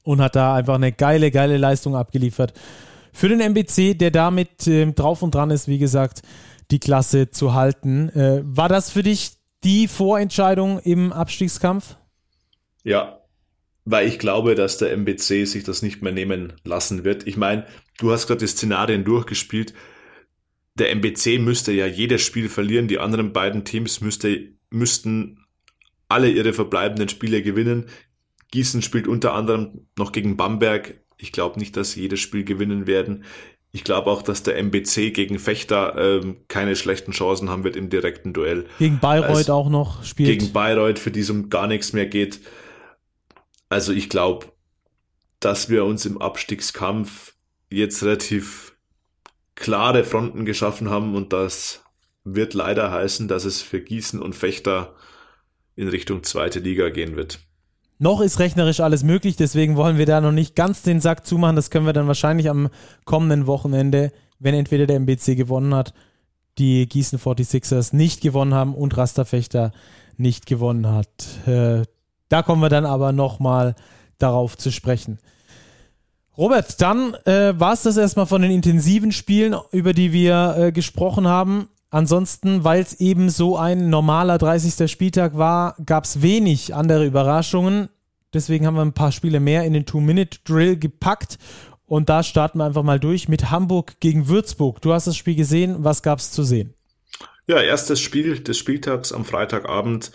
und 0.10 0.22
hat 0.22 0.36
da 0.36 0.56
einfach 0.56 0.74
eine 0.74 0.92
geile, 0.92 1.30
geile 1.30 1.58
Leistung 1.58 1.96
abgeliefert. 1.96 2.54
Für 3.14 3.30
den 3.30 3.42
MBC, 3.42 3.94
der 3.94 4.10
damit 4.10 4.66
äh, 4.66 4.92
drauf 4.92 5.22
und 5.22 5.36
dran 5.36 5.52
ist, 5.52 5.68
wie 5.68 5.78
gesagt, 5.78 6.24
die 6.72 6.80
Klasse 6.80 7.30
zu 7.30 7.54
halten. 7.54 8.10
Äh, 8.10 8.42
war 8.44 8.70
das 8.70 8.90
für 8.90 9.04
dich 9.04 9.34
die 9.64 9.88
Vorentscheidung 9.88 10.80
im 10.80 11.14
Abstiegskampf? 11.14 11.96
Ja, 12.84 13.20
weil 13.86 14.08
ich 14.08 14.18
glaube, 14.18 14.56
dass 14.56 14.80
der 14.80 14.94
MBC 14.94 15.46
sich 15.46 15.64
das 15.64 15.84
nicht 15.84 16.02
mehr 16.02 16.12
nehmen 16.12 16.54
lassen 16.64 17.04
wird. 17.04 17.28
Ich 17.28 17.38
meine, 17.38 17.68
du 18.00 18.12
hast 18.12 18.26
gerade 18.26 18.40
die 18.40 18.48
Szenarien 18.48 19.04
durchgespielt. 19.04 19.76
Der 20.74 20.90
MBC 20.90 21.38
müsste 21.38 21.72
ja 21.72 21.86
jedes 21.86 22.24
Spiel 22.24 22.50
verlieren, 22.50 22.88
die 22.88 22.98
anderen 22.98 23.32
beiden 23.32 23.64
Teams 23.64 24.02
müsste, 24.02 24.54
müssten 24.72 25.46
alle 26.08 26.32
ihre 26.32 26.54
verbleibenden 26.54 27.10
Spiele 27.10 27.44
gewinnen. 27.44 27.86
Gießen 28.52 28.82
spielt 28.82 29.08
unter 29.08 29.34
anderem 29.34 29.88
noch 29.98 30.12
gegen 30.12 30.38
Bamberg. 30.38 31.00
Ich 31.18 31.32
glaube 31.32 31.60
nicht, 31.60 31.78
dass 31.78 31.92
sie 31.92 32.02
jedes 32.02 32.20
Spiel 32.20 32.44
gewinnen 32.44 32.88
werden. 32.88 33.26
Ich 33.72 33.84
glaube 33.84 34.10
auch, 34.10 34.24
dass 34.24 34.42
der 34.42 34.58
MBC 34.58 35.14
gegen 35.14 35.38
Fechter 35.38 35.96
ähm, 35.98 36.38
keine 36.48 36.76
schlechten 36.76 37.12
Chancen 37.12 37.50
haben 37.50 37.64
wird 37.64 37.76
im 37.76 37.90
direkten 37.90 38.34
Duell. 38.34 38.66
Gegen 38.80 39.00
Bayreuth 39.00 39.30
also, 39.30 39.54
auch 39.54 39.70
noch 39.70 40.04
spielt. 40.04 40.40
Gegen 40.40 40.54
Bayreuth, 40.54 40.98
für 40.98 41.12
die 41.12 41.20
es 41.20 41.30
um 41.30 41.50
gar 41.50 41.68
nichts 41.68 41.94
mehr 41.94 42.08
geht. 42.08 42.40
Also 43.70 43.94
ich 43.94 44.10
glaube, 44.10 44.48
dass 45.40 45.70
wir 45.70 45.86
uns 45.86 46.06
im 46.06 46.20
Abstiegskampf 46.20 47.36
jetzt 47.70 48.02
relativ 48.02 48.76
klare 49.54 50.04
Fronten 50.04 50.46
geschaffen 50.46 50.90
haben 50.90 51.16
und 51.16 51.32
das 51.32 51.84
wird 52.24 52.56
leider 52.56 52.92
heißen, 52.92 53.28
dass 53.28 53.46
es 53.46 53.62
für 53.62 53.82
Gießen 53.82 54.20
und 54.20 54.36
Fechter 54.36 54.96
in 55.76 55.88
Richtung 55.88 56.24
zweite 56.24 56.60
Liga 56.60 56.90
gehen 56.90 57.16
wird. 57.16 57.40
Noch 58.02 58.22
ist 58.22 58.40
rechnerisch 58.40 58.80
alles 58.80 59.04
möglich, 59.04 59.36
deswegen 59.36 59.76
wollen 59.76 59.98
wir 59.98 60.06
da 60.06 60.22
noch 60.22 60.32
nicht 60.32 60.56
ganz 60.56 60.82
den 60.84 61.02
Sack 61.02 61.26
zumachen. 61.26 61.58
Das 61.58 61.70
können 61.70 61.86
wir 61.86 61.92
dann 61.92 62.08
wahrscheinlich 62.08 62.50
am 62.50 62.70
kommenden 63.04 63.46
Wochenende, 63.46 64.14
wenn 64.40 64.56
entweder 64.56 64.88
der 64.88 64.96
MBC 64.96 65.36
gewonnen 65.36 65.76
hat, 65.76 65.94
die 66.58 66.88
Gießen 66.88 67.20
46ers 67.20 67.94
nicht 67.94 68.22
gewonnen 68.22 68.54
haben 68.54 68.74
und 68.74 68.96
Rasterfechter 68.96 69.74
nicht 70.16 70.46
gewonnen 70.46 70.88
hat. 70.88 71.10
Äh, 71.46 71.84
da 72.30 72.42
kommen 72.42 72.62
wir 72.62 72.70
dann 72.70 72.86
aber 72.86 73.12
nochmal 73.12 73.76
darauf 74.18 74.58
zu 74.58 74.72
sprechen. 74.72 75.20
Robert, 76.38 76.82
dann 76.82 77.16
äh, 77.26 77.60
war 77.60 77.74
es 77.74 77.84
das 77.84 77.98
erstmal 77.98 78.28
von 78.28 78.42
den 78.42 78.52
intensiven 78.52 79.12
Spielen, 79.12 79.56
über 79.72 79.92
die 79.92 80.14
wir 80.14 80.56
äh, 80.58 80.72
gesprochen 80.72 81.28
haben. 81.28 81.68
Ansonsten, 81.92 82.64
weil 82.64 82.82
es 82.82 83.00
eben 83.00 83.30
so 83.30 83.58
ein 83.58 83.90
normaler 83.90 84.38
30. 84.38 84.90
Spieltag 84.92 85.38
war, 85.38 85.76
gab 85.86 86.04
es 86.04 86.22
wenig 86.22 86.76
andere 86.76 87.06
Überraschungen. 87.06 87.90
Deswegen 88.34 88.68
haben 88.68 88.76
wir 88.76 88.84
ein 88.84 88.94
paar 88.94 89.12
Spiele 89.12 89.40
mehr 89.40 89.64
in 89.64 89.74
den 89.74 89.88
Two-Minute-Drill 89.88 90.78
gepackt. 90.78 91.40
Und 91.88 92.10
da 92.10 92.22
starten 92.22 92.60
wir 92.60 92.66
einfach 92.66 92.84
mal 92.84 93.00
durch 93.00 93.28
mit 93.28 93.50
Hamburg 93.50 94.00
gegen 94.00 94.28
Würzburg. 94.28 94.82
Du 94.82 94.94
hast 94.94 95.08
das 95.08 95.18
Spiel 95.18 95.34
gesehen. 95.34 95.78
Was 95.80 96.04
gab 96.04 96.20
es 96.20 96.32
zu 96.32 96.44
sehen? 96.44 96.76
Ja, 97.48 97.60
erstes 97.60 98.00
Spiel 98.00 98.40
des 98.40 98.60
Spieltags 98.60 99.12
am 99.12 99.26
Freitagabend. 99.26 100.12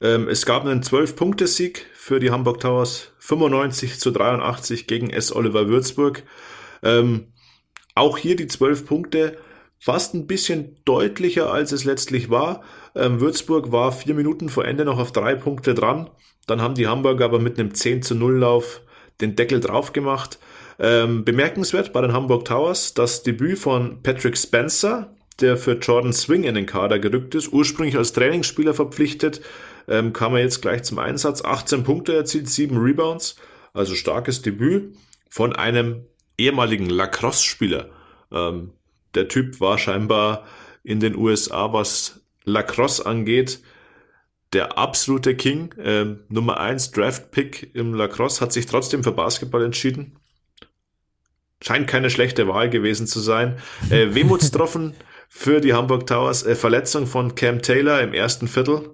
Ähm, 0.00 0.26
es 0.28 0.46
gab 0.46 0.64
einen 0.64 0.82
12-Punkte-Sieg 0.82 1.84
für 1.92 2.20
die 2.20 2.30
Hamburg 2.30 2.60
Towers, 2.60 3.12
95 3.18 4.00
zu 4.00 4.10
83 4.10 4.86
gegen 4.86 5.10
S. 5.10 5.34
Oliver 5.36 5.68
Würzburg. 5.68 6.22
Ähm, 6.82 7.34
auch 7.94 8.16
hier 8.16 8.36
die 8.36 8.46
12 8.46 8.86
Punkte 8.86 9.36
fast 9.78 10.14
ein 10.14 10.26
bisschen 10.26 10.76
deutlicher, 10.84 11.52
als 11.52 11.72
es 11.72 11.84
letztlich 11.84 12.30
war. 12.30 12.62
Ähm, 12.94 13.20
Würzburg 13.20 13.72
war 13.72 13.92
vier 13.92 14.14
Minuten 14.14 14.48
vor 14.48 14.64
Ende 14.64 14.84
noch 14.84 14.98
auf 14.98 15.12
drei 15.12 15.34
Punkte 15.34 15.74
dran. 15.74 16.10
Dann 16.46 16.60
haben 16.60 16.74
die 16.74 16.88
Hamburger 16.88 17.26
aber 17.26 17.38
mit 17.38 17.58
einem 17.58 17.74
10 17.74 18.02
zu 18.02 18.14
0 18.14 18.38
Lauf 18.38 18.80
den 19.20 19.36
Deckel 19.36 19.60
drauf 19.60 19.92
gemacht. 19.92 20.38
Ähm, 20.78 21.24
bemerkenswert 21.24 21.92
bei 21.92 22.00
den 22.00 22.12
Hamburg 22.12 22.44
Towers 22.44 22.94
das 22.94 23.22
Debüt 23.22 23.58
von 23.58 24.02
Patrick 24.02 24.36
Spencer, 24.36 25.14
der 25.40 25.56
für 25.56 25.72
Jordan 25.72 26.12
Swing 26.12 26.44
in 26.44 26.54
den 26.54 26.66
Kader 26.66 26.98
gerückt 26.98 27.34
ist, 27.34 27.52
ursprünglich 27.52 27.96
als 27.96 28.12
Trainingsspieler 28.12 28.74
verpflichtet, 28.74 29.40
ähm, 29.88 30.12
kam 30.12 30.34
er 30.34 30.42
jetzt 30.42 30.62
gleich 30.62 30.84
zum 30.84 30.98
Einsatz. 30.98 31.42
18 31.42 31.84
Punkte 31.84 32.14
erzielt, 32.14 32.48
7 32.48 32.76
Rebounds, 32.76 33.36
also 33.72 33.94
starkes 33.94 34.42
Debüt 34.42 34.96
von 35.28 35.54
einem 35.54 36.06
ehemaligen 36.36 36.88
Lacrosse-Spieler. 36.88 37.88
Ähm, 38.32 38.72
der 39.14 39.28
Typ 39.28 39.60
war 39.60 39.78
scheinbar 39.78 40.46
in 40.82 41.00
den 41.00 41.16
USA, 41.16 41.72
was 41.72 42.20
Lacrosse 42.44 43.04
angeht, 43.04 43.60
der 44.52 44.78
absolute 44.78 45.34
King. 45.34 45.74
Ähm, 45.78 46.20
Nummer 46.28 46.58
1 46.58 46.92
Draft-Pick 46.92 47.74
im 47.74 47.94
Lacrosse 47.94 48.40
hat 48.40 48.52
sich 48.52 48.66
trotzdem 48.66 49.04
für 49.04 49.12
Basketball 49.12 49.64
entschieden. 49.64 50.16
Scheint 51.62 51.88
keine 51.88 52.08
schlechte 52.08 52.48
Wahl 52.48 52.70
gewesen 52.70 53.06
zu 53.06 53.20
sein. 53.20 53.58
Äh, 53.90 54.08
Wehmutstropfen 54.14 54.94
für 55.28 55.60
die 55.60 55.74
Hamburg 55.74 56.06
Towers. 56.06 56.44
Äh, 56.44 56.54
Verletzung 56.54 57.06
von 57.06 57.34
Cam 57.34 57.60
Taylor 57.62 58.00
im 58.00 58.14
ersten 58.14 58.48
Viertel. 58.48 58.90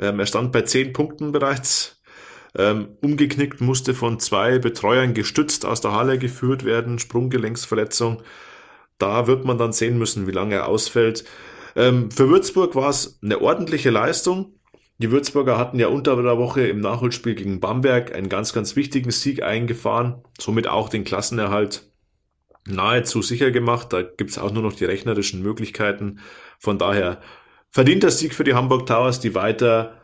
Ähm, 0.00 0.18
er 0.18 0.26
stand 0.26 0.52
bei 0.52 0.62
10 0.62 0.92
Punkten 0.92 1.32
bereits. 1.32 2.00
Ähm, 2.56 2.96
umgeknickt 3.02 3.60
musste 3.60 3.94
von 3.94 4.18
zwei 4.18 4.58
Betreuern 4.58 5.14
gestützt 5.14 5.66
aus 5.66 5.80
der 5.80 5.92
Halle 5.92 6.18
geführt 6.18 6.64
werden. 6.64 6.98
Sprunggelenksverletzung. 6.98 8.22
Da 8.98 9.26
wird 9.26 9.44
man 9.44 9.58
dann 9.58 9.72
sehen 9.72 9.98
müssen, 9.98 10.26
wie 10.26 10.32
lange 10.32 10.56
er 10.56 10.68
ausfällt. 10.68 11.24
Ähm, 11.76 12.10
für 12.10 12.28
Würzburg 12.28 12.74
war 12.74 12.90
es 12.90 13.18
eine 13.22 13.40
ordentliche 13.40 13.90
Leistung. 13.90 14.54
Die 14.98 15.12
Würzburger 15.12 15.56
hatten 15.56 15.78
ja 15.78 15.86
unter 15.86 16.20
der 16.20 16.38
Woche 16.38 16.66
im 16.66 16.80
Nachholspiel 16.80 17.36
gegen 17.36 17.60
Bamberg 17.60 18.12
einen 18.14 18.28
ganz, 18.28 18.52
ganz 18.52 18.74
wichtigen 18.74 19.12
Sieg 19.12 19.44
eingefahren, 19.44 20.22
somit 20.40 20.66
auch 20.66 20.88
den 20.88 21.04
Klassenerhalt 21.04 21.88
nahezu 22.66 23.22
sicher 23.22 23.52
gemacht. 23.52 23.92
Da 23.92 24.02
gibt's 24.02 24.38
auch 24.38 24.50
nur 24.50 24.64
noch 24.64 24.72
die 24.72 24.84
rechnerischen 24.84 25.40
Möglichkeiten. 25.40 26.18
Von 26.58 26.78
daher 26.78 27.20
verdient 27.70 28.02
der 28.02 28.10
Sieg 28.10 28.34
für 28.34 28.44
die 28.44 28.54
Hamburg 28.54 28.86
Towers, 28.86 29.20
die 29.20 29.36
weiter 29.36 30.00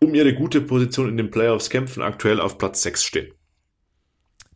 um 0.00 0.14
ihre 0.14 0.34
gute 0.34 0.60
Position 0.60 1.08
in 1.08 1.16
den 1.16 1.30
Playoffs 1.30 1.70
kämpfen, 1.70 2.02
aktuell 2.02 2.40
auf 2.40 2.58
Platz 2.58 2.82
6 2.82 3.02
stehen. 3.04 3.32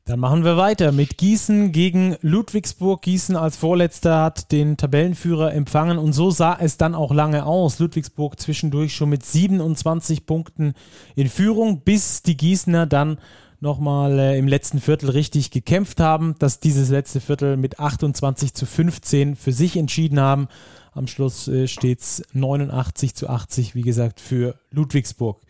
Dann 0.07 0.21
machen 0.21 0.45
wir 0.45 0.57
weiter 0.57 0.93
mit 0.93 1.19
Gießen 1.19 1.73
gegen 1.73 2.15
Ludwigsburg. 2.21 3.03
Gießen 3.03 3.35
als 3.35 3.57
Vorletzter 3.57 4.23
hat 4.23 4.53
den 4.53 4.77
Tabellenführer 4.77 5.53
empfangen 5.53 5.99
und 5.99 6.13
so 6.13 6.31
sah 6.31 6.57
es 6.61 6.77
dann 6.77 6.95
auch 6.95 7.13
lange 7.13 7.45
aus. 7.45 7.81
Ludwigsburg 7.81 8.39
zwischendurch 8.39 8.95
schon 8.95 9.09
mit 9.09 9.27
27 9.27 10.25
Punkten 10.25 10.75
in 11.17 11.29
Führung, 11.29 11.81
bis 11.81 12.23
die 12.23 12.37
Gießener 12.37 12.87
dann 12.87 13.19
nochmal 13.59 14.17
äh, 14.21 14.39
im 14.39 14.47
letzten 14.47 14.81
Viertel 14.81 15.11
richtig 15.11 15.51
gekämpft 15.51 15.99
haben, 15.99 16.37
dass 16.39 16.61
dieses 16.61 16.89
letzte 16.89 17.21
Viertel 17.21 17.57
mit 17.57 17.81
28 17.81 18.55
zu 18.55 18.65
15 18.65 19.35
für 19.35 19.53
sich 19.53 19.77
entschieden 19.77 20.21
haben. 20.21 20.47
Am 20.93 21.09
Schluss 21.09 21.49
äh, 21.49 21.67
steht 21.67 22.03
es 22.03 22.23
89 22.33 23.17
zu 23.17 23.29
80, 23.29 23.75
wie 23.75 23.83
gesagt, 23.83 24.21
für 24.21 24.55
Ludwigsburg. 24.71 25.41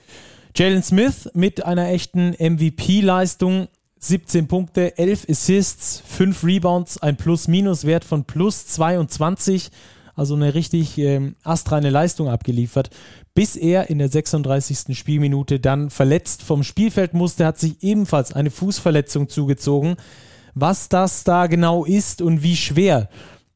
Jalen 0.57 0.83
Smith 0.83 1.29
mit 1.35 1.67
einer 1.67 1.89
echten 1.89 2.31
MVP-Leistung 2.31 3.69
17 3.99 4.47
Punkte, 4.47 4.99
11 4.99 5.27
Assists, 5.29 6.03
5 6.07 6.45
Rebounds, 6.45 6.99
ein 6.99 7.17
Plus-Minus-Wert 7.17 8.05
von 8.05 8.25
plus 8.25 8.67
22, 8.67 9.71
also 10.15 10.35
eine 10.35 10.55
richtig 10.55 10.99
ähm, 10.99 11.37
astreine 11.43 11.91
Leistung 11.91 12.29
abgeliefert, 12.29 12.91
bis 13.35 13.57
er 13.57 13.91
in 13.91 13.99
der 13.99 14.09
36. 14.09 14.97
Spielminute 14.97 15.61
dann 15.61 15.91
verletzt 15.91 16.43
vom 16.43 16.63
Spielfeld 16.63 17.15
musste, 17.15 17.47
hat 17.47 17.59
sich 17.59 17.83
ebenfalls 17.83 18.33
eine 18.33 18.51
Fußverletzung 18.51 19.29
zugezogen. 19.29 19.97
Was 20.55 20.89
das 20.89 21.25
da 21.25 21.47
genau 21.47 21.85
ist 21.85 22.23
und 22.23 22.43
wie 22.43 22.57
schwer 22.57 23.11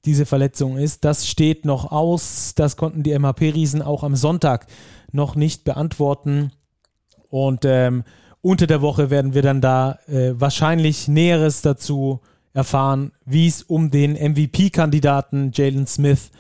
diese 0.05 0.27
Verletzung 0.27 0.77
ist, 0.77 1.05
das 1.05 1.27
steht 1.27 1.65
noch 1.65 1.93
aus. 1.93 2.55
Das 2.55 2.77
konnten 2.77 3.03
die 3.03 3.19
MHP-Riesen 3.19 3.83
auch 3.83 4.03
am 4.03 4.17
Sonntag 4.17 4.67
noch 5.13 5.35
nicht 5.35 5.65
beantworten. 5.65 6.53
Und 7.29 7.65
ähm, 7.65 8.05
unter 8.43 8.67
der 8.67 8.83
Woche 8.83 9.11
werden 9.11 9.35
wir 9.35 9.43
dann 9.43 9.61
da 9.61 9.99
äh, 10.07 10.33
wahrscheinlich 10.35 11.09
Näheres 11.09 11.63
dazu 11.63 12.21
erfahren, 12.53 13.13
wie 13.25 13.47
es 13.47 13.63
um 13.63 13.91
den 13.91 14.13
MVP-Kandidaten 14.13 15.53
Jalen 15.55 15.87
Smith 15.87 16.31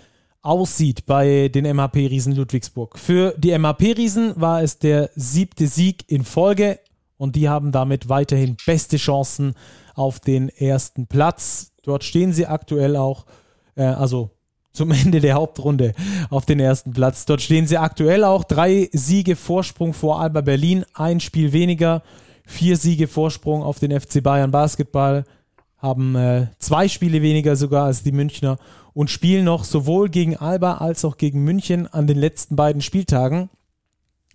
aussieht 0.42 1.06
bei 1.06 1.48
den 1.48 1.64
MHP-Riesen 1.64 2.34
Ludwigsburg. 2.34 2.98
Für 2.98 3.34
die 3.36 3.56
MHP-Riesen 3.56 4.40
war 4.40 4.62
es 4.62 4.78
der 4.78 5.10
siebte 5.14 5.66
Sieg 5.66 6.04
in 6.08 6.24
Folge 6.24 6.80
und 7.18 7.36
die 7.36 7.48
haben 7.48 7.72
damit 7.72 8.08
weiterhin 8.08 8.56
beste 8.64 8.96
Chancen 8.96 9.54
auf 9.94 10.20
den 10.20 10.48
ersten 10.48 11.06
Platz. 11.06 11.72
Dort 11.82 12.04
stehen 12.04 12.32
sie 12.32 12.46
aktuell 12.46 12.96
auch, 12.96 13.26
äh, 13.74 13.82
also 13.84 14.30
zum 14.72 14.90
Ende 14.92 15.20
der 15.20 15.34
Hauptrunde 15.34 15.92
auf 16.30 16.46
den 16.46 16.60
ersten 16.60 16.92
Platz. 16.92 17.24
Dort 17.26 17.42
stehen 17.42 17.66
sie 17.66 17.78
aktuell 17.78 18.24
auch. 18.24 18.44
Drei 18.44 18.88
Siege 18.92 19.36
Vorsprung 19.36 19.92
vor 19.92 20.20
Alba 20.20 20.40
Berlin, 20.40 20.84
ein 20.94 21.20
Spiel 21.20 21.52
weniger. 21.52 22.02
Vier 22.44 22.76
Siege 22.76 23.06
Vorsprung 23.06 23.62
auf 23.62 23.78
den 23.78 23.98
FC 23.98 24.22
Bayern 24.22 24.50
Basketball, 24.50 25.24
haben 25.78 26.14
äh, 26.16 26.48
zwei 26.58 26.88
Spiele 26.88 27.22
weniger 27.22 27.56
sogar 27.56 27.86
als 27.86 28.02
die 28.02 28.12
Münchner 28.12 28.58
und 28.92 29.10
spielen 29.10 29.44
noch 29.44 29.64
sowohl 29.64 30.08
gegen 30.08 30.36
Alba 30.36 30.74
als 30.74 31.04
auch 31.04 31.16
gegen 31.16 31.44
München 31.44 31.86
an 31.86 32.06
den 32.06 32.18
letzten 32.18 32.56
beiden 32.56 32.82
Spieltagen. 32.82 33.50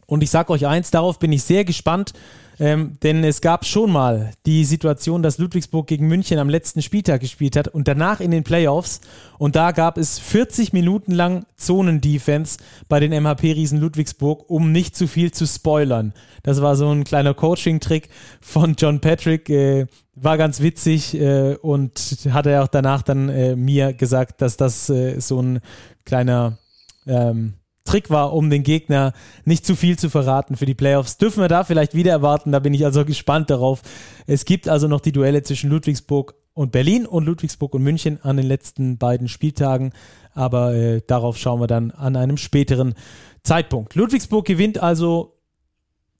Und 0.05 0.23
ich 0.23 0.29
sage 0.29 0.51
euch 0.53 0.67
eins, 0.67 0.91
darauf 0.91 1.19
bin 1.19 1.31
ich 1.31 1.43
sehr 1.43 1.65
gespannt, 1.65 2.13
ähm, 2.59 2.97
denn 3.03 3.23
es 3.23 3.41
gab 3.41 3.65
schon 3.65 3.91
mal 3.91 4.31
die 4.45 4.63
Situation, 4.63 5.21
dass 5.21 5.37
Ludwigsburg 5.37 5.87
gegen 5.87 6.07
München 6.07 6.39
am 6.39 6.47
letzten 6.47 6.81
Spieltag 6.81 7.21
gespielt 7.21 7.55
hat 7.55 7.67
und 7.67 7.87
danach 7.87 8.19
in 8.19 8.31
den 8.31 8.43
Playoffs. 8.43 9.01
Und 9.37 9.55
da 9.55 9.71
gab 9.71 9.97
es 9.97 10.19
40 10.19 10.71
Minuten 10.71 11.11
lang 11.11 11.45
Zonendefense 11.57 12.59
bei 12.87 12.99
den 12.99 13.11
MHP-Riesen 13.11 13.79
Ludwigsburg, 13.79 14.49
um 14.49 14.71
nicht 14.71 14.95
zu 14.95 15.07
viel 15.07 15.31
zu 15.31 15.45
spoilern. 15.45 16.13
Das 16.43 16.61
war 16.61 16.75
so 16.75 16.89
ein 16.89 17.03
kleiner 17.03 17.33
Coaching-Trick 17.33 18.09
von 18.39 18.75
John 18.77 19.01
Patrick. 19.01 19.49
Äh, 19.49 19.87
war 20.15 20.37
ganz 20.37 20.61
witzig 20.61 21.13
äh, 21.15 21.55
und 21.55 21.99
hat 22.29 22.45
er 22.45 22.63
auch 22.63 22.69
danach 22.69 23.01
dann 23.01 23.27
äh, 23.27 23.55
mir 23.55 23.91
gesagt, 23.93 24.41
dass 24.41 24.55
das 24.55 24.89
äh, 24.89 25.19
so 25.19 25.41
ein 25.41 25.59
kleiner 26.05 26.57
ähm, 27.05 27.55
Trick 27.85 28.09
war, 28.09 28.33
um 28.33 28.49
den 28.49 28.63
Gegner 28.63 29.13
nicht 29.45 29.65
zu 29.65 29.75
viel 29.75 29.97
zu 29.97 30.09
verraten 30.09 30.57
für 30.57 30.65
die 30.65 30.73
Playoffs. 30.73 31.17
Dürfen 31.17 31.41
wir 31.41 31.47
da 31.47 31.63
vielleicht 31.63 31.93
wieder 31.93 32.11
erwarten? 32.11 32.51
Da 32.51 32.59
bin 32.59 32.73
ich 32.73 32.83
also 32.83 33.05
gespannt 33.05 33.49
darauf. 33.49 33.81
Es 34.27 34.43
gibt 34.45 34.67
also 34.67 34.87
noch 34.87 35.01
die 35.01 35.11
Duelle 35.11 35.43
zwischen 35.43 35.69
Ludwigsburg 35.69 36.35
und 36.53 36.71
Berlin 36.71 37.05
und 37.05 37.25
Ludwigsburg 37.25 37.73
und 37.73 37.83
München 37.83 38.19
an 38.23 38.37
den 38.37 38.47
letzten 38.47 38.97
beiden 38.97 39.27
Spieltagen. 39.27 39.93
Aber 40.33 40.73
äh, 40.73 41.01
darauf 41.05 41.37
schauen 41.37 41.61
wir 41.61 41.67
dann 41.67 41.91
an 41.91 42.15
einem 42.15 42.37
späteren 42.37 42.95
Zeitpunkt. 43.43 43.95
Ludwigsburg 43.95 44.45
gewinnt 44.45 44.81
also 44.81 45.37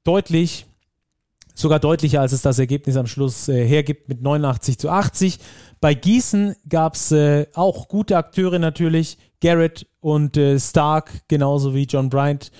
deutlich, 0.03 0.67
sogar 1.55 1.79
deutlicher, 1.79 2.21
als 2.21 2.31
es 2.31 2.41
das 2.43 2.59
Ergebnis 2.59 2.95
am 2.95 3.07
Schluss 3.07 3.49
äh, 3.49 3.65
hergibt, 3.67 4.07
mit 4.07 4.21
89 4.21 4.77
zu 4.77 4.89
80. 4.89 5.39
Bei 5.81 5.93
Gießen 5.93 6.55
gab 6.69 6.95
es 6.95 7.11
äh, 7.11 7.47
auch 7.53 7.87
gute 7.87 8.17
Akteure 8.17 8.59
natürlich. 8.59 9.17
Garrett 9.45 9.85
und 9.99 10.37
äh, 10.37 10.59
Stark, 10.59 11.21
genauso 11.27 11.75
wie 11.75 11.83
John 11.83 12.09
Bryant, 12.09 12.51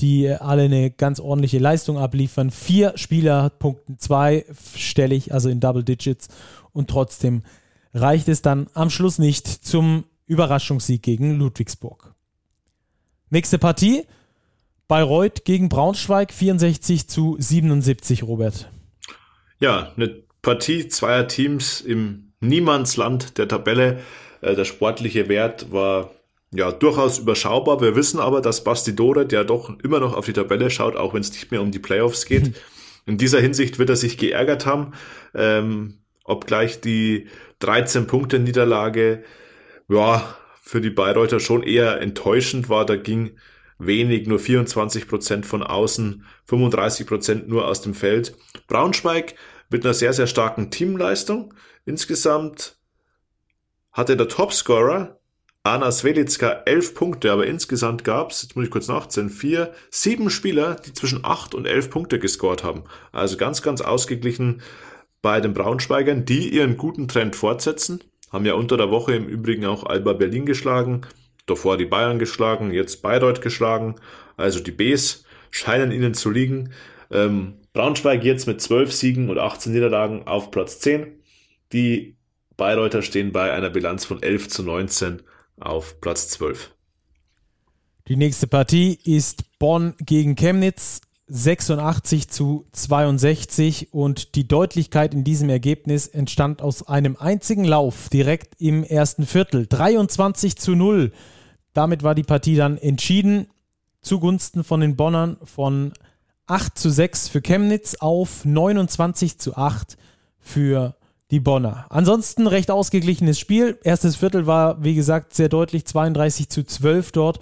die 0.00 0.26
äh, 0.26 0.34
alle 0.34 0.64
eine 0.64 0.90
ganz 0.90 1.18
ordentliche 1.18 1.58
Leistung 1.58 1.96
abliefern. 1.96 2.50
Vier 2.50 2.92
Spieler 2.96 3.48
punkten 3.48 3.98
zweistellig, 3.98 5.32
also 5.32 5.48
in 5.48 5.60
Double 5.60 5.82
Digits. 5.82 6.28
Und 6.72 6.90
trotzdem 6.90 7.44
reicht 7.94 8.28
es 8.28 8.42
dann 8.42 8.66
am 8.74 8.90
Schluss 8.90 9.18
nicht 9.18 9.46
zum 9.46 10.04
Überraschungssieg 10.26 11.02
gegen 11.02 11.38
Ludwigsburg. 11.38 12.14
Nächste 13.30 13.58
Partie. 13.58 14.02
Bayreuth 14.86 15.46
gegen 15.46 15.70
Braunschweig 15.70 16.30
64 16.30 17.08
zu 17.08 17.36
77, 17.38 18.22
Robert. 18.24 18.68
Ja, 19.60 19.94
eine 19.96 20.08
Partie 20.42 20.88
zweier 20.88 21.26
Teams 21.26 21.80
im 21.80 22.32
Niemandsland 22.40 23.38
der 23.38 23.48
Tabelle. 23.48 24.00
Äh, 24.42 24.54
der 24.54 24.66
sportliche 24.66 25.30
Wert 25.30 25.72
war 25.72 26.10
ja, 26.54 26.70
durchaus 26.70 27.18
überschaubar. 27.18 27.80
Wir 27.80 27.96
wissen 27.96 28.20
aber, 28.20 28.40
dass 28.40 28.64
Bastidore, 28.64 29.26
der 29.26 29.44
doch 29.44 29.76
immer 29.80 29.98
noch 29.98 30.16
auf 30.16 30.26
die 30.26 30.32
Tabelle 30.32 30.70
schaut, 30.70 30.96
auch 30.96 31.12
wenn 31.12 31.20
es 31.20 31.32
nicht 31.32 31.50
mehr 31.50 31.60
um 31.60 31.72
die 31.72 31.80
Playoffs 31.80 32.26
geht, 32.26 32.48
mhm. 32.48 32.54
in 33.06 33.18
dieser 33.18 33.40
Hinsicht 33.40 33.78
wird 33.78 33.90
er 33.90 33.96
sich 33.96 34.16
geärgert 34.16 34.64
haben, 34.64 34.92
ähm, 35.34 35.98
obgleich 36.24 36.80
die 36.80 37.26
13 37.58 38.06
Punkte 38.06 38.38
Niederlage, 38.38 39.24
ja, 39.88 40.36
für 40.62 40.80
die 40.80 40.90
Bayreuther 40.90 41.40
schon 41.40 41.62
eher 41.62 42.00
enttäuschend 42.00 42.68
war. 42.70 42.86
Da 42.86 42.96
ging 42.96 43.36
wenig, 43.78 44.26
nur 44.26 44.38
24 44.38 45.08
Prozent 45.08 45.46
von 45.46 45.62
außen, 45.62 46.24
35 46.46 47.06
Prozent 47.06 47.48
nur 47.48 47.66
aus 47.66 47.82
dem 47.82 47.94
Feld. 47.94 48.36
Braunschweig 48.68 49.34
mit 49.68 49.84
einer 49.84 49.92
sehr, 49.92 50.12
sehr 50.12 50.26
starken 50.26 50.70
Teamleistung. 50.70 51.52
Insgesamt 51.84 52.78
hatte 53.92 54.16
der 54.16 54.28
Topscorer 54.28 55.20
Anna 55.66 55.90
Svelitska 55.90 56.62
elf 56.66 56.94
Punkte, 56.94 57.32
aber 57.32 57.46
insgesamt 57.46 58.04
gab 58.04 58.32
es, 58.32 58.42
jetzt 58.42 58.54
muss 58.54 58.66
ich 58.66 58.70
kurz 58.70 58.86
nachzählen, 58.86 59.30
vier, 59.30 59.72
sieben 59.90 60.28
Spieler, 60.28 60.74
die 60.74 60.92
zwischen 60.92 61.24
acht 61.24 61.54
und 61.54 61.64
elf 61.64 61.88
Punkte 61.88 62.18
gescored 62.18 62.62
haben. 62.62 62.84
Also 63.12 63.38
ganz, 63.38 63.62
ganz 63.62 63.80
ausgeglichen 63.80 64.60
bei 65.22 65.40
den 65.40 65.54
Braunschweigern, 65.54 66.26
die 66.26 66.50
ihren 66.50 66.76
guten 66.76 67.08
Trend 67.08 67.34
fortsetzen. 67.34 68.04
Haben 68.30 68.44
ja 68.44 68.52
unter 68.52 68.76
der 68.76 68.90
Woche 68.90 69.14
im 69.14 69.26
Übrigen 69.26 69.64
auch 69.64 69.86
Alba 69.86 70.12
Berlin 70.12 70.44
geschlagen, 70.44 71.00
davor 71.46 71.78
die 71.78 71.86
Bayern 71.86 72.18
geschlagen, 72.18 72.70
jetzt 72.70 73.00
Bayreuth 73.00 73.40
geschlagen. 73.40 73.94
Also 74.36 74.60
die 74.60 74.70
Bs 74.70 75.24
scheinen 75.50 75.92
ihnen 75.92 76.12
zu 76.12 76.28
liegen. 76.30 76.74
Ähm, 77.10 77.54
Braunschweig 77.72 78.22
jetzt 78.22 78.46
mit 78.46 78.60
zwölf 78.60 78.92
Siegen 78.92 79.30
und 79.30 79.38
18 79.38 79.72
Niederlagen 79.72 80.26
auf 80.26 80.50
Platz 80.50 80.80
10. 80.80 81.22
Die 81.72 82.18
Bayreuther 82.58 83.00
stehen 83.00 83.32
bei 83.32 83.50
einer 83.50 83.70
Bilanz 83.70 84.04
von 84.04 84.22
11 84.22 84.48
zu 84.50 84.62
19 84.62 85.22
auf 85.58 86.00
Platz 86.00 86.28
12. 86.30 86.72
Die 88.08 88.16
nächste 88.16 88.46
Partie 88.46 88.98
ist 89.04 89.58
Bonn 89.58 89.94
gegen 89.98 90.34
Chemnitz. 90.36 91.00
86 91.26 92.28
zu 92.28 92.66
62 92.72 93.94
und 93.94 94.34
die 94.34 94.46
Deutlichkeit 94.46 95.14
in 95.14 95.24
diesem 95.24 95.48
Ergebnis 95.48 96.06
entstand 96.06 96.60
aus 96.60 96.86
einem 96.86 97.16
einzigen 97.16 97.64
Lauf 97.64 98.10
direkt 98.10 98.60
im 98.60 98.84
ersten 98.84 99.24
Viertel. 99.24 99.66
23 99.66 100.56
zu 100.56 100.74
0. 100.74 101.12
Damit 101.72 102.02
war 102.02 102.14
die 102.14 102.24
Partie 102.24 102.56
dann 102.56 102.76
entschieden 102.76 103.48
zugunsten 104.02 104.64
von 104.64 104.80
den 104.80 104.96
Bonnern 104.96 105.38
von 105.44 105.94
8 106.46 106.78
zu 106.78 106.90
6 106.90 107.28
für 107.28 107.40
Chemnitz 107.40 107.96
auf 108.00 108.44
29 108.44 109.38
zu 109.38 109.56
8 109.56 109.96
für 110.38 110.94
die 111.30 111.40
Bonner. 111.40 111.86
Ansonsten 111.90 112.46
recht 112.46 112.70
ausgeglichenes 112.70 113.38
Spiel. 113.38 113.78
Erstes 113.82 114.16
Viertel 114.16 114.46
war, 114.46 114.82
wie 114.84 114.94
gesagt, 114.94 115.34
sehr 115.34 115.48
deutlich 115.48 115.86
32 115.86 116.48
zu 116.48 116.64
12 116.64 117.12
dort. 117.12 117.40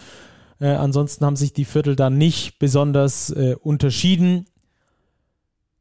Äh, 0.61 0.68
ansonsten 0.68 1.24
haben 1.24 1.37
sich 1.37 1.53
die 1.53 1.64
Viertel 1.64 1.97
dann 1.97 2.16
nicht 2.16 2.59
besonders 2.59 3.30
äh, 3.30 3.57
unterschieden. 3.61 4.47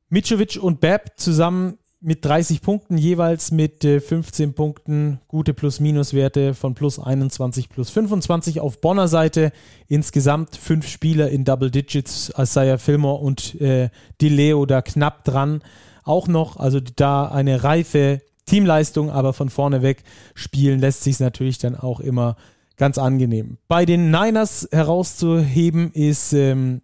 Mitrovic 0.10 0.58
und 0.62 0.82
Bab 0.82 1.20
zusammen 1.20 1.78
mit 2.04 2.26
30 2.26 2.64
Punkten, 2.64 2.97
jeweils 2.97 3.52
mit 3.52 3.86
äh, 3.86 3.99
15 3.99 4.56
Punkten, 4.56 5.22
gute 5.28 5.54
Plus-Minus-Werte 5.54 6.56
von 6.56 6.74
plus 6.74 6.97
21, 6.97 7.70
plus 7.70 7.91
25 7.91 8.60
auf 8.60 8.82
Bonner 8.82 9.08
Seite. 9.08 9.52
Insgesamt 9.88 10.56
fünf 10.56 10.88
Spieler 10.88 11.30
in 11.30 11.45
Double 11.45 11.70
Digits, 11.70 12.34
Isaiah 12.36 12.80
Fillmore 12.80 13.22
und 13.22 13.62
äh, 13.62 13.89
Leo 14.20 14.66
da 14.66 14.82
knapp 14.82 15.24
dran 15.24 15.62
auch 16.04 16.28
noch. 16.28 16.58
Also 16.58 16.80
da 16.80 17.26
eine 17.26 17.64
reife 17.64 18.22
Teamleistung, 18.45 19.10
aber 19.10 19.34
von 19.34 19.49
vorne 19.49 19.82
weg 19.82 20.04
spielen 20.36 20.80
lässt 20.80 21.04
sich 21.04 21.20
natürlich 21.20 21.58
dann 21.58 21.76
auch 21.76 21.99
immer 21.99 22.36
ganz 22.78 22.97
angenehm. 22.97 23.58
Bei 23.68 23.86
den 23.86 24.12
Niners 24.12 24.68
herauszuheben 24.72 25.91
ist 25.91 26.34
ähm, 26.34 26.82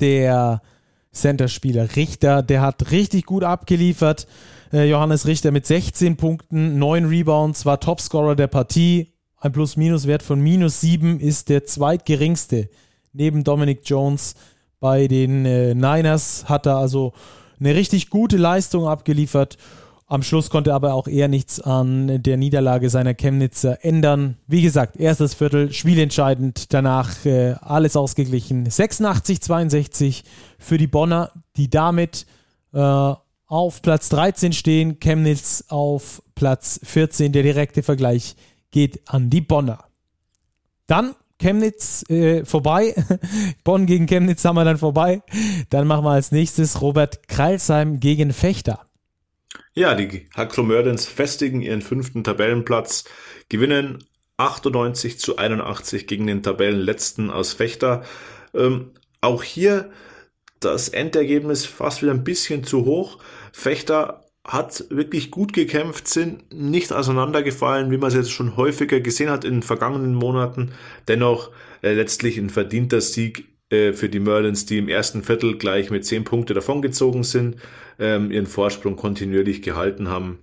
der 0.00 0.62
Center-Spieler 1.12 1.94
Richter, 1.96 2.42
der 2.42 2.62
hat 2.62 2.90
richtig 2.90 3.26
gut 3.26 3.44
abgeliefert. 3.44 4.26
Äh, 4.72 4.88
Johannes 4.88 5.26
Richter 5.26 5.52
mit 5.52 5.66
16 5.66 6.16
Punkten, 6.16 6.78
9 6.78 7.04
Rebounds, 7.04 7.66
war 7.66 7.78
Topscorer 7.78 8.34
der 8.34 8.48
Partie. 8.48 9.12
Ein 9.38 9.52
Plus-Minus-Wert 9.52 10.22
von 10.22 10.40
minus 10.40 10.80
7 10.80 11.20
ist 11.20 11.50
der 11.50 11.64
zweitgeringste 11.66 12.70
neben 13.12 13.44
Dominic 13.44 13.82
Jones 13.84 14.34
bei 14.80 15.06
den 15.06 15.44
äh, 15.44 15.74
Niners. 15.74 16.48
Hat 16.48 16.66
er 16.66 16.76
also 16.76 17.12
eine 17.60 17.74
richtig 17.74 18.10
gute 18.10 18.36
Leistung 18.36 18.86
abgeliefert. 18.86 19.56
Am 20.06 20.22
Schluss 20.22 20.50
konnte 20.50 20.74
aber 20.74 20.92
auch 20.92 21.08
er 21.08 21.28
nichts 21.28 21.60
an 21.60 22.22
der 22.22 22.36
Niederlage 22.36 22.90
seiner 22.90 23.14
Chemnitzer 23.14 23.84
ändern. 23.84 24.36
Wie 24.46 24.60
gesagt, 24.60 24.96
erstes 24.96 25.32
Viertel, 25.34 25.72
spielentscheidend, 25.72 26.74
danach 26.74 27.24
äh, 27.24 27.54
alles 27.60 27.96
ausgeglichen. 27.96 28.68
86-62 28.68 30.24
für 30.58 30.76
die 30.76 30.86
Bonner, 30.86 31.32
die 31.56 31.70
damit 31.70 32.26
äh, 32.74 33.14
auf 33.46 33.82
Platz 33.82 34.10
13 34.10 34.52
stehen. 34.52 35.00
Chemnitz 35.00 35.64
auf 35.68 36.22
Platz 36.34 36.80
14. 36.82 37.32
Der 37.32 37.42
direkte 37.42 37.82
Vergleich 37.82 38.36
geht 38.70 39.08
an 39.08 39.30
die 39.30 39.40
Bonner. 39.40 39.84
Dann 40.86 41.14
Chemnitz 41.38 42.04
äh, 42.08 42.44
vorbei. 42.44 42.94
Bonn 43.64 43.86
gegen 43.86 44.06
Chemnitz 44.06 44.44
haben 44.44 44.56
wir 44.56 44.64
dann 44.64 44.78
vorbei. 44.78 45.22
Dann 45.70 45.86
machen 45.86 46.04
wir 46.04 46.12
als 46.12 46.32
nächstes 46.32 46.80
Robert 46.80 47.28
Kreilsheim 47.28 48.00
gegen 48.00 48.32
Fechter. 48.32 48.86
Ja, 49.74 49.94
die 49.94 50.28
Hakro 50.34 50.62
Mördens 50.62 51.06
festigen 51.06 51.60
ihren 51.60 51.82
fünften 51.82 52.24
Tabellenplatz, 52.24 53.04
gewinnen 53.48 54.04
98 54.36 55.18
zu 55.18 55.36
81 55.36 56.06
gegen 56.06 56.26
den 56.26 56.42
Tabellenletzten 56.42 57.30
aus 57.30 57.52
Fechter. 57.52 58.04
Ähm, 58.52 58.92
auch 59.20 59.42
hier 59.42 59.90
das 60.60 60.88
Endergebnis 60.88 61.66
fast 61.66 62.02
wieder 62.02 62.12
ein 62.12 62.24
bisschen 62.24 62.64
zu 62.64 62.84
hoch. 62.84 63.18
Fechter 63.52 64.23
hat 64.46 64.84
wirklich 64.90 65.30
gut 65.30 65.52
gekämpft, 65.54 66.06
sind 66.06 66.52
nicht 66.52 66.92
auseinandergefallen, 66.92 67.90
wie 67.90 67.96
man 67.96 68.08
es 68.08 68.14
jetzt 68.14 68.32
schon 68.32 68.56
häufiger 68.56 69.00
gesehen 69.00 69.30
hat 69.30 69.44
in 69.44 69.54
den 69.54 69.62
vergangenen 69.62 70.14
Monaten. 70.14 70.72
Dennoch 71.08 71.50
äh, 71.82 71.94
letztlich 71.94 72.36
ein 72.36 72.50
verdienter 72.50 73.00
Sieg 73.00 73.48
äh, 73.70 73.94
für 73.94 74.10
die 74.10 74.20
Merlins, 74.20 74.66
die 74.66 74.78
im 74.78 74.88
ersten 74.88 75.22
Viertel 75.22 75.56
gleich 75.56 75.90
mit 75.90 76.04
zehn 76.04 76.24
Punkte 76.24 76.52
davongezogen 76.52 77.24
sind, 77.24 77.56
ähm, 77.98 78.30
ihren 78.30 78.46
Vorsprung 78.46 78.96
kontinuierlich 78.96 79.62
gehalten 79.62 80.08
haben. 80.08 80.40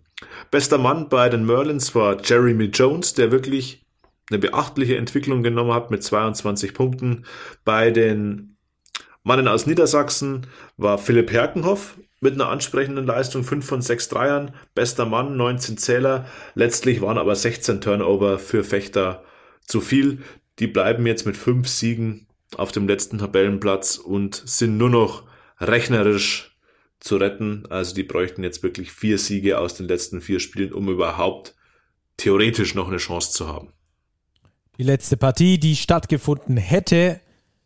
Bester 0.49 0.80
Mann 0.80 1.08
bei 1.10 1.30
den 1.30 1.45
Merlins 1.45 1.93
war 1.93 2.18
Jeremy 2.24 2.66
Jones, 2.66 3.14
der 3.14 3.32
wirklich 3.32 3.86
eine 4.30 4.39
beachtliche 4.39 4.97
Entwicklung 4.97 5.43
genommen 5.43 5.74
hat 5.74 5.91
mit 5.91 6.04
22 6.04 6.74
Punkten. 6.74 7.26
Bei 7.66 7.91
den 7.91 8.58
Mannen 9.24 9.47
aus 9.47 9.68
Niedersachsen 9.68 10.47
war 10.78 10.97
Philipp 10.97 11.32
Herkenhoff 11.32 11.97
mit 12.22 12.36
einer 12.36 12.50
ansprechenden 12.50 13.06
Leistung, 13.06 13.44
5 13.44 13.66
von 13.66 13.82
6 13.82 14.10
Dreiern, 14.10 14.54
bester 14.76 15.06
Mann, 15.06 15.36
19 15.36 15.78
Zähler. 15.78 16.26
Letztlich 16.54 17.02
waren 17.02 17.18
aber 17.18 17.36
16 17.36 17.82
Turnover 17.82 18.40
für 18.40 18.64
Fechter 18.64 19.24
zu 19.66 19.82
viel. 19.82 20.20
Die 20.60 20.68
bleiben 20.68 21.06
jetzt 21.08 21.26
mit 21.26 21.36
5 21.36 21.68
Siegen 21.68 22.28
auf 22.56 22.72
dem 22.72 22.88
letzten 22.88 23.18
Tabellenplatz 23.18 23.98
und 23.98 24.36
sind 24.46 24.78
nur 24.78 24.90
noch 24.90 25.24
rechnerisch 25.60 26.58
zu 27.00 27.18
retten. 27.18 27.66
Also 27.70 27.96
die 27.96 28.04
bräuchten 28.04 28.44
jetzt 28.44 28.62
wirklich 28.62 28.92
vier 28.92 29.18
Siege 29.18 29.58
aus 29.58 29.74
den 29.74 29.88
letzten 29.88 30.22
vier 30.22 30.40
Spielen, 30.40 30.74
um 30.74 30.90
überhaupt 30.90 31.56
theoretisch 32.18 32.76
noch 32.76 32.88
eine 32.88 32.98
Chance 32.98 33.32
zu 33.32 33.48
haben. 33.48 33.74
Die 34.78 34.84
letzte 34.84 35.18
Partie, 35.18 35.58
die 35.58 35.76
stattgefunden 35.76 36.58
hätte, 36.58 37.20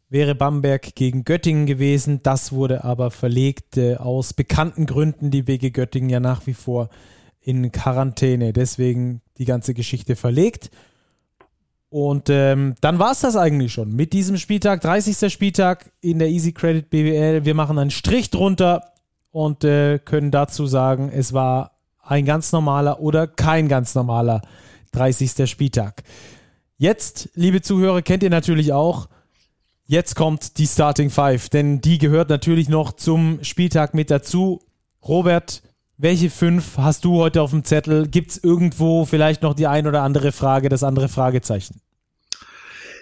wäre 0.10 0.36
Bamberg 0.36 0.95
gegen 0.95 1.24
Göttingen 1.24 1.66
gewesen. 1.66 2.22
Das 2.24 2.51
wurde 2.51 2.84
aber 2.84 3.12
verlegt 3.12 3.78
äh, 3.78 3.95
aus 3.95 4.34
bekannten 4.34 4.86
Gründen. 4.86 5.32
Die 5.32 5.43
BG 5.43 5.72
Göttingen 5.72 6.10
ja 6.10 6.20
nach 6.20 6.45
wie 6.47 6.53
vor 6.53 6.89
in 7.41 7.72
Quarantäne. 7.72 8.53
Deswegen 8.53 9.22
die 9.38 9.45
ganze 9.45 9.74
Geschichte 9.74 10.16
verlegt. 10.16 10.72
Und 11.89 12.30
ähm, 12.30 12.76
dann 12.82 12.99
war 12.99 13.12
es 13.12 13.22
das 13.22 13.38
eigentlich 13.38 13.72
schon 13.72 13.93
mit 13.95 14.12
diesem 14.14 14.38
Spieltag, 14.38 14.82
30. 14.82 15.32
Spieltag 15.32 15.91
in 16.01 16.20
der 16.20 16.30
Easy 16.30 16.51
Credit 16.51 16.89
BWL. 16.89 17.45
Wir 17.45 17.53
machen 17.53 17.80
einen 17.80 17.91
Strich 17.91 18.32
drunter 18.32 18.91
und 19.32 19.64
äh, 19.64 19.99
können 19.99 20.32
dazu 20.32 20.66
sagen, 20.66 21.10
es 21.14 21.32
war 21.32 21.78
ein 22.01 22.26
ganz 22.26 22.51
normaler 22.51 22.99
oder 22.99 23.28
kein 23.28 23.68
ganz 23.68 23.95
normaler 23.95 24.41
30. 24.91 25.49
Spieltag. 25.49 26.03
Jetzt, 26.78 27.30
liebe 27.34 27.62
Zuhörer, 27.62 28.01
kennt 28.01 28.24
ihr 28.24 28.30
natürlich 28.30 28.74
auch 28.74 29.08
Jetzt 29.88 30.15
kommt 30.15 30.57
die 30.57 30.65
Starting 30.65 31.11
Five, 31.11 31.49
denn 31.49 31.79
die 31.79 31.99
gehört 31.99 32.29
natürlich 32.29 32.69
noch 32.69 32.93
zum 32.93 33.43
Spieltag 33.43 33.93
mit 33.93 34.09
dazu. 34.09 34.63
Robert, 35.07 35.61
welche 35.97 36.31
fünf 36.31 36.79
hast 36.79 37.05
du 37.05 37.17
heute 37.17 37.43
auf 37.43 37.51
dem 37.51 37.63
Zettel? 37.63 38.07
Gibt 38.07 38.31
es 38.31 38.43
irgendwo 38.43 39.05
vielleicht 39.05 39.43
noch 39.43 39.53
die 39.53 39.67
ein 39.67 39.86
oder 39.86 40.01
andere 40.01 40.31
Frage, 40.31 40.69
das 40.69 40.81
andere 40.81 41.07
Fragezeichen? 41.07 41.81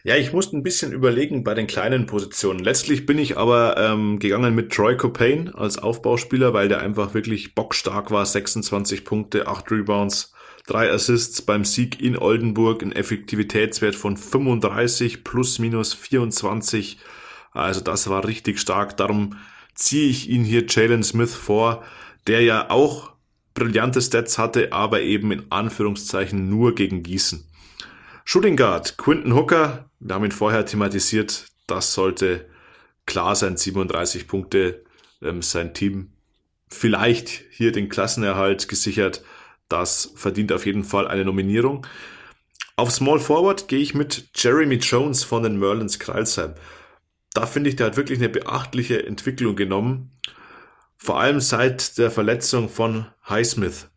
Ja, 0.03 0.17
ich 0.17 0.33
musste 0.33 0.57
ein 0.57 0.63
bisschen 0.63 0.91
überlegen 0.91 1.45
bei 1.45 1.53
den 1.53 1.67
kleinen 1.67 2.05
Positionen. 2.05 2.59
Letztlich 2.59 3.05
bin 3.05 3.17
ich 3.17 3.37
aber 3.37 3.77
ähm, 3.77 4.19
gegangen 4.19 4.53
mit 4.53 4.73
Troy 4.73 4.97
Copain 4.97 5.55
als 5.55 5.77
Aufbauspieler, 5.77 6.53
weil 6.53 6.67
der 6.67 6.81
einfach 6.81 7.13
wirklich 7.13 7.55
bockstark 7.55 8.11
war. 8.11 8.25
26 8.25 9.05
Punkte, 9.05 9.47
8 9.47 9.71
Rebounds, 9.71 10.33
drei 10.65 10.91
Assists 10.91 11.41
beim 11.41 11.65
Sieg 11.65 12.01
in 12.01 12.17
Oldenburg, 12.17 12.81
ein 12.81 12.91
Effektivitätswert 12.91 13.95
von 13.95 14.17
35 14.17 15.23
plus 15.23 15.59
minus 15.59 15.93
24. 15.93 16.97
Also 17.51 17.81
das 17.81 18.09
war 18.09 18.27
richtig 18.27 18.59
stark. 18.59 18.97
Darum 18.97 19.37
ziehe 19.75 20.09
ich 20.09 20.29
ihn 20.29 20.43
hier 20.43 20.65
Jalen 20.67 21.03
Smith 21.03 21.35
vor, 21.35 21.83
der 22.27 22.41
ja 22.41 22.69
auch 22.69 23.13
brillante 23.53 24.01
Stats 24.01 24.37
hatte, 24.37 24.71
aber 24.73 25.01
eben 25.01 25.31
in 25.31 25.51
Anführungszeichen 25.51 26.49
nur 26.49 26.75
gegen 26.75 27.03
Gießen. 27.03 27.45
Shooting 28.25 28.55
Guard, 28.55 28.97
Quinton 28.97 29.35
Hooker, 29.35 29.89
wir 29.99 30.15
haben 30.15 30.25
ihn 30.25 30.31
vorher 30.31 30.65
thematisiert, 30.65 31.47
das 31.67 31.93
sollte 31.93 32.49
klar 33.05 33.35
sein, 33.35 33.57
37 33.57 34.27
Punkte, 34.27 34.83
ähm, 35.21 35.41
sein 35.41 35.73
Team 35.73 36.13
vielleicht 36.69 37.43
hier 37.51 37.71
den 37.71 37.89
Klassenerhalt 37.89 38.67
gesichert, 38.67 39.23
das 39.69 40.13
verdient 40.15 40.51
auf 40.51 40.65
jeden 40.65 40.83
Fall 40.83 41.07
eine 41.07 41.25
Nominierung. 41.25 41.85
Auf 42.75 42.91
Small 42.91 43.19
Forward 43.19 43.67
gehe 43.67 43.79
ich 43.79 43.93
mit 43.93 44.29
Jeremy 44.35 44.75
Jones 44.75 45.23
von 45.23 45.43
den 45.43 45.59
Merlins 45.59 45.99
Kreilsheim. 45.99 46.55
Da 47.33 47.45
finde 47.45 47.69
ich, 47.69 47.75
der 47.75 47.87
hat 47.87 47.97
wirklich 47.97 48.19
eine 48.19 48.29
beachtliche 48.29 49.05
Entwicklung 49.05 49.55
genommen. 49.55 50.11
Vor 50.97 51.19
allem 51.19 51.39
seit 51.39 51.97
der 51.97 52.11
Verletzung 52.11 52.69
von 52.69 53.07
Highsmith 53.27 53.89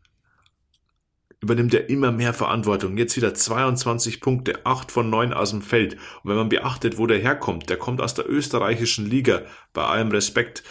übernimmt 1.40 1.74
er 1.74 1.88
immer 1.88 2.12
mehr 2.12 2.34
Verantwortung. 2.34 2.96
Jetzt 2.96 3.16
wieder 3.16 3.34
22 3.34 4.20
Punkte, 4.20 4.64
8 4.64 4.90
von 4.90 5.10
9 5.10 5.32
aus 5.32 5.50
dem 5.50 5.62
Feld. 5.62 5.94
Und 6.22 6.30
wenn 6.30 6.36
man 6.36 6.48
beachtet, 6.48 6.98
wo 6.98 7.06
der 7.06 7.18
herkommt, 7.18 7.68
der 7.70 7.76
kommt 7.76 8.00
aus 8.00 8.14
der 8.14 8.28
österreichischen 8.28 9.08
Liga, 9.08 9.42
bei 9.72 9.84
allem 9.84 10.10
Respekt. 10.10 10.64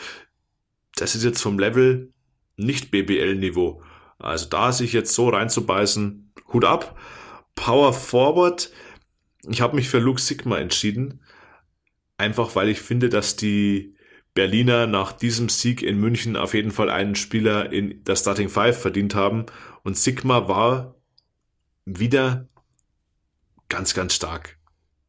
Das 0.96 1.16
ist 1.16 1.24
jetzt 1.24 1.42
vom 1.42 1.60
Level 1.60 2.12
nicht 2.58 2.92
BBL-Niveau. 2.92 3.82
Also 4.20 4.48
da 4.48 4.72
sich 4.72 4.94
jetzt 4.94 5.14
so 5.14 5.30
reinzubeißen, 5.30 6.34
Hut 6.54 6.66
ab. 6.66 6.98
Power 7.56 7.94
Forward, 7.94 8.72
ich 9.48 9.62
habe 9.62 9.76
mich 9.76 9.90
für 9.90 10.00
Luke 10.00 10.22
Sigma 10.22 10.58
entschieden. 10.58 11.22
Einfach 12.18 12.56
weil 12.56 12.70
ich 12.70 12.82
finde, 12.82 13.10
dass 13.10 13.36
die 13.36 13.96
Berliner 14.34 14.88
nach 14.88 15.14
diesem 15.14 15.50
Sieg 15.50 15.82
in 15.82 16.00
München 16.00 16.36
auf 16.36 16.54
jeden 16.54 16.72
Fall 16.72 16.90
einen 16.90 17.16
Spieler 17.16 17.72
in 17.72 18.04
der 18.04 18.16
Starting 18.16 18.50
Five 18.50 18.80
verdient 18.80 19.16
haben. 19.16 19.46
Und 19.84 19.98
Sigma 19.98 20.48
war 20.48 20.96
wieder 21.86 22.48
ganz, 23.70 23.94
ganz 23.94 24.14
stark. 24.14 24.58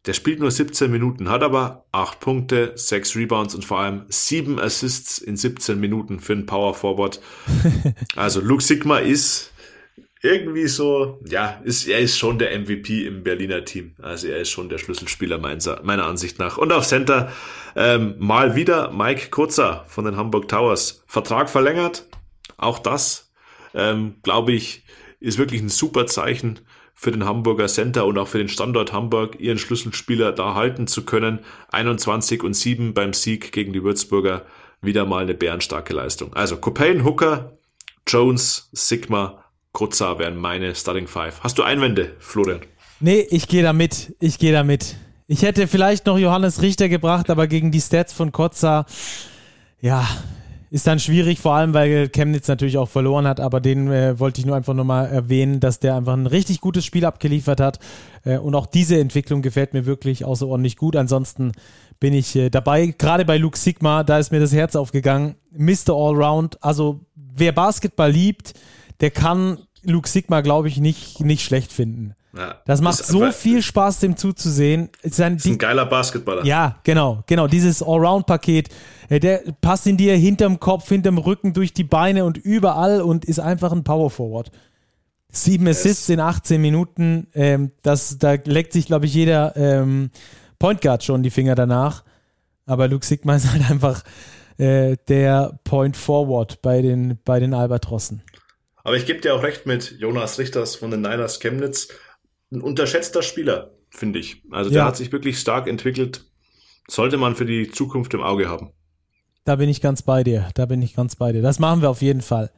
Der 0.06 0.12
spielt 0.12 0.38
nur 0.38 0.50
17 0.50 0.90
Minuten, 0.90 1.28
hat 1.28 1.42
aber 1.42 1.84
8 1.90 2.20
Punkte, 2.20 2.72
6 2.76 3.16
Rebounds 3.16 3.54
und 3.56 3.64
vor 3.64 3.80
allem 3.80 4.04
7 4.08 4.60
Assists 4.60 5.18
in 5.18 5.36
17 5.36 5.78
Minuten 5.78 6.20
für 6.20 6.32
einen 6.32 6.46
Power 6.46 6.74
Forward. 6.74 7.20
Also 8.16 8.40
Luke 8.40 8.62
Sigma 8.62 8.98
ist 8.98 9.52
irgendwie 10.22 10.66
so, 10.66 11.20
ja, 11.28 11.60
ist, 11.64 11.86
er 11.86 11.98
ist 11.98 12.18
schon 12.18 12.38
der 12.38 12.58
MVP 12.58 13.06
im 13.06 13.22
Berliner 13.22 13.64
Team. 13.64 13.94
Also 14.00 14.28
er 14.28 14.38
ist 14.38 14.50
schon 14.50 14.68
der 14.68 14.78
Schlüsselspieler 14.78 15.38
meiner, 15.38 15.82
meiner 15.82 16.06
Ansicht 16.06 16.38
nach. 16.38 16.56
Und 16.56 16.72
auf 16.72 16.86
Center 16.86 17.32
ähm, 17.74 18.14
mal 18.18 18.56
wieder 18.56 18.92
Mike 18.92 19.30
Kurzer 19.30 19.84
von 19.88 20.04
den 20.04 20.16
Hamburg 20.16 20.48
Towers. 20.48 21.04
Vertrag 21.06 21.50
verlängert. 21.50 22.06
Auch 22.56 22.78
das, 22.78 23.32
ähm, 23.74 24.16
glaube 24.22 24.52
ich, 24.52 24.84
ist 25.20 25.38
wirklich 25.38 25.60
ein 25.60 25.68
super 25.68 26.06
Zeichen 26.06 26.60
für 26.98 27.12
den 27.12 27.26
Hamburger 27.26 27.66
Center 27.66 28.06
und 28.06 28.16
auch 28.16 28.26
für 28.26 28.38
den 28.38 28.48
Standort 28.48 28.92
Hamburg, 28.92 29.38
ihren 29.38 29.58
Schlüsselspieler 29.58 30.32
da 30.32 30.54
halten 30.54 30.86
zu 30.86 31.04
können. 31.04 31.40
21 31.70 32.42
und 32.42 32.54
7 32.54 32.94
beim 32.94 33.12
Sieg 33.12 33.52
gegen 33.52 33.74
die 33.74 33.84
Würzburger. 33.84 34.46
Wieder 34.80 35.04
mal 35.04 35.22
eine 35.22 35.34
bärenstarke 35.34 35.92
Leistung. 35.92 36.32
Also 36.34 36.56
Copain, 36.56 37.04
Hooker, 37.04 37.58
Jones, 38.08 38.70
Sigma, 38.72 39.44
Krutzer 39.74 40.18
wären 40.18 40.36
meine 40.36 40.74
Starting 40.74 41.06
Five. 41.06 41.40
Hast 41.42 41.58
du 41.58 41.62
Einwände, 41.62 42.16
Florian? 42.18 42.60
Nee, 42.98 43.26
ich 43.28 43.46
gehe 43.46 43.62
da 43.62 43.74
mit. 43.74 44.16
Ich 44.18 44.38
gehe 44.38 44.52
da 44.52 44.64
mit. 44.64 44.96
Ich 45.26 45.42
hätte 45.42 45.66
vielleicht 45.66 46.06
noch 46.06 46.16
Johannes 46.16 46.62
Richter 46.62 46.88
gebracht, 46.88 47.28
aber 47.28 47.46
gegen 47.46 47.72
die 47.72 47.80
Stats 47.80 48.14
von 48.14 48.32
Kotza, 48.32 48.86
ja, 49.80 50.08
ist 50.70 50.86
dann 50.86 50.98
schwierig, 50.98 51.38
vor 51.38 51.54
allem 51.54 51.74
weil 51.74 52.08
Chemnitz 52.08 52.48
natürlich 52.48 52.78
auch 52.78 52.88
verloren 52.88 53.26
hat, 53.26 53.40
aber 53.40 53.60
den 53.60 53.90
äh, 53.90 54.18
wollte 54.18 54.40
ich 54.40 54.46
nur 54.46 54.56
einfach 54.56 54.74
nochmal 54.74 55.06
erwähnen, 55.06 55.60
dass 55.60 55.78
der 55.78 55.96
einfach 55.96 56.14
ein 56.14 56.26
richtig 56.26 56.60
gutes 56.60 56.84
Spiel 56.84 57.04
abgeliefert 57.04 57.60
hat. 57.60 57.78
Äh, 58.24 58.38
und 58.38 58.54
auch 58.54 58.66
diese 58.66 58.98
Entwicklung 58.98 59.42
gefällt 59.42 59.74
mir 59.74 59.86
wirklich 59.86 60.24
außerordentlich 60.24 60.76
gut. 60.76 60.96
Ansonsten 60.96 61.52
bin 62.00 62.14
ich 62.14 62.34
äh, 62.36 62.50
dabei, 62.50 62.94
gerade 62.98 63.24
bei 63.24 63.38
Luke 63.38 63.58
Sigma, 63.58 64.02
da 64.02 64.18
ist 64.18 64.32
mir 64.32 64.40
das 64.40 64.52
Herz 64.52 64.76
aufgegangen. 64.76 65.36
Mr. 65.52 65.90
Allround, 65.90 66.62
also 66.62 67.00
wer 67.14 67.52
Basketball 67.52 68.10
liebt, 68.10 68.54
der 69.00 69.10
kann 69.10 69.58
Luke 69.82 70.08
Sigma, 70.08 70.40
glaube 70.40 70.68
ich, 70.68 70.78
nicht, 70.78 71.20
nicht 71.20 71.44
schlecht 71.44 71.72
finden. 71.72 72.14
Ja, 72.36 72.60
das 72.66 72.80
macht 72.80 73.04
so 73.04 73.30
viel 73.32 73.62
Spaß, 73.62 74.00
dem 74.00 74.16
zuzusehen. 74.16 74.90
Ist 75.02 75.20
ein, 75.20 75.36
ist 75.36 75.46
ein 75.46 75.58
geiler 75.58 75.86
Basketballer. 75.86 76.44
Ja, 76.44 76.78
genau, 76.84 77.22
genau. 77.26 77.46
Dieses 77.46 77.82
Allround-Paket, 77.82 78.68
äh, 79.08 79.20
der 79.20 79.42
passt 79.60 79.86
in 79.86 79.96
dir 79.96 80.16
hinterm 80.16 80.60
Kopf, 80.60 80.88
hinterm 80.88 81.18
Rücken, 81.18 81.52
durch 81.52 81.72
die 81.72 81.84
Beine 81.84 82.24
und 82.24 82.36
überall 82.36 83.00
und 83.00 83.24
ist 83.24 83.40
einfach 83.40 83.72
ein 83.72 83.84
Power 83.84 84.10
Forward. 84.10 84.50
Sieben 85.30 85.66
Assists 85.66 86.08
in 86.08 86.20
18 86.20 86.60
Minuten, 86.60 87.28
ähm, 87.34 87.72
das, 87.82 88.18
da 88.18 88.36
leckt 88.44 88.72
sich, 88.72 88.86
glaube 88.86 89.06
ich, 89.06 89.14
jeder 89.14 89.56
ähm, 89.56 90.10
Point 90.58 90.80
Guard 90.80 91.04
schon 91.04 91.22
die 91.22 91.30
Finger 91.30 91.54
danach. 91.54 92.04
Aber 92.66 92.88
Luke 92.88 93.06
Sigma 93.06 93.36
ist 93.36 93.50
halt 93.50 93.70
einfach 93.70 94.02
äh, 94.58 94.96
der 95.08 95.58
Point 95.64 95.96
Forward 95.96 96.60
bei 96.62 96.82
den, 96.82 97.18
bei 97.24 97.40
den 97.40 97.54
Albatrossen. 97.54 98.22
Aber 98.84 98.96
ich 98.96 99.04
gebe 99.04 99.20
dir 99.20 99.34
auch 99.34 99.42
recht 99.42 99.66
mit 99.66 99.96
Jonas 99.98 100.38
Richters 100.38 100.76
von 100.76 100.92
den 100.92 101.00
Niners 101.00 101.40
Chemnitz. 101.40 101.88
Ein 102.52 102.60
unterschätzter 102.60 103.22
Spieler, 103.22 103.72
finde 103.90 104.18
ich. 104.18 104.42
Also 104.50 104.70
der 104.70 104.80
ja. 104.80 104.86
hat 104.86 104.96
sich 104.96 105.12
wirklich 105.12 105.38
stark 105.38 105.66
entwickelt. 105.66 106.24
Sollte 106.88 107.16
man 107.16 107.34
für 107.34 107.46
die 107.46 107.70
Zukunft 107.70 108.14
im 108.14 108.22
Auge 108.22 108.48
haben. 108.48 108.70
Da 109.44 109.56
bin 109.56 109.68
ich 109.68 109.80
ganz 109.80 110.02
bei 110.02 110.22
dir. 110.22 110.48
Da 110.54 110.66
bin 110.66 110.82
ich 110.82 110.94
ganz 110.94 111.16
bei 111.16 111.32
dir. 111.32 111.42
Das 111.42 111.58
machen 111.58 111.82
wir 111.82 111.90
auf 111.90 112.02
jeden 112.02 112.20
Fall. 112.20 112.50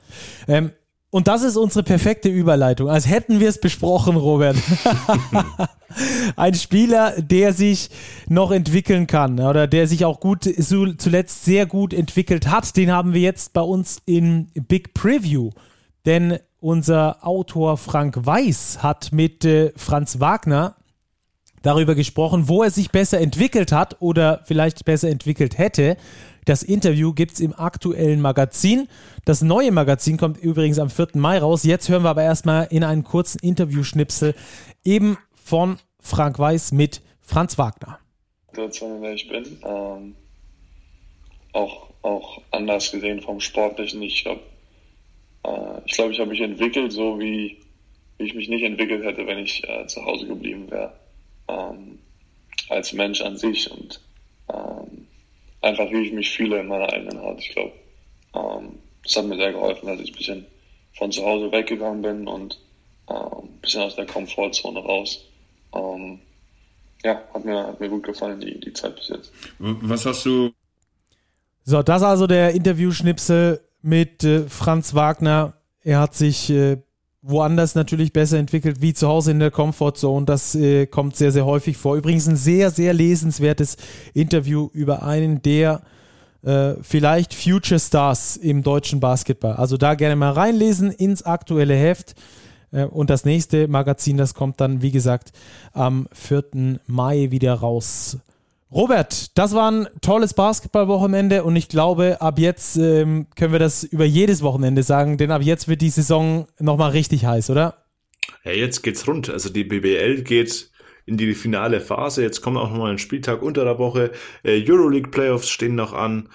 Ähm, 0.47 0.73
und 1.11 1.27
das 1.27 1.43
ist 1.43 1.57
unsere 1.57 1.83
perfekte 1.83 2.29
Überleitung. 2.29 2.91
Als 2.91 3.09
hätten 3.09 3.41
wir 3.41 3.49
es 3.49 3.61
besprochen, 3.61 4.17
Robert. 4.17 4.57
Ein 6.37 6.55
Spieler, 6.55 7.15
der 7.17 7.55
sich 7.55 7.89
noch 8.29 8.51
entwickeln 8.51 9.07
kann 9.07 9.41
oder 9.41 9.67
der 9.67 9.87
sich 9.87 10.05
auch 10.05 10.21
gut 10.21 10.45
zuletzt 10.45 11.47
sehr 11.47 11.65
gut 11.65 11.95
entwickelt 11.95 12.49
hat, 12.49 12.77
den 12.77 12.91
haben 12.93 13.15
wir 13.15 13.23
jetzt 13.23 13.55
bei 13.55 13.63
uns 13.63 14.03
in 14.05 14.51
Big 14.55 14.93
Preview 14.93 15.51
denn 16.09 16.39
unser 16.61 17.27
Autor 17.27 17.77
Frank 17.77 18.15
Weiß 18.27 18.83
hat 18.83 19.13
mit 19.13 19.45
äh, 19.45 19.73
Franz 19.77 20.21
Wagner 20.21 20.77
darüber 21.63 21.95
gesprochen, 21.95 22.49
wo 22.49 22.63
er 22.63 22.71
sich 22.71 22.91
besser 22.91 23.21
entwickelt 23.21 23.73
hat 23.73 23.97
oder 24.01 24.43
vielleicht 24.45 24.85
besser 24.85 25.09
entwickelt 25.09 25.59
hätte. 25.59 25.97
Das 26.45 26.63
Interview 26.63 27.13
gibt 27.13 27.35
es 27.35 27.41
im 27.41 27.55
aktuellen 27.55 28.21
Magazin. 28.21 28.89
Das 29.25 29.43
neue 29.43 29.71
Magazin 29.71 30.17
kommt 30.17 30.39
übrigens 30.39 30.79
am 30.79 30.89
4. 30.89 31.09
Mai 31.15 31.39
raus. 31.39 31.65
Jetzt 31.65 31.89
hören 31.89 32.05
wir 32.05 32.11
aber 32.11 32.23
erstmal 32.23 32.69
in 32.71 32.85
einen 32.85 33.05
kurzen 33.05 33.39
Interviewschnipsel 33.41 34.35
eben 34.85 35.19
von 35.35 35.79
Frank 36.01 36.39
Weiß 36.39 36.73
mit 36.73 37.03
Franz 37.21 37.59
Wagner. 37.59 37.99
Situation, 38.47 38.97
in 38.97 39.03
der 39.03 39.13
ich 39.13 39.29
bin. 39.29 39.59
Ähm, 39.63 40.15
auch, 41.53 41.91
auch 42.03 42.41
anders 42.51 42.91
gesehen 42.93 43.21
vom 43.21 43.41
Sportlichen. 43.41 44.01
Ich 44.03 44.23
glaube, 44.23 44.41
äh, 45.45 45.81
ich 45.87 45.93
glaube, 45.93 46.13
ich 46.13 46.21
habe 46.21 46.31
mich 46.31 46.41
entwickelt, 46.41 46.93
so 46.93 47.19
wie, 47.19 47.59
wie 48.19 48.25
ich 48.25 48.35
mich 48.35 48.49
nicht 48.49 48.63
entwickelt 48.63 49.05
hätte, 49.05 49.27
wenn 49.27 49.39
ich 49.39 49.67
äh, 49.69 49.87
zu 49.87 50.05
Hause 50.05 50.27
geblieben 50.27 50.71
wäre. 50.71 50.93
Ähm, 51.49 51.99
als 52.69 52.93
Mensch 52.93 53.21
an 53.23 53.37
sich 53.37 53.71
und 53.71 54.01
ähm, 54.53 55.07
einfach 55.63 55.91
wie 55.91 56.07
ich 56.07 56.13
mich 56.13 56.31
fühle 56.31 56.61
in 56.61 56.69
meiner 56.69 56.93
eigenen 56.93 57.21
Haut. 57.21 57.39
Ich 57.39 57.51
glaube, 57.51 57.73
ähm, 58.35 58.79
das 59.03 59.17
hat 59.17 59.27
mir 59.27 59.37
sehr 59.37 59.53
geholfen, 59.53 59.87
dass 59.87 60.01
ich 60.01 60.11
ein 60.13 60.17
bisschen 60.17 60.47
von 60.93 61.13
zu 61.13 61.25
Hause 61.25 61.51
weggegangen 61.53 62.03
bin 62.03 62.29
und 62.29 62.59
ähm, 63.09 63.45
ein 63.45 63.61
bisschen 63.63 63.83
aus 63.83 63.97
der 63.97 64.07
Komfortzone 64.07 64.81
raus. 64.81 65.25
Ähm, 65.75 66.21
ja, 67.05 67.23
hat 67.33 67.45
mir, 67.45 67.67
hat 67.67 67.81
mir 67.81 67.89
gut 67.89 68.03
gefallen, 68.03 68.41
die, 68.41 68.59
die 68.61 68.73
Zeit 68.73 68.97
bis 68.97 69.09
jetzt. 69.09 69.33
Was 69.59 70.05
hast 70.05 70.27
du? 70.27 70.51
So, 71.65 71.83
das 71.83 72.03
also 72.03 72.27
der 72.27 72.53
Interviewschnipsel 72.55 73.61
mit 73.83 74.25
äh, 74.25 74.49
Franz 74.49 74.95
Wagner. 74.95 75.55
Er 75.83 76.01
hat 76.01 76.15
sich 76.15 76.51
äh, 76.51 76.79
woanders 77.23 77.75
natürlich 77.75 78.13
besser 78.13 78.39
entwickelt, 78.39 78.81
wie 78.81 78.95
zu 78.95 79.09
Hause 79.09 79.31
in 79.31 79.39
der 79.39 79.51
Comfortzone. 79.51 80.27
Das 80.27 80.55
äh, 80.55 80.87
kommt 80.87 81.17
sehr, 81.17 81.33
sehr 81.33 81.45
häufig 81.45 81.77
vor. 81.77 81.97
Übrigens 81.97 82.27
ein 82.27 82.37
sehr, 82.37 82.71
sehr 82.71 82.95
lesenswertes 82.95 83.77
Interview 84.15 84.69
über 84.73 85.03
einen 85.03 85.43
der 85.43 85.83
äh, 86.43 86.75
vielleicht 86.83 87.35
Future 87.35 87.81
Stars 87.81 88.37
im 88.37 88.63
deutschen 88.63 89.01
Basketball. 89.01 89.55
Also 89.55 89.77
da 89.77 89.95
gerne 89.95 90.17
mal 90.17 90.33
reinlesen 90.33 90.91
ins 90.91 91.23
aktuelle 91.23 91.75
Heft. 91.75 92.15
Äh, 92.71 92.85
und 92.85 93.11
das 93.11 93.25
nächste 93.25 93.69
Magazin, 93.69 94.17
das 94.17 94.35
kommt 94.35 94.61
dann, 94.61 94.83
wie 94.83 94.93
gesagt, 94.93 95.33
am 95.73 96.09
4. 96.13 96.79
Mai 96.87 97.31
wieder 97.31 97.55
raus. 97.55 98.19
Robert, 98.71 99.39
das 99.39 99.55
war 99.55 99.71
ein 99.71 99.89
tolles 100.03 100.35
Basketballwochenende 100.35 101.43
und 101.43 101.57
ich 101.57 101.69
glaube, 101.69 102.21
ab 102.21 102.39
jetzt 102.39 102.77
ähm, 102.77 103.27
können 103.35 103.53
wir 103.53 103.59
das 103.59 103.83
über 103.83 104.05
jedes 104.05 104.43
Wochenende 104.43 104.83
sagen, 104.83 105.17
denn 105.17 105.31
ab 105.31 105.41
jetzt 105.43 105.69
wird 105.69 105.81
die 105.81 105.89
Saison 105.89 106.47
nochmal 106.59 106.91
richtig 106.91 107.25
heiß, 107.25 107.49
oder? 107.49 107.87
Ja, 108.45 108.53
jetzt 108.53 108.83
geht's 108.83 109.07
rund. 109.09 109.31
Also 109.31 109.49
die 109.49 109.65
BBL 109.65 110.23
geht 110.23 110.71
in 111.07 111.17
die 111.17 111.35
finale 111.35 111.81
Phase. 111.81 112.23
Jetzt 112.23 112.43
kommt 112.43 112.59
auch 112.59 112.71
nochmal 112.71 112.93
ein 112.93 112.99
Spieltag 112.99 113.41
unter 113.41 113.65
der 113.65 113.79
Woche. 113.79 114.13
Äh, 114.43 114.63
Euroleague 114.69 115.11
Playoffs 115.11 115.49
stehen 115.49 115.75
noch 115.75 115.95
an. 115.95 116.29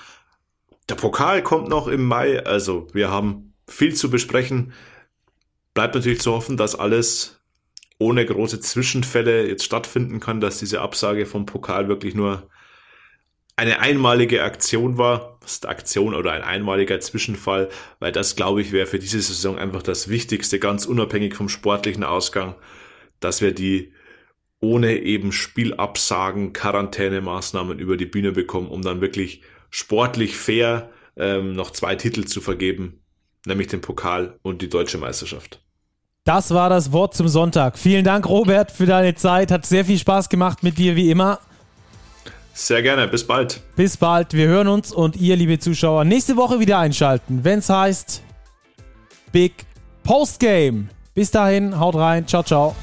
Der 0.89 0.95
Pokal 0.95 1.43
kommt 1.43 1.69
noch 1.69 1.87
im 1.87 2.03
Mai. 2.03 2.43
Also 2.43 2.87
wir 2.93 3.11
haben 3.11 3.53
viel 3.67 3.93
zu 3.93 4.09
besprechen. 4.09 4.73
Bleibt 5.75 5.93
natürlich 5.93 6.21
zu 6.21 6.31
hoffen, 6.31 6.57
dass 6.57 6.75
alles 6.75 7.39
ohne 7.99 8.25
große 8.25 8.59
Zwischenfälle 8.59 9.47
jetzt 9.47 9.63
stattfinden 9.63 10.19
kann, 10.19 10.41
dass 10.41 10.59
diese 10.59 10.81
Absage 10.81 11.25
vom 11.25 11.45
Pokal 11.45 11.87
wirklich 11.87 12.15
nur 12.15 12.49
eine 13.55 13.79
einmalige 13.79 14.43
Aktion 14.43 14.97
war, 14.97 15.37
das 15.41 15.53
ist 15.53 15.67
Aktion 15.67 16.15
oder 16.15 16.31
ein 16.31 16.41
einmaliger 16.41 16.99
Zwischenfall, 16.99 17.69
weil 17.99 18.11
das, 18.11 18.35
glaube 18.35 18.61
ich, 18.61 18.71
wäre 18.71 18.87
für 18.87 18.99
diese 18.99 19.21
Saison 19.21 19.59
einfach 19.59 19.83
das 19.83 20.09
Wichtigste, 20.09 20.57
ganz 20.57 20.85
unabhängig 20.85 21.35
vom 21.35 21.49
sportlichen 21.49 22.03
Ausgang, 22.03 22.55
dass 23.19 23.41
wir 23.41 23.53
die 23.53 23.93
ohne 24.59 24.97
eben 24.97 25.31
Spielabsagen, 25.31 26.53
Quarantänemaßnahmen 26.53 27.79
über 27.79 27.97
die 27.97 28.05
Bühne 28.05 28.31
bekommen, 28.31 28.69
um 28.69 28.81
dann 28.81 29.01
wirklich 29.01 29.41
sportlich 29.69 30.37
fair 30.37 30.89
ähm, 31.17 31.53
noch 31.53 31.71
zwei 31.71 31.95
Titel 31.95 32.23
zu 32.23 32.41
vergeben, 32.41 33.03
nämlich 33.45 33.67
den 33.67 33.81
Pokal 33.81 34.39
und 34.41 34.61
die 34.61 34.69
deutsche 34.69 34.97
Meisterschaft. 34.97 35.59
Das 36.25 36.53
war 36.53 36.69
das 36.69 36.93
Wort 36.93 37.15
zum 37.15 37.27
Sonntag. 37.27 37.77
Vielen 37.77 38.05
Dank, 38.05 38.29
Robert, 38.29 38.71
für 38.71 38.85
deine 38.85 39.13
Zeit. 39.13 39.51
Hat 39.51 39.65
sehr 39.65 39.83
viel 39.83 39.97
Spaß 39.97 40.29
gemacht 40.29 40.63
mit 40.63 40.77
dir, 40.77 40.95
wie 40.95 41.11
immer. 41.11 41.39
Sehr 42.53 42.81
gerne. 42.81 43.07
Bis 43.07 43.27
bald. 43.27 43.61
Bis 43.75 43.97
bald. 43.97 44.33
Wir 44.33 44.47
hören 44.47 44.69
uns 44.69 44.93
und 44.93 45.17
ihr, 45.17 45.35
liebe 45.35 45.59
Zuschauer, 45.59 46.05
nächste 46.05 46.37
Woche 46.37 46.59
wieder 46.59 46.79
einschalten, 46.79 47.43
wenn 47.43 47.59
es 47.59 47.69
heißt 47.69 48.21
Big 49.33 49.65
Postgame. 50.03 50.85
Bis 51.13 51.29
dahin, 51.31 51.77
haut 51.77 51.95
rein. 51.95 52.25
Ciao, 52.25 52.43
ciao. 52.43 52.73